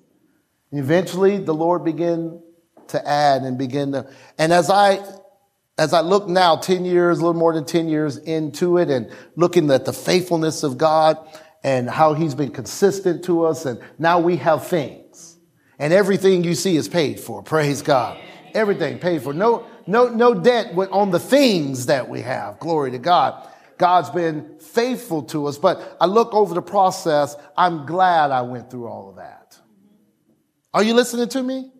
Eventually, 0.71 1.39
the 1.39 1.53
Lord 1.53 1.83
began 1.83 2.39
to 2.89 3.07
add 3.07 3.41
and 3.41 3.57
begin 3.57 3.93
to, 3.93 4.07
and 4.37 4.53
as 4.53 4.69
I, 4.69 4.99
as 5.79 5.93
I 5.93 6.01
look 6.01 6.27
now, 6.27 6.57
10 6.57 6.85
years, 6.85 7.17
a 7.17 7.21
little 7.21 7.39
more 7.39 7.53
than 7.53 7.65
10 7.65 7.89
years 7.89 8.17
into 8.17 8.77
it 8.77 8.91
and 8.91 9.11
looking 9.35 9.71
at 9.71 9.85
the 9.85 9.93
faithfulness 9.93 10.61
of 10.61 10.77
God 10.77 11.17
and 11.63 11.89
how 11.89 12.13
he's 12.13 12.35
been 12.35 12.51
consistent 12.51 13.25
to 13.25 13.45
us. 13.45 13.65
And 13.65 13.79
now 13.97 14.19
we 14.19 14.37
have 14.37 14.67
things 14.67 15.39
and 15.79 15.91
everything 15.91 16.43
you 16.43 16.53
see 16.53 16.77
is 16.77 16.87
paid 16.87 17.19
for. 17.19 17.41
Praise 17.41 17.81
God. 17.81 18.19
Everything 18.53 18.99
paid 18.99 19.23
for. 19.23 19.33
No, 19.33 19.65
no, 19.87 20.09
no 20.09 20.33
debt 20.33 20.77
on 20.91 21.11
the 21.11 21.19
things 21.19 21.87
that 21.87 22.09
we 22.09 22.21
have. 22.21 22.59
Glory 22.59 22.91
to 22.91 22.99
God. 22.99 23.47
God's 23.77 24.09
been 24.09 24.57
faithful 24.59 25.23
to 25.23 25.47
us, 25.47 25.57
but 25.57 25.97
I 26.01 26.07
look 26.07 26.33
over 26.33 26.53
the 26.53 26.61
process. 26.61 27.35
I'm 27.55 27.85
glad 27.85 28.31
I 28.31 28.41
went 28.41 28.71
through 28.71 28.87
all 28.87 29.09
of 29.09 29.17
that. 29.17 29.57
Are 30.73 30.83
you 30.83 30.93
listening 30.93 31.29
to 31.29 31.43
me? 31.43 31.71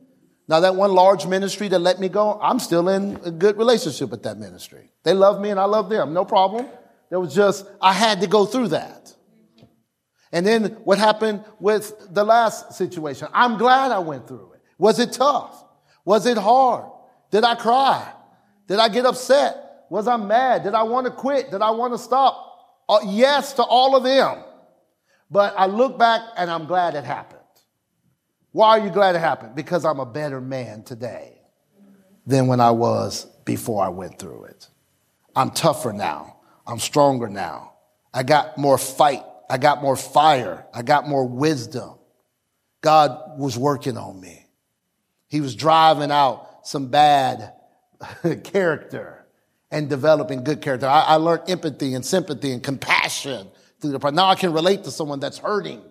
Now, 0.48 0.62
that 0.62 0.76
one 0.76 0.94
large 0.94 1.28
ministry 1.28 1.68
that 1.68 1.80
let 1.80 2.00
me 2.00 2.08
go, 2.08 2.40
I'm 2.42 2.60
still 2.60 2.88
in 2.88 3.20
a 3.26 3.32
good 3.32 3.58
relationship 3.58 4.10
with 4.10 4.24
that 4.24 4.38
ministry. 4.38 4.92
They 5.04 5.14
love 5.14 5.42
me 5.42 5.50
and 5.50 5.60
I 5.60 5.66
love 5.66 5.90
them. 5.90 6.14
No 6.14 6.24
problem. 6.24 6.68
There 7.10 7.20
was 7.20 7.36
just, 7.36 7.66
I 7.82 7.94
had 7.94 8.22
to 8.22 8.28
go 8.28 8.46
through 8.46 8.70
that. 8.70 9.14
And 10.32 10.46
then 10.46 10.66
what 10.84 11.00
happened 11.00 11.44
with 11.60 12.14
the 12.14 12.24
last 12.24 12.74
situation? 12.74 13.28
I'm 13.34 13.58
glad 13.58 13.92
I 13.92 14.00
went 14.00 14.28
through 14.28 14.54
it. 14.54 14.62
Was 14.78 15.00
it 15.00 15.14
tough? 15.14 15.64
Was 16.06 16.26
it 16.26 16.38
hard? 16.38 16.92
Did 17.32 17.44
I 17.44 17.56
cry? 17.56 18.12
Did 18.68 18.80
I 18.80 18.90
get 18.90 19.06
upset? 19.06 19.86
Was 19.90 20.08
I 20.08 20.18
mad? 20.18 20.64
Did 20.64 20.74
I 20.74 20.84
want 20.84 21.06
to 21.06 21.12
quit? 21.12 21.52
Did 21.52 21.62
I 21.62 21.72
want 21.72 21.94
to 21.94 21.98
stop? 21.98 22.44
Uh, 22.90 23.00
yes 23.06 23.54
to 23.54 23.64
all 23.64 23.96
of 23.96 24.04
them. 24.04 24.44
But 25.30 25.54
I 25.58 25.66
look 25.66 25.98
back 25.98 26.22
and 26.38 26.50
I'm 26.50 26.66
glad 26.66 26.96
it 26.96 27.04
happened. 27.04 27.42
Why 28.52 28.70
are 28.70 28.80
you 28.80 28.90
glad 28.90 29.16
it 29.16 29.20
happened? 29.20 29.56
Because 29.56 29.86
I'm 29.86 30.00
a 30.00 30.06
better 30.06 30.42
man 30.42 30.84
today 30.84 31.42
than 32.26 32.48
when 32.48 32.60
I 32.60 32.72
was 32.72 33.26
before 33.46 33.84
I 33.84 33.90
went 33.90 34.20
through 34.20 34.46
it. 34.46 34.68
I'm 35.36 35.52
tougher 35.52 35.94
now. 35.94 36.38
I'm 36.66 36.80
stronger 36.80 37.28
now. 37.28 37.74
I 38.14 38.24
got 38.24 38.58
more 38.58 38.78
fight. 38.78 39.24
I 39.50 39.58
got 39.58 39.82
more 39.82 39.96
fire. 39.96 40.66
I 40.74 40.82
got 40.82 41.08
more 41.08 41.26
wisdom. 41.26 41.96
God 42.82 43.38
was 43.38 43.58
working 43.58 43.98
on 43.98 44.20
me. 44.20 44.48
He 45.28 45.42
was 45.42 45.56
driving 45.56 46.12
out 46.12 46.47
some 46.68 46.88
bad 46.88 47.54
character 48.44 49.26
and 49.72 49.90
developing 49.90 50.44
good 50.44 50.62
character. 50.62 50.86
I, 50.86 51.02
I, 51.02 51.16
learned 51.16 51.50
empathy 51.50 51.94
and 51.94 52.06
sympathy 52.06 52.52
and 52.52 52.62
compassion 52.62 53.48
through 53.80 53.92
the 53.92 54.00
process. 54.00 54.16
Now 54.16 54.26
I 54.26 54.36
can 54.36 54.52
relate 54.52 54.84
to 54.84 54.92
someone 54.92 55.22
that's 55.22 55.38
hurting 55.38 55.82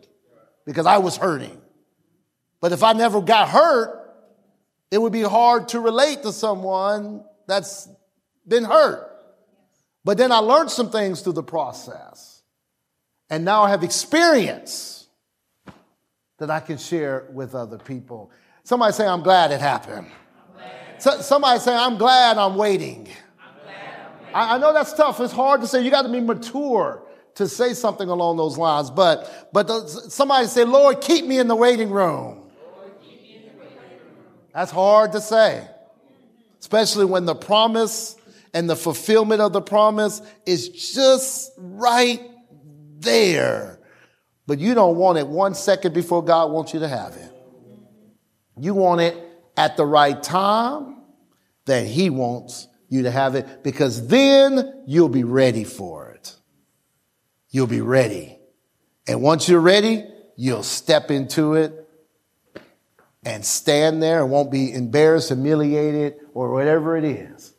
because 0.66 0.84
I 0.84 0.98
was 0.98 1.16
hurting. 1.16 1.58
But 2.60 2.72
if 2.72 2.82
I 2.82 2.92
never 2.92 3.22
got 3.22 3.48
hurt, 3.48 4.02
it 4.90 4.98
would 4.98 5.12
be 5.12 5.22
hard 5.22 5.68
to 5.68 5.80
relate 5.80 6.22
to 6.24 6.32
someone 6.32 7.24
that's 7.46 7.88
been 8.46 8.64
hurt. 8.64 9.10
But 10.04 10.18
then 10.18 10.30
I 10.30 10.38
learned 10.38 10.70
some 10.70 10.90
things 10.90 11.22
through 11.22 11.34
the 11.34 11.42
process. 11.42 12.42
And 13.30 13.46
now 13.46 13.62
I 13.62 13.70
have 13.70 13.82
experience 13.82 15.08
that 16.38 16.50
I 16.50 16.60
can 16.60 16.76
share 16.76 17.26
with 17.32 17.54
other 17.54 17.78
people. 17.78 18.30
Somebody 18.62 18.92
say, 18.92 19.06
I'm 19.06 19.22
glad 19.22 19.52
it 19.52 19.60
happened. 19.60 20.08
So, 20.98 21.20
somebody 21.20 21.60
say, 21.60 21.74
I'm 21.74 21.98
glad 21.98 22.38
I'm 22.38 22.56
waiting. 22.56 23.08
I'm 23.40 23.54
glad 23.62 23.74
I'm 24.34 24.56
I 24.56 24.58
know 24.58 24.72
that's 24.72 24.92
tough. 24.92 25.20
It's 25.20 25.32
hard 25.32 25.60
to 25.60 25.66
say. 25.66 25.82
You 25.82 25.90
got 25.90 26.02
to 26.02 26.08
be 26.08 26.20
mature 26.20 27.02
to 27.36 27.46
say 27.46 27.74
something 27.74 28.08
along 28.08 28.38
those 28.38 28.58
lines. 28.58 28.90
But, 28.90 29.50
but 29.52 29.66
the, 29.66 29.86
somebody 29.86 30.46
say, 30.46 30.64
Lord, 30.64 31.00
keep 31.00 31.24
me 31.24 31.38
in 31.38 31.48
the 31.48 31.56
waiting 31.56 31.90
room. 31.90 32.50
That's 34.54 34.70
hard 34.70 35.12
to 35.12 35.20
say, 35.20 35.68
especially 36.60 37.04
when 37.04 37.26
the 37.26 37.34
promise 37.34 38.16
and 38.54 38.70
the 38.70 38.76
fulfillment 38.76 39.42
of 39.42 39.52
the 39.52 39.60
promise 39.60 40.22
is 40.46 40.70
just 40.70 41.52
right 41.58 42.22
there. 43.00 43.78
But 44.46 44.58
you 44.58 44.72
don't 44.72 44.96
want 44.96 45.18
it 45.18 45.26
one 45.26 45.54
second 45.54 45.92
before 45.92 46.24
God 46.24 46.52
wants 46.52 46.72
you 46.72 46.80
to 46.80 46.88
have 46.88 47.16
it. 47.16 47.30
You 48.58 48.72
want 48.72 49.02
it 49.02 49.25
at 49.56 49.76
the 49.76 49.86
right 49.86 50.22
time 50.22 50.96
that 51.66 51.86
He 51.86 52.10
wants 52.10 52.68
you 52.88 53.02
to 53.02 53.10
have 53.10 53.34
it 53.34 53.62
because 53.62 54.06
then 54.08 54.82
you'll 54.86 55.08
be 55.08 55.24
ready 55.24 55.64
for 55.64 56.10
it. 56.10 56.34
You'll 57.50 57.66
be 57.66 57.80
ready. 57.80 58.38
And 59.08 59.22
once 59.22 59.48
you're 59.48 59.60
ready, 59.60 60.04
you'll 60.36 60.62
step 60.62 61.10
into 61.10 61.54
it 61.54 61.88
and 63.24 63.44
stand 63.44 64.02
there 64.02 64.22
and 64.22 64.30
won't 64.30 64.50
be 64.50 64.72
embarrassed, 64.72 65.28
humiliated, 65.28 66.14
or 66.32 66.52
whatever 66.52 66.96
it 66.96 67.04
is 67.04 67.54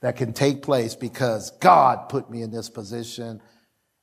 that 0.00 0.16
can 0.16 0.32
take 0.32 0.62
place 0.62 0.94
because 0.94 1.50
God 1.58 2.08
put 2.08 2.30
me 2.30 2.42
in 2.42 2.50
this 2.50 2.68
position. 2.68 3.42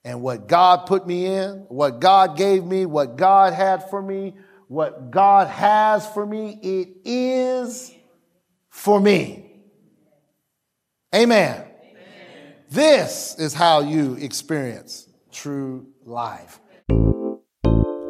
And 0.04 0.22
what 0.22 0.48
God 0.48 0.86
put 0.86 1.08
me 1.08 1.26
in, 1.26 1.66
what 1.70 2.00
God 2.00 2.38
gave 2.38 2.64
me, 2.64 2.86
what 2.86 3.16
God 3.16 3.54
had 3.54 3.90
for 3.90 4.02
me, 4.02 4.36
what 4.68 5.12
God 5.12 5.48
has 5.48 6.08
for 6.08 6.26
me, 6.26 6.60
it 6.62 6.90
is 7.06 7.94
for 8.70 9.00
me. 9.00 9.62
Amen. 11.14 11.62
Amen. 11.62 12.54
This 12.70 13.36
is 13.38 13.54
how 13.54 13.80
you 13.82 14.16
experience 14.16 15.08
true 15.32 15.88
life. 16.06 16.60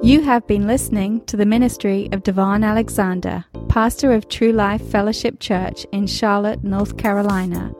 You 0.01 0.21
have 0.21 0.45
been 0.45 0.67
listening 0.67 1.25
to 1.25 1.35
the 1.35 1.45
ministry 1.47 2.09
of 2.11 2.23
DaVon 2.23 2.63
Alexander, 2.63 3.45
pastor 3.69 4.13
of 4.13 4.29
True 4.29 4.51
Life 4.51 4.83
Fellowship 4.83 5.39
Church 5.39 5.85
in 5.91 6.05
Charlotte, 6.05 6.63
North 6.63 6.97
Carolina. 6.97 7.73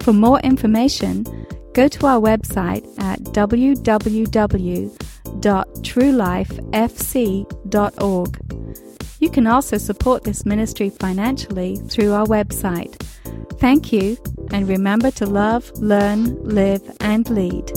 For 0.00 0.14
more 0.14 0.40
information, 0.40 1.24
go 1.74 1.86
to 1.88 2.06
our 2.06 2.20
website 2.20 2.86
at 2.98 3.22
www.truelifefc.org. 5.40 8.40
You 9.18 9.30
can 9.30 9.46
also 9.46 9.78
support 9.78 10.24
this 10.24 10.44
ministry 10.44 10.90
financially 10.90 11.76
through 11.76 12.12
our 12.12 12.26
website. 12.26 13.00
Thank 13.58 13.90
you, 13.92 14.18
and 14.50 14.68
remember 14.68 15.10
to 15.12 15.24
love, 15.24 15.70
learn, 15.78 16.44
live, 16.44 16.82
and 17.00 17.30
lead. 17.30 17.72